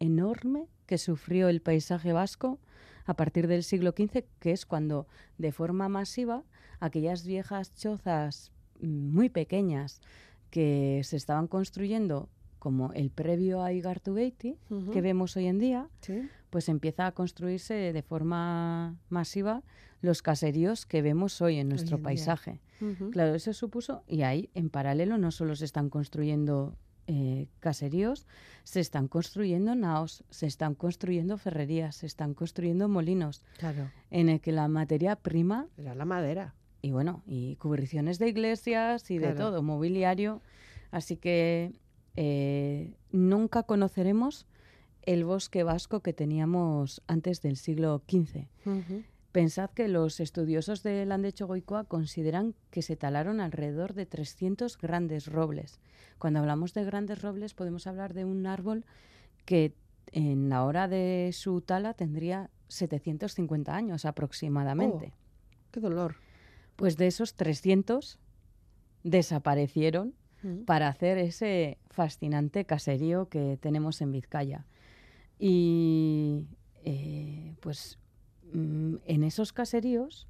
enorme 0.00 0.66
que 0.86 0.98
sufrió 0.98 1.48
el 1.48 1.60
paisaje 1.62 2.12
vasco 2.12 2.58
a 3.04 3.14
partir 3.14 3.46
del 3.46 3.62
siglo 3.62 3.92
XV, 3.92 4.24
que 4.40 4.52
es 4.52 4.66
cuando 4.66 5.06
de 5.38 5.52
forma 5.52 5.88
masiva 5.88 6.42
aquellas 6.80 7.24
viejas 7.26 7.72
chozas 7.74 8.52
mm, 8.80 9.14
muy 9.14 9.28
pequeñas 9.30 10.00
que 10.50 11.00
se 11.04 11.16
estaban 11.16 11.46
construyendo 11.48 12.28
como 12.58 12.92
el 12.94 13.10
previo 13.10 13.62
a 13.62 13.72
Igartubeiti, 13.72 14.56
Ujú. 14.70 14.90
que 14.90 15.00
vemos 15.00 15.36
hoy 15.36 15.46
en 15.46 15.58
día, 15.58 15.88
Sí. 16.00 16.28
pues 16.50 16.68
empieza 16.68 17.06
a 17.06 17.12
construirse 17.12 17.74
de 17.74 18.02
forma 18.02 18.96
masiva 19.08 19.62
los 20.00 20.22
caseríos 20.22 20.84
que 20.86 21.02
vemos 21.02 21.40
hoy 21.40 21.56
en 21.58 21.68
nuestro 21.68 21.96
en 21.98 22.02
paisaje. 22.02 22.60
Claro, 23.12 23.34
eso 23.34 23.52
supuso, 23.52 24.02
y 24.06 24.22
ahí 24.22 24.50
en 24.54 24.68
paralelo 24.68 25.16
no 25.16 25.30
solo 25.30 25.56
se 25.56 25.64
están 25.64 25.88
construyendo 25.90 26.76
eh, 27.08 27.46
caseríos 27.60 28.26
se 28.64 28.80
están 28.80 29.06
construyendo 29.06 29.76
naos, 29.76 30.24
se 30.30 30.46
están 30.46 30.74
construyendo 30.74 31.38
ferrerías, 31.38 31.94
se 31.94 32.06
están 32.06 32.34
construyendo 32.34 32.88
molinos, 32.88 33.44
Claro. 33.58 33.90
en 34.10 34.28
el 34.28 34.40
que 34.40 34.50
la 34.50 34.66
materia 34.66 35.14
prima 35.14 35.68
Era 35.78 35.94
la 35.94 36.04
madera. 36.04 36.54
Y 36.82 36.92
bueno, 36.92 37.22
y 37.26 37.56
cubriciones 37.56 38.18
de 38.18 38.28
iglesias 38.28 39.10
y 39.10 39.18
de 39.18 39.34
todo, 39.34 39.62
mobiliario. 39.62 40.40
Así 40.90 41.16
que 41.16 41.72
eh, 42.16 42.94
nunca 43.10 43.64
conoceremos 43.64 44.46
el 45.02 45.24
bosque 45.24 45.62
vasco 45.62 46.00
que 46.00 46.12
teníamos 46.12 47.02
antes 47.06 47.40
del 47.42 47.56
siglo 47.56 48.02
XV. 48.08 48.46
Pensad 49.32 49.70
que 49.70 49.86
los 49.86 50.18
estudiosos 50.18 50.82
de 50.82 51.04
Landecho 51.04 51.46
Goicoa 51.46 51.84
consideran 51.84 52.54
que 52.70 52.80
se 52.80 52.96
talaron 52.96 53.40
alrededor 53.40 53.92
de 53.92 54.06
300 54.06 54.78
grandes 54.78 55.26
robles. 55.26 55.78
Cuando 56.18 56.40
hablamos 56.40 56.72
de 56.72 56.84
grandes 56.84 57.20
robles 57.20 57.52
podemos 57.52 57.86
hablar 57.86 58.14
de 58.14 58.24
un 58.24 58.46
árbol 58.46 58.84
que 59.44 59.74
en 60.12 60.48
la 60.48 60.64
hora 60.64 60.88
de 60.88 61.30
su 61.34 61.60
tala 61.60 61.92
tendría 61.92 62.50
750 62.68 63.74
años 63.74 64.04
aproximadamente. 64.06 65.12
Oh, 65.12 65.70
qué 65.70 65.80
dolor. 65.80 66.16
Pues 66.76 66.96
de 66.96 67.06
esos 67.06 67.34
300 67.34 68.18
desaparecieron 69.02 70.14
Mm. 70.46 70.64
para 70.64 70.88
hacer 70.88 71.18
ese 71.18 71.78
fascinante 71.90 72.64
caserío 72.64 73.28
que 73.28 73.58
tenemos 73.60 74.00
en 74.00 74.12
Vizcaya. 74.12 74.66
Y 75.38 76.46
eh, 76.84 77.54
pues 77.60 77.98
mm, 78.52 78.96
en 79.06 79.24
esos 79.24 79.52
caseríos 79.52 80.28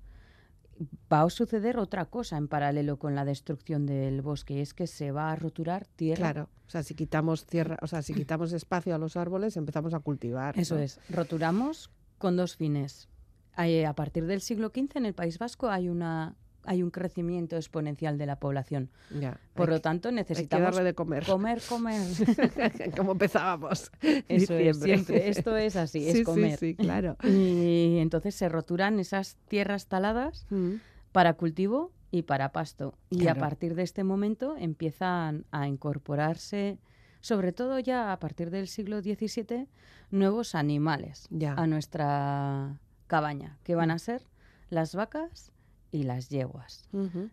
va 1.12 1.22
a 1.22 1.30
suceder 1.30 1.78
otra 1.78 2.06
cosa 2.06 2.36
en 2.36 2.48
paralelo 2.48 2.98
con 2.98 3.14
la 3.14 3.24
destrucción 3.24 3.86
del 3.86 4.22
bosque, 4.22 4.54
y 4.54 4.60
es 4.60 4.74
que 4.74 4.86
se 4.86 5.10
va 5.10 5.32
a 5.32 5.36
roturar 5.36 5.86
tierra. 5.86 6.32
Claro. 6.32 6.48
O 6.66 6.70
sea, 6.70 6.82
si 6.82 6.94
quitamos 6.94 7.46
tierra, 7.46 7.78
o 7.82 7.86
sea, 7.86 8.02
si 8.02 8.12
quitamos 8.14 8.52
espacio 8.52 8.94
a 8.94 8.98
los 8.98 9.16
árboles, 9.16 9.56
empezamos 9.56 9.94
a 9.94 10.00
cultivar. 10.00 10.58
Eso 10.58 10.74
¿no? 10.76 10.82
es, 10.82 11.00
roturamos 11.08 11.90
con 12.18 12.36
dos 12.36 12.56
fines. 12.56 13.08
Hay- 13.56 13.84
a 13.84 13.92
partir 13.94 14.26
del 14.26 14.40
siglo 14.40 14.68
XV 14.68 14.96
en 14.98 15.06
el 15.06 15.14
País 15.14 15.38
Vasco 15.38 15.68
hay 15.68 15.88
una 15.88 16.34
hay 16.68 16.82
un 16.82 16.90
crecimiento 16.90 17.54
exponencial 17.54 18.18
de 18.18 18.26
la 18.26 18.40
población. 18.40 18.90
Ya. 19.20 19.38
Por 19.54 19.68
lo 19.68 19.80
tanto, 19.80 20.10
necesitamos 20.10 20.64
darle 20.74 20.82
de 20.82 20.94
comer. 20.96 21.24
comer, 21.24 21.62
comer. 21.68 22.00
Como 22.96 23.12
empezábamos. 23.12 23.92
Eso 24.28 24.54
es, 24.54 24.80
siempre. 24.80 25.28
Esto 25.28 25.56
es 25.56 25.76
así, 25.76 26.00
Sí, 26.00 26.08
es 26.08 26.16
sí, 26.18 26.22
comer. 26.24 26.58
sí, 26.58 26.74
claro. 26.74 27.16
Y 27.22 27.98
entonces 27.98 28.34
se 28.34 28.48
roturan 28.48 28.98
esas 28.98 29.36
tierras 29.46 29.86
taladas 29.86 30.44
Mm. 30.50 30.78
para 31.12 31.34
cultivo 31.34 31.92
y 32.10 32.22
para 32.22 32.50
pasto. 32.50 32.98
Y 33.10 33.18
Claro. 33.20 33.38
a 33.38 33.42
partir 33.42 33.76
de 33.76 33.84
este 33.84 34.02
momento 34.02 34.56
empiezan 34.58 35.44
a 35.52 35.68
incorporarse, 35.68 36.78
sobre 37.20 37.52
todo 37.52 37.78
ya 37.78 38.12
a 38.12 38.18
partir 38.18 38.50
del 38.50 38.66
siglo 38.66 39.02
XVII, 39.02 39.68
nuevos 40.10 40.56
animales 40.56 41.28
Ya. 41.30 41.54
a 41.54 41.68
nuestra 41.68 42.80
cabaña, 43.06 43.58
que 43.64 43.74
van 43.74 43.90
a 43.90 43.98
ser 43.98 44.22
las 44.70 44.94
vacas 44.94 45.52
y 45.90 46.02
las 46.02 46.28
yeguas. 46.28 46.88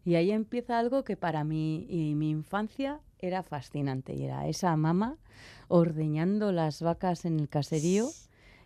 Y 0.05 0.15
ahí 0.15 0.31
empieza 0.31 0.77
algo 0.79 1.03
que 1.03 1.17
para 1.17 1.43
mí 1.43 1.85
y 1.89 2.15
mi 2.15 2.29
infancia 2.29 2.99
era 3.19 3.41
fascinante. 3.43 4.13
Y 4.13 4.23
era 4.23 4.47
esa 4.47 4.75
mamá 4.75 5.17
ordeñando 5.67 6.51
las 6.51 6.81
vacas 6.81 7.25
en 7.25 7.39
el 7.39 7.49
caserío 7.49 8.07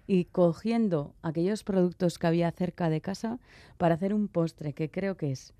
y 0.07 0.25
cogiendo 0.25 1.13
aquellos 1.21 1.63
productos 1.63 2.17
que 2.17 2.27
había 2.27 2.51
cerca 2.51 2.89
de 2.89 3.01
casa 3.01 3.39
para 3.77 3.95
hacer 3.95 4.13
un 4.13 4.27
postre 4.27 4.73
que 4.73 4.89
creo 4.89 5.15
que 5.17 5.31
es 5.31 5.53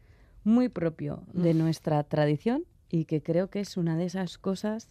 muy 0.43 0.69
propio 0.69 1.23
de 1.33 1.53
nuestra 1.53 2.03
tradición 2.03 2.63
y 2.89 3.05
que 3.05 3.21
creo 3.21 3.49
que 3.49 3.59
es 3.59 3.75
una 3.77 3.97
de 3.97 4.05
esas 4.05 4.37
cosas 4.37 4.87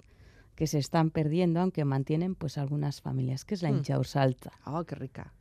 que 0.54 0.66
se 0.66 0.78
están 0.78 1.10
perdiendo, 1.10 1.60
aunque 1.60 1.84
mantienen 1.84 2.34
pues 2.34 2.58
algunas 2.58 3.00
familias, 3.00 3.44
que 3.44 3.54
es 3.54 3.62
la 3.62 3.70
Mm. 3.70 3.78
inchaursalta. 3.78 4.52
Oh, 4.64 4.84
qué 4.84 4.94
rica. 4.94 5.32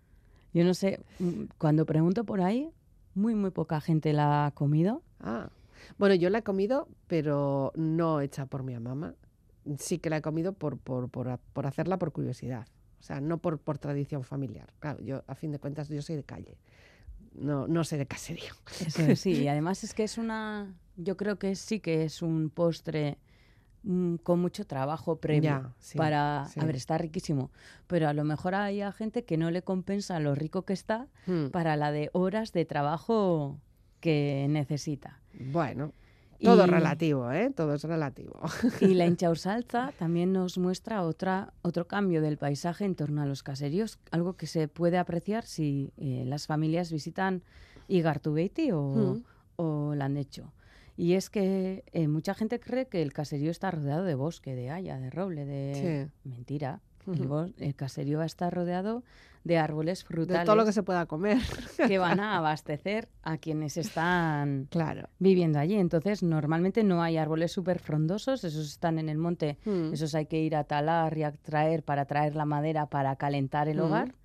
Yo 0.55 0.63
no 0.63 0.73
sé, 0.73 1.01
mm, 1.19 1.43
cuando 1.57 1.85
pregunto 1.85 2.23
por 2.23 2.39
ahí, 2.39 2.71
muy, 3.13 3.35
muy 3.35 3.51
poca 3.51 3.81
gente 3.81 4.13
la 4.13 4.45
ha 4.45 4.51
comido. 4.51 5.03
Ah. 5.19 5.49
Bueno, 5.97 6.15
yo 6.15 6.29
la 6.29 6.37
he 6.37 6.43
comido, 6.43 6.87
pero 7.07 7.73
no 7.75 8.21
hecha 8.21 8.45
por 8.45 8.63
mi 8.63 8.73
mamá. 8.79 9.15
Sí 9.77 9.99
que 9.99 10.09
la 10.09 10.17
he 10.17 10.21
comido 10.21 10.53
por, 10.53 10.77
por, 10.77 11.09
por, 11.09 11.37
por 11.51 11.67
hacerla 11.67 11.99
por 11.99 12.13
curiosidad. 12.13 12.67
O 13.01 13.03
sea, 13.03 13.19
no 13.19 13.37
por, 13.37 13.59
por 13.59 13.79
tradición 13.79 14.23
familiar. 14.23 14.71
Claro, 14.79 15.01
yo, 15.03 15.25
a 15.27 15.35
fin 15.35 15.51
de 15.51 15.59
cuentas, 15.59 15.89
yo 15.89 16.01
soy 16.01 16.15
de 16.15 16.23
calle. 16.23 16.57
No, 17.33 17.67
no 17.67 17.83
soy 17.83 17.97
de 17.97 18.05
caserío. 18.05 18.53
Eso 18.79 19.01
es, 19.01 19.19
sí, 19.19 19.33
y 19.33 19.47
además 19.49 19.83
es 19.83 19.93
que 19.93 20.05
es 20.05 20.17
una, 20.17 20.73
yo 20.95 21.17
creo 21.17 21.37
que 21.37 21.55
sí 21.55 21.81
que 21.81 22.05
es 22.05 22.21
un 22.21 22.49
postre 22.49 23.17
mm, 23.85 24.15
con 24.23 24.39
mucho 24.39 24.65
trabajo 24.65 25.15
previo 25.17 25.41
Ya, 25.49 25.71
sí, 25.79 25.97
para, 25.97 26.45
sí. 26.51 26.59
a 26.59 26.65
ver, 26.65 26.75
está 26.75 26.97
riquísimo, 26.97 27.51
pero 27.87 28.09
a 28.09 28.13
lo 28.13 28.23
mejor 28.23 28.55
hay 28.55 28.81
a 28.81 28.91
gente 28.91 29.23
que 29.23 29.37
no 29.37 29.49
le 29.51 29.61
compensa 29.61 30.19
lo 30.19 30.35
rico 30.35 30.63
que 30.63 30.73
está 30.73 31.07
Mm. 31.27 31.47
para 31.51 31.75
la 31.77 31.91
de 31.91 32.09
horas 32.13 32.51
de 32.51 32.65
trabajo 32.65 33.59
que 33.99 34.45
necesita. 34.49 35.19
Bueno, 35.39 35.91
todo 36.43 36.65
Y- 36.65 36.69
relativo, 36.69 37.31
¿eh? 37.31 37.49
Todo 37.55 37.73
es 37.75 37.83
relativo. 37.83 38.33
Y 38.91 38.93
la 38.93 39.05
inchaursalza 39.05 39.93
también 39.97 40.33
nos 40.33 40.57
muestra 40.57 41.01
otra, 41.03 41.53
otro 41.61 41.87
cambio 41.87 42.21
del 42.21 42.37
paisaje 42.37 42.85
en 42.85 42.93
torno 42.95 43.21
a 43.21 43.25
los 43.25 43.41
caseríos, 43.41 43.97
algo 44.11 44.33
que 44.33 44.45
se 44.47 44.67
puede 44.67 44.97
apreciar 44.97 45.45
si 45.45 45.91
eh, 45.97 46.23
las 46.25 46.45
familias 46.45 46.91
visitan 46.91 47.41
Igartubeiti 47.87 48.71
o, 48.71 48.81
Mm. 48.81 49.23
o 49.57 49.95
Landecho. 49.95 50.51
Y 50.97 51.13
es 51.13 51.29
que 51.29 51.83
eh, 51.91 52.07
mucha 52.07 52.33
gente 52.33 52.59
cree 52.59 52.87
que 52.87 53.01
el 53.01 53.11
caserío 53.13 53.51
está 53.51 53.69
rodeado 53.71 54.03
de 54.05 54.15
bosque, 54.15 54.55
de 54.55 54.69
haya, 54.69 54.97
de 54.99 55.09
roble, 55.09 55.45
de... 55.45 56.09
Mentira. 56.23 56.81
El, 57.57 57.75
caserío 57.75 58.17
va 58.17 58.23
a 58.23 58.25
estar 58.25 58.51
rodeado 58.51 59.03
de 59.43 59.59
árboles 59.59 59.99
De 59.99 60.05
frutales 60.07 60.45
todo 60.45 60.55
lo 60.55 60.65
que 60.65 60.71
se 60.71 60.81
pueda 60.81 61.05
comer. 61.05 61.37
que 61.87 61.99
van 61.99 62.19
a 62.19 62.37
abastecer 62.37 63.09
a 63.21 63.37
quienes 63.37 63.77
están 63.77 64.67
Claro. 64.71 65.09
viviendo 65.19 65.59
allí. 65.59 65.75
Entonces, 65.75 66.23
normalmente 66.23 66.83
no 66.83 67.03
hay 67.03 67.17
árboles 67.17 67.51
súper 67.51 67.77
frondosos, 67.77 68.43
esos 68.43 68.67
están 68.67 68.97
en 68.97 69.09
el 69.09 69.19
monte, 69.19 69.59
Mm. 69.65 69.93
esos 69.93 70.15
hay 70.15 70.25
que 70.25 70.39
ir 70.39 70.55
a 70.55 70.63
talar 70.63 71.15
y 71.15 71.21
a 71.23 71.31
traer 71.31 71.83
para 71.83 72.05
traer 72.05 72.35
la 72.35 72.45
madera 72.45 72.87
para 72.87 73.15
calentar 73.17 73.67
el 73.67 73.77
Mm. 73.77 73.81
hogar. 73.81 74.15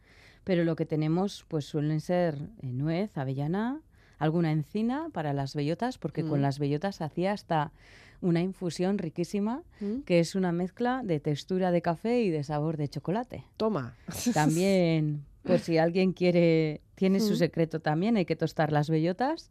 Pero 0.44 0.64
lo 0.64 0.74
que 0.74 0.86
tenemos, 0.86 1.44
pues 1.48 1.66
suelen 1.66 2.00
ser 2.00 2.36
eh, 2.62 2.72
nuez, 2.72 3.18
avellana, 3.18 3.82
alguna 4.20 4.52
encina 4.52 5.08
para 5.12 5.32
las 5.32 5.54
bellotas, 5.56 5.98
porque 5.98 6.22
con 6.22 6.38
Mm. 6.38 6.42
las 6.42 6.58
bellotas 6.60 7.00
hacía 7.00 7.32
hasta 7.32 7.72
una 8.20 8.40
infusión 8.40 8.98
riquísima, 8.98 9.62
Mm. 9.80 10.02
que 10.04 10.20
es 10.20 10.34
una 10.36 10.52
mezcla 10.52 11.02
de 11.02 11.18
textura 11.18 11.72
de 11.72 11.82
café 11.82 12.20
y 12.22 12.30
de 12.30 12.44
sabor 12.44 12.76
de 12.76 12.86
chocolate. 12.88 13.44
Toma. 13.56 13.96
También, 14.34 15.24
por 15.42 15.58
si 15.58 15.78
alguien 15.78 16.12
quiere, 16.12 16.82
tiene 16.94 17.18
su 17.18 17.32
Mm. 17.32 17.36
secreto 17.36 17.80
también, 17.80 18.16
hay 18.16 18.26
que 18.26 18.36
tostar 18.36 18.72
las 18.72 18.90
bellotas, 18.90 19.50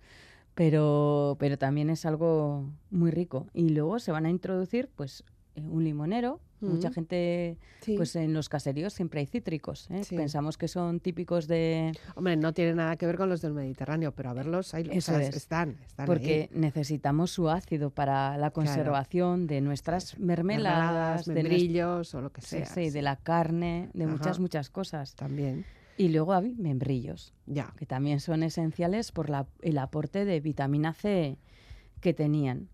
pero, 0.56 1.36
pero 1.40 1.58
también 1.58 1.90
es 1.90 2.06
algo 2.06 2.70
muy 2.92 3.12
rico. 3.12 3.48
Y 3.54 3.70
luego 3.70 3.98
se 4.00 4.12
van 4.12 4.26
a 4.26 4.30
introducir, 4.30 4.90
pues, 4.96 5.24
un 5.68 5.84
limonero. 5.84 6.40
Mucha 6.62 6.90
Mm. 6.90 6.94
gente, 6.94 7.58
Sí. 7.80 7.96
pues 7.96 8.16
en 8.18 8.34
los 8.34 8.50
caseríos 8.50 8.92
siempre 8.92 9.22
hay 9.22 9.26
cítricos. 9.28 9.90
¿eh? 9.92 10.04
Sí. 10.04 10.18
Pensamos 10.18 10.58
que 10.58 10.68
son 10.68 11.00
típicos 11.00 11.48
de... 11.48 11.94
Hombre, 12.16 12.36
no 12.36 12.54
tiene 12.54 12.74
nada 12.76 12.98
que 12.98 13.06
ver 13.06 13.16
con 13.16 13.30
los 13.30 13.42
del 13.42 13.54
Mediterráneo, 13.54 14.12
pero 14.14 14.30
a 14.30 14.34
verlos, 14.34 14.74
ahí, 14.74 14.86
o 14.90 14.92
Eso 14.92 15.14
sea, 15.14 15.22
es. 15.22 15.34
están, 15.38 15.78
están 15.88 16.06
Porque 16.06 16.50
ahí. 16.52 16.60
necesitamos 16.60 17.32
su 17.32 17.50
ácido 17.50 17.92
para 17.92 18.38
la 18.38 18.52
conservación 18.52 19.48
de 19.48 19.62
nuestras 19.62 20.20
mermeladas, 20.20 21.26
de 21.26 21.34
nues- 21.34 21.44
membrillos 21.44 22.14
o 22.14 22.20
lo 22.22 22.32
que 22.34 22.42
sí, 22.42 22.58
sea. 22.58 22.66
sí, 22.66 22.90
de 22.90 23.02
la 23.04 23.16
carne, 23.16 23.90
de 23.94 24.06
muchas, 24.08 24.40
muchas 24.40 24.70
cosas. 24.70 25.16
También. 25.16 25.64
Y 25.96 26.10
luego 26.10 26.34
hay 26.34 26.56
membrillos. 26.56 27.34
Ya. 27.46 27.74
que 27.78 27.86
también 27.86 28.20
son 28.20 28.44
esenciales 28.44 29.14
por 29.14 29.30
la- 29.30 29.48
el 29.62 29.78
aporte 29.78 30.26
de 30.26 30.40
vitamina 30.42 30.94
C 30.94 31.38
que 32.02 32.14
tenían. 32.14 32.68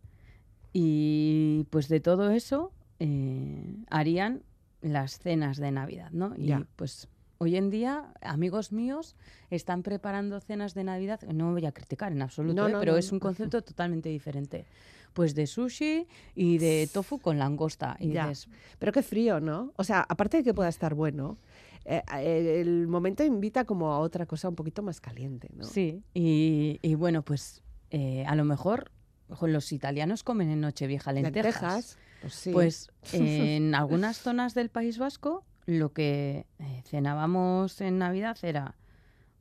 Y 0.78 1.66
pues 1.70 1.88
de 1.88 2.02
todo 2.02 2.32
eso 2.32 2.74
eh, 3.00 3.78
harían 3.90 4.44
las 4.82 5.20
cenas 5.20 5.56
de 5.56 5.72
Navidad, 5.72 6.12
¿no? 6.12 6.34
Y 6.36 6.48
Ya. 6.48 6.68
pues 6.76 7.08
hoy 7.38 7.56
en 7.56 7.70
día 7.70 8.14
amigos 8.20 8.74
míos 8.74 9.16
están 9.50 9.84
preparando 9.84 10.38
cenas 10.42 10.74
de 10.74 10.84
Navidad, 10.84 11.22
no 11.34 11.54
voy 11.54 11.66
a 11.66 11.72
criticar 11.72 12.12
en 12.12 12.22
absoluto, 12.22 12.56
No, 12.62 12.68
¿eh? 12.68 12.72
no, 12.74 12.80
pero 12.82 12.92
no, 12.92 12.98
es 12.98 13.10
un 13.14 13.22
concepto 13.22 13.62
totalmente 13.62 14.10
diferente. 14.10 14.66
Pues 15.14 15.34
de 15.34 15.48
sushi 15.48 16.08
y 16.36 16.58
de 16.58 16.90
tofu 16.92 17.20
con 17.20 17.40
langosta. 17.40 17.96
Y 17.98 18.10
Ya. 18.10 18.28
dices, 18.28 18.50
Pero 18.78 18.92
qué 18.92 19.02
frío, 19.02 19.40
¿no? 19.40 19.72
O 19.78 19.86
sea, 19.86 20.06
aparte 20.10 20.38
de 20.38 20.44
que 20.44 20.54
pueda 20.54 20.68
estar 20.68 20.94
bueno, 20.94 21.38
eh, 21.86 22.02
eh, 22.18 22.60
el 22.60 22.90
momento 22.90 23.24
invita 23.24 23.64
como 23.64 23.94
a 23.94 24.00
otra 24.00 24.26
cosa 24.26 24.50
un 24.50 24.56
poquito 24.56 24.84
más 24.84 25.00
caliente, 25.00 25.48
¿no? 25.56 25.64
Sí, 25.64 26.04
y, 26.14 26.80
y 26.82 26.96
bueno, 26.96 27.22
pues 27.22 27.62
eh, 27.92 28.26
a 28.28 28.36
lo 28.36 28.44
mejor 28.44 28.92
ojo, 29.30 29.48
los 29.48 29.72
italianos 29.72 30.24
comen 30.24 30.50
en 30.50 30.62
Nochevieja 30.62 31.12
lentejas. 31.14 31.46
Lentejas, 31.46 31.98
pues 32.22 32.34
sí. 32.36 32.52
Pues 32.52 32.92
en 33.14 33.76
algunas 33.76 34.18
zonas 34.18 34.54
del 34.54 34.70
País 34.70 34.98
Vasco 34.98 35.44
lo 35.66 35.94
que 35.94 36.46
eh, 36.60 36.82
cenábamos 36.86 37.82
en 37.82 37.98
Navidad 37.98 38.38
era 38.44 38.76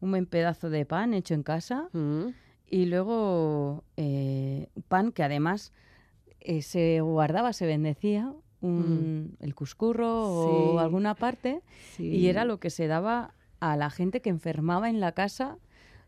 un 0.00 0.10
buen 0.10 0.26
pedazo 0.26 0.70
de 0.70 0.86
pan 0.86 1.12
hecho 1.14 1.34
en 1.34 1.42
casa 1.42 1.88
Mm. 1.92 2.28
y 2.70 2.86
luego 2.86 3.84
eh, 3.96 4.68
pan 4.88 5.12
que 5.12 5.22
además 5.22 5.72
eh, 6.40 6.62
se 6.62 7.00
guardaba, 7.00 7.52
se 7.52 7.66
bendecía 7.66 8.32
un, 8.60 9.36
el 9.40 9.54
cuscurro 9.54 10.06
Mm. 10.06 10.44
Sí. 10.44 10.50
o 10.76 10.78
alguna 10.78 11.14
parte 11.14 11.60
Sí. 11.96 12.04
y 12.08 12.28
era 12.28 12.44
lo 12.46 12.58
que 12.58 12.70
se 12.70 12.86
daba 12.86 13.34
a 13.60 13.76
la 13.76 13.90
gente 13.90 14.20
que 14.22 14.30
enfermaba 14.30 14.88
en 14.88 15.00
la 15.00 15.12
casa 15.12 15.58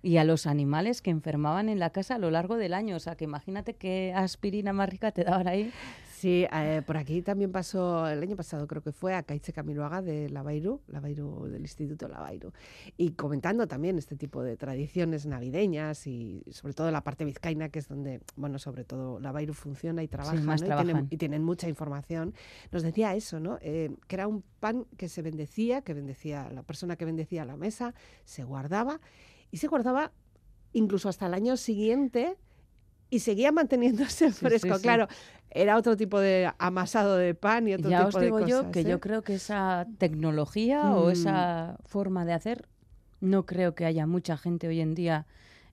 y 0.06 0.18
a 0.18 0.24
los 0.24 0.46
animales 0.46 1.02
que 1.02 1.10
enfermaban 1.10 1.68
en 1.68 1.80
la 1.80 1.90
casa 1.90 2.14
a 2.14 2.18
lo 2.18 2.30
largo 2.30 2.56
del 2.56 2.74
año. 2.74 2.94
O 2.94 3.00
sea, 3.00 3.16
que 3.16 3.24
imagínate 3.24 3.74
qué 3.74 4.12
aspirina 4.14 4.72
más 4.72 4.88
rica 4.88 5.10
te 5.10 5.24
daban 5.24 5.48
ahí. 5.48 5.72
Sí, 6.12 6.46
eh, 6.50 6.80
por 6.86 6.96
aquí 6.96 7.22
también 7.22 7.50
pasó 7.50 8.08
el 8.08 8.22
año 8.22 8.36
pasado, 8.36 8.66
creo 8.66 8.82
que 8.82 8.92
fue 8.92 9.14
a 9.14 9.22
Caiche 9.24 9.52
Camiloaga 9.52 10.00
de 10.00 10.30
Lavairu, 10.30 10.80
Lavairu 10.86 11.46
del 11.48 11.60
Instituto 11.60 12.08
Lavairu, 12.08 12.52
y 12.96 13.10
comentando 13.10 13.66
también 13.66 13.98
este 13.98 14.16
tipo 14.16 14.42
de 14.42 14.56
tradiciones 14.56 15.26
navideñas 15.26 16.06
y 16.06 16.42
sobre 16.50 16.72
todo 16.72 16.90
la 16.90 17.04
parte 17.04 17.26
vizcaína, 17.26 17.68
que 17.68 17.80
es 17.80 17.88
donde, 17.88 18.22
bueno, 18.36 18.58
sobre 18.58 18.84
todo 18.84 19.20
Lavairu 19.20 19.52
funciona 19.52 20.02
y 20.02 20.08
trabaja, 20.08 20.40
más 20.40 20.62
¿no? 20.62 20.68
y, 20.68 20.84
tienen, 20.84 21.06
y 21.10 21.16
tienen 21.18 21.42
mucha 21.42 21.68
información. 21.68 22.32
Nos 22.72 22.82
decía 22.82 23.14
eso, 23.14 23.38
¿no? 23.38 23.58
Eh, 23.60 23.90
que 24.06 24.16
era 24.16 24.26
un 24.26 24.42
pan 24.58 24.86
que 24.96 25.10
se 25.10 25.20
bendecía, 25.20 25.82
que 25.82 25.92
bendecía 25.92 26.48
la 26.50 26.62
persona 26.62 26.96
que 26.96 27.04
bendecía 27.04 27.44
la 27.44 27.56
mesa, 27.56 27.92
se 28.24 28.42
guardaba 28.44 29.00
y 29.50 29.56
se 29.58 29.68
guardaba 29.68 30.12
incluso 30.72 31.08
hasta 31.08 31.26
el 31.26 31.34
año 31.34 31.56
siguiente 31.56 32.36
y 33.10 33.20
seguía 33.20 33.52
manteniéndose 33.52 34.30
fresco. 34.32 34.68
sí, 34.74 34.80
sí. 34.80 34.82
Claro, 34.82 35.08
era 35.50 35.76
otro 35.76 35.96
tipo 35.96 36.20
de 36.20 36.52
amasado 36.58 37.16
de 37.16 37.34
pan 37.34 37.66
y 37.68 37.74
otro 37.74 37.88
Ya 37.88 37.98
tipo 38.04 38.08
os 38.08 38.14
de 38.16 38.24
digo 38.26 38.40
yo 38.40 38.58
cosas, 38.58 38.72
que 38.72 38.80
¿eh? 38.80 38.84
yo 38.84 39.00
creo 39.00 39.22
que 39.22 39.34
esa 39.34 39.86
tecnología 39.98 40.94
o 40.94 41.08
Mm. 41.08 41.12
esa 41.12 41.78
forma 41.84 42.24
de 42.24 42.32
hacer, 42.34 42.68
no 43.20 43.46
creo 43.46 43.74
que 43.74 43.86
haya 43.86 44.06
mucha 44.06 44.36
gente 44.36 44.68
hoy 44.68 44.80
en 44.80 44.94
día 44.94 45.26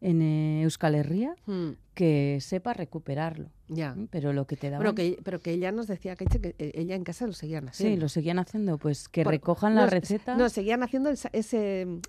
en 0.03 0.21
eh, 0.21 0.61
Euskal 0.63 0.93
Herria 0.95 1.35
Mm, 1.47 1.69
que 1.95 2.39
sepa 2.41 2.73
recuperarlo. 2.73 3.49
ya. 3.67 3.93
¿m? 3.95 4.07
Pero 4.11 4.33
lo 4.33 4.45
que 4.47 4.55
te 4.57 4.69
daban... 4.69 4.81
Pero 4.83 4.95
que, 4.95 5.19
pero 5.23 5.39
que 5.39 5.51
ella 5.51 5.71
nos 5.71 5.85
decía 5.87 6.15
que, 6.15 6.25
eh, 6.57 6.71
ella 6.75 6.95
en 6.95 7.03
casa 7.03 7.25
lo 7.27 7.33
seguían 7.33 7.69
haciendo. 7.69 7.95
Sí, 7.95 8.01
lo 8.01 8.09
seguían 8.09 8.39
haciendo, 8.39 8.77
pues 8.79 9.07
que 9.09 9.23
Por- 9.23 9.33
recojan 9.33 9.75
no, 9.75 9.81
la 9.81 9.87
receta. 9.87 10.35
No, 10.35 10.49
seguían 10.49 10.81
haciendo 10.83 11.09
ese, 11.09 11.29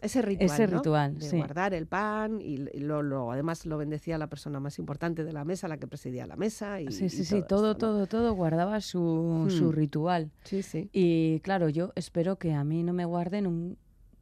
ese 0.02 0.22
ritual. 0.22 0.50
Ese 0.50 0.66
¿no? 0.66 0.78
ritual, 0.78 1.18
de 1.18 1.28
sí. 1.28 1.36
guardar 1.36 1.74
el 1.74 1.86
pan 1.86 2.40
y, 2.40 2.56
lo, 2.80 3.02
lo- 3.02 3.30
además 3.30 3.66
lo 3.66 3.76
bendecía 3.78 4.16
la 4.18 4.26
persona 4.28 4.58
más 4.60 4.78
importante 4.78 5.22
de 5.22 5.32
la 5.32 5.44
mesa, 5.44 5.68
la 5.68 5.76
que 5.76 5.86
presidía 5.86 6.26
la 6.26 6.36
mesa. 6.36 6.80
Y, 6.80 6.90
sí, 6.90 7.08
sí, 7.10 7.22
y 7.22 7.24
sí, 7.24 7.42
todo, 7.46 7.76
todo, 7.76 8.06
todo 8.06 8.32
guardaba 8.34 8.80
su, 8.80 9.46
su 9.50 9.66
Hmm. 9.68 9.72
ritual. 9.72 10.30
Sí, 10.44 10.62
sí. 10.62 10.88
Y 10.92 11.40
claro, 11.40 11.68
yo 11.68 11.92
espero 11.94 12.36
que 12.36 12.52
a 12.54 12.64
mí 12.64 12.82
no 12.82 12.92
me 12.94 13.04
guarden 13.04 13.46
un... 13.46 13.76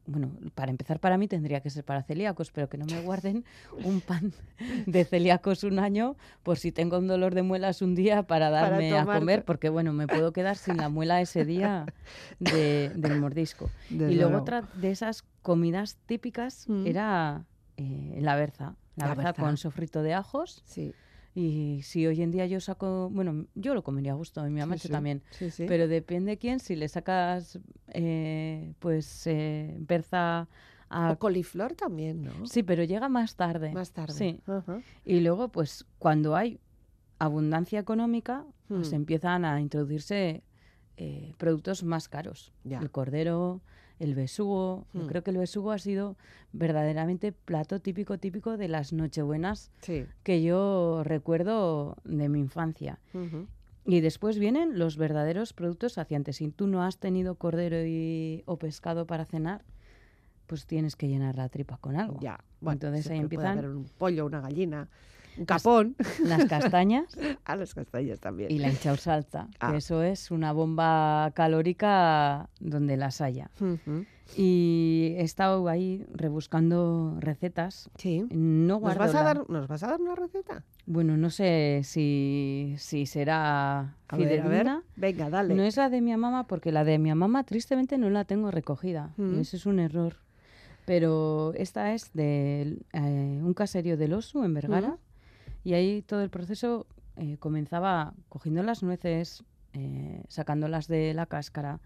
Bueno, 0.05 0.31
para 0.53 0.69
empezar 0.69 0.99
para 0.99 1.17
mí 1.17 1.29
tendría 1.29 1.61
que 1.61 1.69
ser 1.69 1.85
para 1.85 2.03
celíacos, 2.03 2.51
pero 2.51 2.67
que 2.67 2.77
no 2.77 2.85
me 2.85 2.99
guarden 3.03 3.45
un 3.85 4.01
pan 4.01 4.33
de 4.85 5.05
celíacos 5.05 5.63
un 5.63 5.79
año 5.79 6.15
por 6.43 6.57
si 6.57 6.71
tengo 6.71 6.97
un 6.97 7.07
dolor 7.07 7.33
de 7.35 7.41
muelas 7.43 7.81
un 7.81 7.95
día 7.95 8.23
para 8.23 8.49
Para 8.49 8.69
darme 8.69 8.97
a 8.97 9.05
comer, 9.05 9.45
porque 9.45 9.69
bueno, 9.69 9.93
me 9.93 10.07
puedo 10.07 10.33
quedar 10.33 10.57
sin 10.57 10.77
la 10.77 10.89
muela 10.89 11.21
ese 11.21 11.45
día 11.45 11.85
de- 12.39 12.91
del 12.95 13.19
mordisco. 13.19 13.69
Desde 13.89 14.11
y 14.11 14.15
luego 14.15 14.31
luego. 14.31 14.43
otra 14.43 14.63
de 14.73 14.91
esas 14.91 15.23
comidas 15.41 15.97
típicas 16.05 16.65
Mm. 16.67 16.85
era 16.87 17.45
eh, 17.77 18.17
la 18.21 18.35
berza. 18.35 18.75
La, 18.95 19.07
La 19.07 19.15
berza, 19.15 19.23
berza. 19.31 19.41
con 19.41 19.57
sofrito 19.57 20.03
de 20.03 20.13
ajos. 20.13 20.61
Sí, 20.65 20.93
Y 21.35 21.81
si 21.83 22.05
hoy 22.05 22.21
en 22.21 22.29
día 22.31 22.45
yo 22.45 22.59
saco, 22.59 23.09
bueno, 23.11 23.47
yo 23.55 23.73
lo 23.73 23.83
comería 23.83 24.11
a 24.11 24.15
gusto, 24.15 24.45
y 24.45 24.51
mi 24.51 24.59
mamá 24.59 24.75
sí, 24.77 24.87
sí. 24.87 24.91
también, 24.91 25.23
Sí, 25.31 25.65
pero 25.67 25.87
depende 25.87 26.37
quién, 26.37 26.59
si 26.59 26.75
le 26.75 26.87
sacas 26.87 27.59
eh, 27.87 28.73
pues 28.79 29.25
eh, 29.27 29.75
berza 29.79 30.47
a... 30.89 31.11
O 31.11 31.17
coliflor 31.17 31.73
también, 31.73 32.23
¿no? 32.23 32.45
Sí, 32.45 32.61
pero 32.61 32.83
llega 32.83 33.09
más 33.09 33.35
tarde. 33.35 33.71
Más 33.73 33.91
tarde. 33.91 34.13
Sí. 34.13 34.39
Y 35.05 35.21
luego, 35.21 35.49
pues 35.49 35.85
cuando 35.97 36.35
hay 36.35 36.59
abundancia 37.17 37.79
económica, 37.79 38.45
pues 38.67 38.91
Hmm. 38.91 38.95
empiezan 38.95 39.45
a 39.45 39.59
introducirse 39.59 40.43
eh, 40.97 41.33
productos 41.37 41.83
más 41.83 42.09
caros. 42.09 42.53
Ya. 42.63 42.79
El 42.79 42.91
cordero, 42.91 43.61
el 44.03 44.15
besugo. 44.15 44.85
Yo 44.93 45.01
Hmm. 45.03 45.07
creo 45.07 45.23
que 45.23 45.31
el 45.31 45.37
besugo 45.37 45.71
ha 45.71 45.79
sido 45.79 46.15
verdaderamente 46.51 47.31
plato 47.31 47.79
típico, 47.79 48.17
típico 48.17 48.57
de 48.57 48.67
las 48.67 48.93
nochebuenas 48.93 49.71
Sí. 49.81 50.05
que 50.23 50.41
yo 50.43 51.01
recuerdo 51.03 51.97
de 52.03 52.29
mi 52.29 52.39
infancia. 52.39 52.99
Y 53.85 53.99
después 53.99 54.39
vienen 54.39 54.79
los 54.79 54.95
verdaderos 54.97 55.51
productos 55.53 55.93
saciantes. 55.93 56.37
Si 56.37 56.49
tú 56.51 56.67
no 56.67 56.83
has 56.83 56.97
tenido 56.99 57.35
cordero 57.35 57.85
y, 57.85 58.43
o 58.45 58.57
pescado 58.57 59.05
para 59.05 59.25
cenar, 59.25 59.63
pues 60.47 60.65
tienes 60.65 60.95
que 60.95 61.07
llenar 61.07 61.35
la 61.35 61.49
tripa 61.49 61.77
con 61.77 61.95
algo. 61.97 62.19
Ya. 62.21 62.39
Bueno, 62.61 62.75
Entonces 62.75 63.09
ahí 63.11 63.19
empiezan 63.19 63.65
un 63.65 63.85
pollo, 63.97 64.25
una 64.25 64.39
gallina, 64.41 64.87
un 65.37 65.45
capón. 65.45 65.95
las 66.23 66.45
castañas 66.45 67.17
a 67.45 67.55
las 67.55 67.73
castañas 67.73 68.19
también. 68.19 68.51
y 68.51 68.59
la 68.59 68.69
hinchaur 68.69 68.97
salsa, 68.97 69.47
Ah. 69.59 69.71
que 69.71 69.77
eso 69.77 70.03
es 70.03 70.31
una 70.31 70.51
bomba 70.51 71.31
calórica 71.35 72.49
donde 72.59 72.97
las 72.97 73.21
haya. 73.21 73.49
Y 74.35 75.13
he 75.17 75.21
estado 75.23 75.67
ahí 75.67 76.05
rebuscando 76.13 77.15
recetas. 77.19 77.89
Sí. 77.97 78.25
No 78.31 78.79
¿Nos 78.79 78.97
vas, 78.97 79.13
a 79.13 79.21
dar, 79.23 79.49
¿Nos 79.49 79.67
vas 79.67 79.83
a 79.83 79.87
dar 79.87 80.01
una 80.01 80.15
receta? 80.15 80.63
Bueno, 80.85 81.17
no 81.17 81.29
sé 81.29 81.81
si, 81.83 82.73
si 82.77 83.05
será 83.05 83.95
A 84.07 84.17
ver, 84.17 84.41
a 84.41 84.47
ver. 84.47 84.67
Venga, 84.95 85.29
dale. 85.29 85.53
No 85.53 85.63
es 85.63 85.77
la 85.77 85.89
de 85.89 86.01
mi 86.01 86.15
mamá, 86.15 86.47
porque 86.47 86.71
la 86.71 86.83
de 86.83 86.97
mi 86.99 87.13
mamá 87.13 87.43
tristemente 87.43 87.97
no 87.97 88.09
la 88.09 88.25
tengo 88.25 88.49
recogida. 88.49 89.11
Mm. 89.17 89.39
Eso 89.39 89.57
es 89.57 89.65
un 89.65 89.79
error. 89.79 90.15
Pero 90.85 91.53
esta 91.55 91.93
es 91.93 92.11
de 92.13 92.79
eh, 92.93 93.39
un 93.43 93.53
caserío 93.53 93.97
del 93.97 94.13
Osu, 94.13 94.43
en 94.43 94.53
Vergara. 94.53 94.89
Mm. 94.89 94.97
Y 95.63 95.73
ahí 95.73 96.01
todo 96.01 96.21
el 96.21 96.29
proceso 96.29 96.87
eh, 97.15 97.37
comenzaba 97.37 98.13
cogiendo 98.29 98.63
las 98.63 98.83
nueces, 98.83 99.43
eh, 99.73 100.23
sacándolas 100.27 100.87
de 100.87 101.13
la 101.13 101.25
cáscara, 101.25 101.79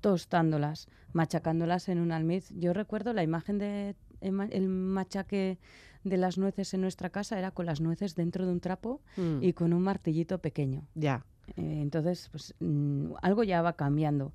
tostándolas, 0.00 0.88
machacándolas 1.12 1.88
en 1.88 1.98
un 1.98 2.12
almiz. 2.12 2.50
Yo 2.54 2.72
recuerdo 2.72 3.12
la 3.12 3.22
imagen 3.22 3.58
de 3.58 3.96
el 4.20 4.32
ma- 4.32 4.48
el 4.50 4.68
machaque 4.68 5.58
de 6.04 6.16
las 6.16 6.38
nueces 6.38 6.72
en 6.74 6.80
nuestra 6.82 7.10
casa 7.10 7.38
era 7.38 7.50
con 7.50 7.66
las 7.66 7.80
nueces 7.80 8.14
dentro 8.14 8.46
de 8.46 8.52
un 8.52 8.60
trapo 8.60 9.00
Mm. 9.16 9.42
y 9.42 9.52
con 9.52 9.72
un 9.72 9.82
martillito 9.82 10.38
pequeño. 10.38 10.86
Ya. 10.94 11.24
Eh, 11.56 11.80
entonces, 11.82 12.28
pues 12.30 12.54
mm, 12.60 13.14
algo 13.22 13.42
ya 13.44 13.62
va 13.62 13.74
cambiando. 13.74 14.32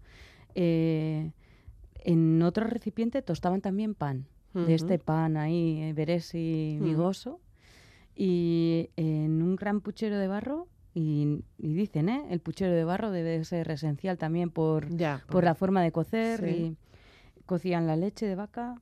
Eh, 0.55 1.31
en 2.03 2.41
otro 2.41 2.65
recipiente 2.65 3.21
tostaban 3.21 3.61
también 3.61 3.95
pan, 3.95 4.27
de 4.53 4.75
este 4.75 4.99
pan 4.99 5.37
ahí, 5.37 5.81
eh, 5.81 5.93
veresi 5.93 6.77
Mm. 6.79 6.83
migoso, 6.83 7.39
y 8.23 8.91
en 8.97 9.41
un 9.41 9.55
gran 9.55 9.81
puchero 9.81 10.19
de 10.19 10.27
barro, 10.27 10.67
y, 10.93 11.39
y 11.57 11.73
dicen, 11.73 12.07
¿eh? 12.07 12.27
el 12.29 12.39
puchero 12.39 12.73
de 12.75 12.83
barro 12.83 13.09
debe 13.09 13.43
ser 13.45 13.71
esencial 13.71 14.19
también 14.19 14.51
por, 14.51 14.95
Ya. 14.95 15.23
por 15.27 15.43
la 15.43 15.55
forma 15.55 15.81
de 15.81 15.91
cocer, 15.91 16.39
Sí. 16.41 16.77
y 17.39 17.41
cocían 17.47 17.87
la 17.87 17.95
leche 17.95 18.27
de 18.27 18.35
vaca, 18.35 18.79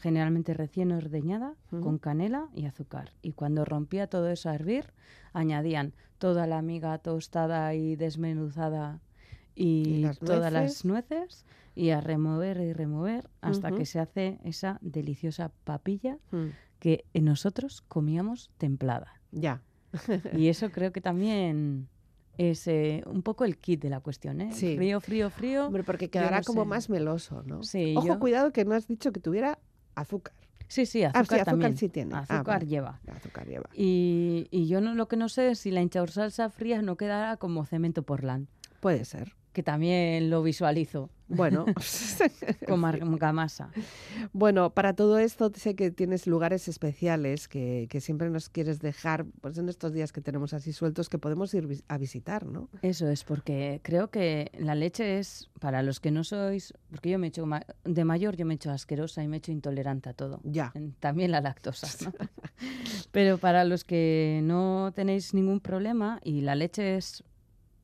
generalmente 0.00 0.54
recién 0.54 0.90
ordeñada, 0.92 1.54
con 1.68 1.98
canela 1.98 2.48
y 2.54 2.64
azúcar. 2.64 3.12
Y 3.20 3.32
cuando 3.32 3.66
rompía 3.66 4.06
todo 4.06 4.30
eso 4.30 4.48
a 4.48 4.54
hervir, 4.54 4.86
añadían 5.34 5.92
toda 6.16 6.46
la 6.46 6.62
miga 6.62 6.96
tostada 6.98 7.74
y 7.74 7.94
desmenuzada 7.94 9.00
y, 9.54 9.64
¿Y 9.88 9.98
las 10.02 10.18
todas 10.18 10.50
nueces? 10.52 10.52
las 10.52 10.84
nueces 10.86 11.44
y 11.74 11.90
a 11.90 12.00
remover 12.00 12.58
y 12.60 12.72
remover 12.72 13.28
hasta 13.42 13.70
que 13.72 13.84
se 13.86 14.00
hace 14.00 14.38
esa 14.44 14.78
deliciosa 14.80 15.50
papilla 15.64 16.16
Mm. 16.32 16.46
Que 16.78 17.04
nosotros 17.14 17.82
comíamos 17.88 18.50
templada. 18.58 19.20
Ya. 19.32 19.62
Y 20.34 20.48
eso 20.48 20.70
creo 20.70 20.92
que 20.92 21.00
también 21.00 21.88
es 22.36 22.66
eh, 22.68 23.02
un 23.06 23.22
poco 23.22 23.44
el 23.44 23.56
kit 23.56 23.80
de 23.82 23.90
la 23.90 24.00
cuestión, 24.00 24.40
¿eh? 24.40 24.52
Sí. 24.52 24.76
Frío, 24.76 25.00
frío, 25.00 25.30
frío. 25.30 25.66
Hombre, 25.66 25.82
porque 25.82 26.08
quedará 26.10 26.38
no 26.38 26.44
como 26.44 26.62
sé. 26.62 26.68
más 26.68 26.90
meloso, 26.90 27.42
¿no? 27.46 27.62
Sí, 27.62 27.94
Ojo, 27.96 28.06
yo- 28.06 28.18
cuidado 28.20 28.52
que 28.52 28.64
no 28.64 28.74
has 28.74 28.86
dicho 28.86 29.12
que 29.12 29.20
tuviera 29.20 29.58
azúcar. 29.94 30.34
Sí, 30.68 30.84
sí, 30.86 31.02
Ah, 31.02 31.08
azúcar 31.14 31.24
sí, 31.26 31.34
azúcar 31.36 31.44
también. 31.46 31.76
sí 31.78 31.88
tiene. 31.88 32.14
Ah, 32.14 32.18
Azúcar 32.20 32.44
vale. 32.44 32.66
lleva. 32.66 33.00
Azúcar 33.10 33.46
lleva. 33.48 33.68
Y, 33.74 34.46
y 34.50 34.68
yo 34.68 34.80
no, 34.82 34.94
lo 34.94 35.08
que 35.08 35.16
no 35.16 35.28
sé 35.30 35.50
es 35.50 35.58
si 35.60 35.70
la 35.70 35.80
hinchaur 35.80 36.10
salsa 36.10 36.50
fría 36.50 36.82
no 36.82 36.96
quedará 36.96 37.38
como 37.38 37.64
cemento 37.64 38.02
portland, 38.02 38.46
Puede 38.80 39.04
ser. 39.06 39.34
que 39.54 39.62
también 39.62 40.28
lo 40.30 40.42
visualizo 40.42 41.08
Bueno. 41.28 41.66
con 42.66 42.84
argamasa. 42.84 43.70
Bueno, 44.32 44.70
para 44.70 44.94
todo 44.94 45.18
esto 45.18 45.50
sé 45.54 45.74
que 45.74 45.90
tienes 45.90 46.26
lugares 46.26 46.68
especiales 46.68 47.48
que, 47.48 47.86
que 47.90 48.00
siempre 48.00 48.30
nos 48.30 48.48
quieres 48.48 48.80
dejar, 48.80 49.26
pues 49.40 49.58
en 49.58 49.68
estos 49.68 49.92
días 49.92 50.12
que 50.12 50.20
tenemos 50.20 50.54
así 50.54 50.72
sueltos, 50.72 51.08
que 51.08 51.18
podemos 51.18 51.52
ir 51.54 51.82
a 51.88 51.98
visitar, 51.98 52.46
¿no? 52.46 52.68
Eso 52.82 53.08
es, 53.08 53.24
porque 53.24 53.80
creo 53.82 54.10
que 54.10 54.50
la 54.58 54.74
leche 54.74 55.18
es, 55.18 55.50
para 55.60 55.82
los 55.82 56.00
que 56.00 56.10
no 56.10 56.24
sois, 56.24 56.72
porque 56.90 57.10
yo 57.10 57.18
me 57.18 57.26
he 57.26 57.28
hecho, 57.28 57.46
de 57.84 58.04
mayor 58.04 58.36
yo 58.36 58.46
me 58.46 58.54
he 58.54 58.56
hecho 58.56 58.70
asquerosa 58.70 59.22
y 59.22 59.28
me 59.28 59.36
he 59.36 59.38
hecho 59.38 59.52
intolerante 59.52 60.08
a 60.08 60.14
todo. 60.14 60.40
Ya. 60.44 60.72
También 61.00 61.30
la 61.30 61.40
lactosa, 61.40 61.86
¿no? 62.04 62.12
Pero 63.12 63.38
para 63.38 63.64
los 63.64 63.84
que 63.84 64.40
no 64.44 64.92
tenéis 64.94 65.34
ningún 65.34 65.60
problema, 65.60 66.20
y 66.24 66.40
la 66.40 66.54
leche 66.54 66.96
es 66.96 67.22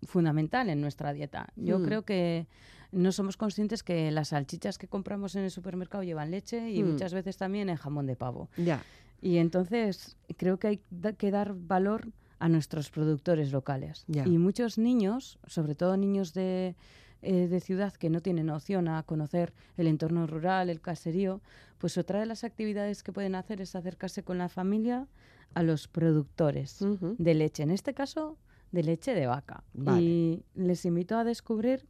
fundamental 0.02 0.68
en 0.70 0.80
nuestra 0.80 1.12
dieta, 1.12 1.48
yo 1.56 1.78
Mm. 1.78 1.84
creo 1.84 2.02
que 2.04 2.46
no 2.94 3.12
somos 3.12 3.36
conscientes 3.36 3.82
que 3.82 4.10
las 4.10 4.28
salchichas 4.28 4.78
que 4.78 4.88
compramos 4.88 5.34
en 5.36 5.44
el 5.44 5.50
supermercado 5.50 6.02
llevan 6.04 6.30
leche 6.30 6.70
y 6.70 6.82
Mm. 6.82 6.92
muchas 6.92 7.12
veces 7.14 7.36
también 7.36 7.68
en 7.68 7.76
jamón 7.76 8.06
de 8.06 8.16
pavo. 8.16 8.48
Ya. 8.56 8.82
Y 9.20 9.38
entonces 9.38 10.16
creo 10.36 10.58
que 10.58 10.66
hay 10.68 10.80
que 11.18 11.30
dar 11.30 11.54
valor 11.54 12.08
a 12.38 12.48
nuestros 12.48 12.90
productores 12.90 13.52
locales. 13.52 14.04
Ya. 14.06 14.26
Y 14.26 14.38
muchos 14.38 14.76
niños, 14.78 15.38
sobre 15.46 15.74
todo 15.74 15.96
niños 15.96 16.34
de, 16.34 16.74
eh, 17.22 17.46
de 17.48 17.60
ciudad 17.60 17.94
que 17.94 18.10
no 18.10 18.20
tienen 18.20 18.50
opción 18.50 18.86
a 18.88 19.02
conocer 19.04 19.54
el 19.78 19.86
entorno 19.86 20.26
rural, 20.26 20.68
el 20.68 20.80
caserío, 20.82 21.40
pues 21.78 21.96
otra 21.96 22.20
de 22.20 22.26
las 22.26 22.44
actividades 22.44 23.02
que 23.02 23.12
pueden 23.12 23.34
hacer 23.34 23.60
es 23.62 23.74
acercarse 23.74 24.22
con 24.24 24.36
la 24.36 24.48
familia 24.50 25.06
a 25.54 25.62
los 25.62 25.88
productores 25.88 26.78
de 27.00 27.34
leche, 27.34 27.62
en 27.62 27.70
este 27.70 27.94
caso 27.94 28.36
de 28.72 28.82
leche 28.82 29.14
de 29.14 29.26
vaca. 29.26 29.62
Vale. 29.72 30.02
Y 30.02 30.42
les 30.54 30.84
invito 30.84 31.16
a 31.16 31.24
descubrir 31.24 31.86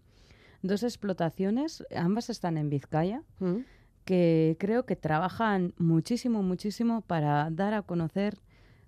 dos 0.64 0.82
explotaciones, 0.82 1.84
ambas 1.94 2.30
están 2.30 2.56
en 2.58 2.70
Vizcaya, 2.70 3.22
Mm. 3.38 3.58
que 4.04 4.56
creo 4.58 4.84
que 4.86 4.96
trabajan 4.96 5.72
muchísimo, 5.78 6.42
muchísimo 6.42 7.00
para 7.02 7.48
dar 7.50 7.74
a 7.74 7.82
conocer 7.82 8.38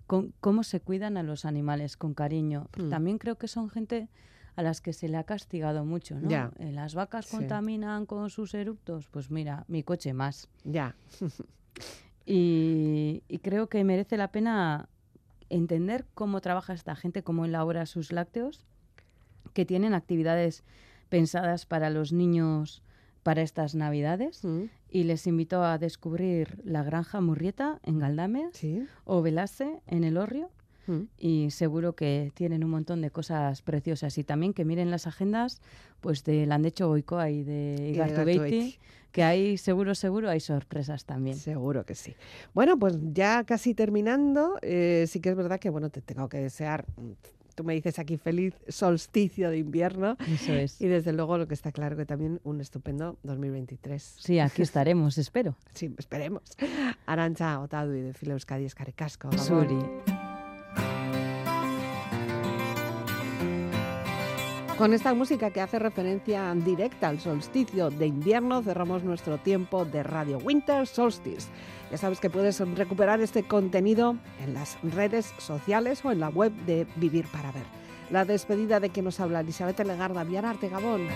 con- 0.07 0.33
cómo 0.39 0.63
se 0.63 0.79
cuidan 0.79 1.17
a 1.17 1.23
los 1.23 1.45
animales 1.45 1.97
con 1.97 2.13
cariño. 2.13 2.67
Mm. 2.77 2.89
También 2.89 3.17
creo 3.17 3.37
que 3.37 3.47
son 3.47 3.69
gente 3.69 4.09
a 4.55 4.63
las 4.63 4.81
que 4.81 4.91
se 4.93 5.07
le 5.07 5.17
ha 5.17 5.23
castigado 5.23 5.85
mucho, 5.85 6.19
¿no? 6.19 6.29
Ya. 6.29 6.51
Eh, 6.59 6.71
Las 6.71 6.95
vacas 6.95 7.27
Sí. 7.27 7.37
contaminan 7.37 8.05
con 8.07 8.29
sus 8.31 8.53
eructos, 8.55 9.07
pues 9.09 9.29
mira, 9.29 9.65
mi 9.67 9.83
coche 9.83 10.13
más. 10.13 10.49
Ya. 10.63 10.95
Y, 12.25 13.23
y 13.29 13.37
creo 13.39 13.67
que 13.69 13.83
merece 13.85 14.17
la 14.17 14.31
pena 14.33 14.89
entender 15.49 16.05
cómo 16.13 16.41
trabaja 16.41 16.73
esta 16.73 16.93
gente, 16.95 17.23
cómo 17.23 17.45
elabora 17.45 17.85
sus 17.85 18.11
lácteos, 18.11 18.65
que 19.53 19.65
tienen 19.65 19.93
actividades 19.93 20.65
pensadas 21.09 21.65
para 21.65 21.89
los 21.89 22.13
niños 22.13 22.83
para 23.23 23.41
estas 23.41 23.75
navidades. 23.75 24.43
Mm. 24.43 24.63
Y 24.89 25.03
les 25.03 25.27
invito 25.27 25.63
a 25.63 25.77
descubrir 25.77 26.61
la 26.63 26.83
granja 26.83 27.19
Murrieta 27.19 27.79
en 27.83 27.99
Galdames 27.99 28.55
Sí. 28.55 28.87
o 29.03 29.21
Velase 29.21 29.81
en 29.87 30.03
El 30.05 30.17
Orrio. 30.17 30.49
Mm. 30.87 31.01
Y 31.17 31.51
seguro 31.51 31.93
que 31.93 32.31
tienen 32.33 32.63
un 32.63 32.69
montón 32.69 33.01
de 33.01 33.11
cosas 33.11 33.61
preciosas. 33.61 34.17
Y 34.17 34.23
también 34.23 34.53
que 34.53 34.63
miren 34.63 34.89
las 34.89 35.07
agendas 35.07 35.61
pues 35.99 36.23
de 36.23 36.45
Landecho 36.45 36.87
Goicoa 36.87 37.29
y 37.29 37.43
de 37.43 37.75
de 37.75 37.89
Igartubeiti, 37.89 38.77
que 39.11 39.23
hay 39.23 39.57
seguro, 39.57 39.95
seguro 39.95 40.29
hay 40.29 40.39
sorpresas 40.39 41.03
también. 41.03 41.35
Seguro 41.35 41.85
que 41.85 41.95
sí. 41.95 42.15
Bueno, 42.53 42.77
pues 42.79 42.97
ya 43.13 43.43
casi 43.43 43.73
terminando, 43.73 44.57
eh, 44.61 45.05
sí 45.07 45.19
que 45.19 45.29
es 45.29 45.35
verdad 45.35 45.59
que 45.59 45.69
bueno, 45.69 45.89
te 45.89 46.01
tengo 46.01 46.29
que 46.29 46.37
desear, 46.37 46.85
tú 47.57 47.63
me 47.63 47.73
dices 47.73 47.97
aquí 47.97 48.17
feliz 48.17 48.53
solsticio 48.69 49.49
de 49.49 49.57
invierno 49.57 50.15
Eso 50.31 50.53
es. 50.53 50.79
y 50.79 50.85
desde 50.87 51.11
luego 51.11 51.39
lo 51.39 51.47
que 51.47 51.55
está 51.55 51.71
claro 51.71 51.97
que 51.97 52.05
también 52.05 52.39
un 52.43 52.61
estupendo 52.61 53.17
2023. 53.23 54.15
Sí, 54.19 54.39
aquí 54.39 54.61
estaremos, 54.61 55.17
espero. 55.17 55.55
Sí, 55.73 55.93
esperemos. 55.97 56.43
Arancha 57.07 57.59
Otadui 57.59 58.01
de 58.01 58.13
Fila 58.13 58.33
Euskadi 58.33 58.65
Escaricasco. 58.65 59.31
Suri. 59.37 60.26
Con 64.77 64.93
esta 64.93 65.15
música 65.15 65.49
que 65.49 65.59
hace 65.59 65.79
referencia 65.79 66.53
directa 66.53 67.07
al 67.07 67.19
solsticio 67.19 67.89
de 67.89 68.05
invierno, 68.05 68.61
cerramos 68.61 69.03
nuestro 69.03 69.39
tiempo 69.39 69.85
de 69.85 70.03
Radio 70.03 70.37
Winter 70.37 70.85
Solstice. 70.85 71.47
Ya 71.89 71.97
sabes 71.97 72.19
que 72.19 72.29
puedes 72.29 72.59
recuperar 72.59 73.19
este 73.19 73.41
contenido 73.41 74.17
en 74.39 74.53
las 74.53 74.77
redes 74.83 75.33
sociales 75.39 76.05
o 76.05 76.11
en 76.11 76.19
la 76.19 76.29
web 76.29 76.51
de 76.67 76.85
Vivir 76.97 77.25
para 77.25 77.51
Ver. 77.51 77.65
La 78.11 78.23
despedida 78.23 78.79
de 78.79 78.91
quien 78.91 79.05
nos 79.05 79.19
habla 79.19 79.39
Elizabeth 79.39 79.79
Legarda, 79.79 80.23
Viararte 80.23 80.69
Gabón. 80.69 81.07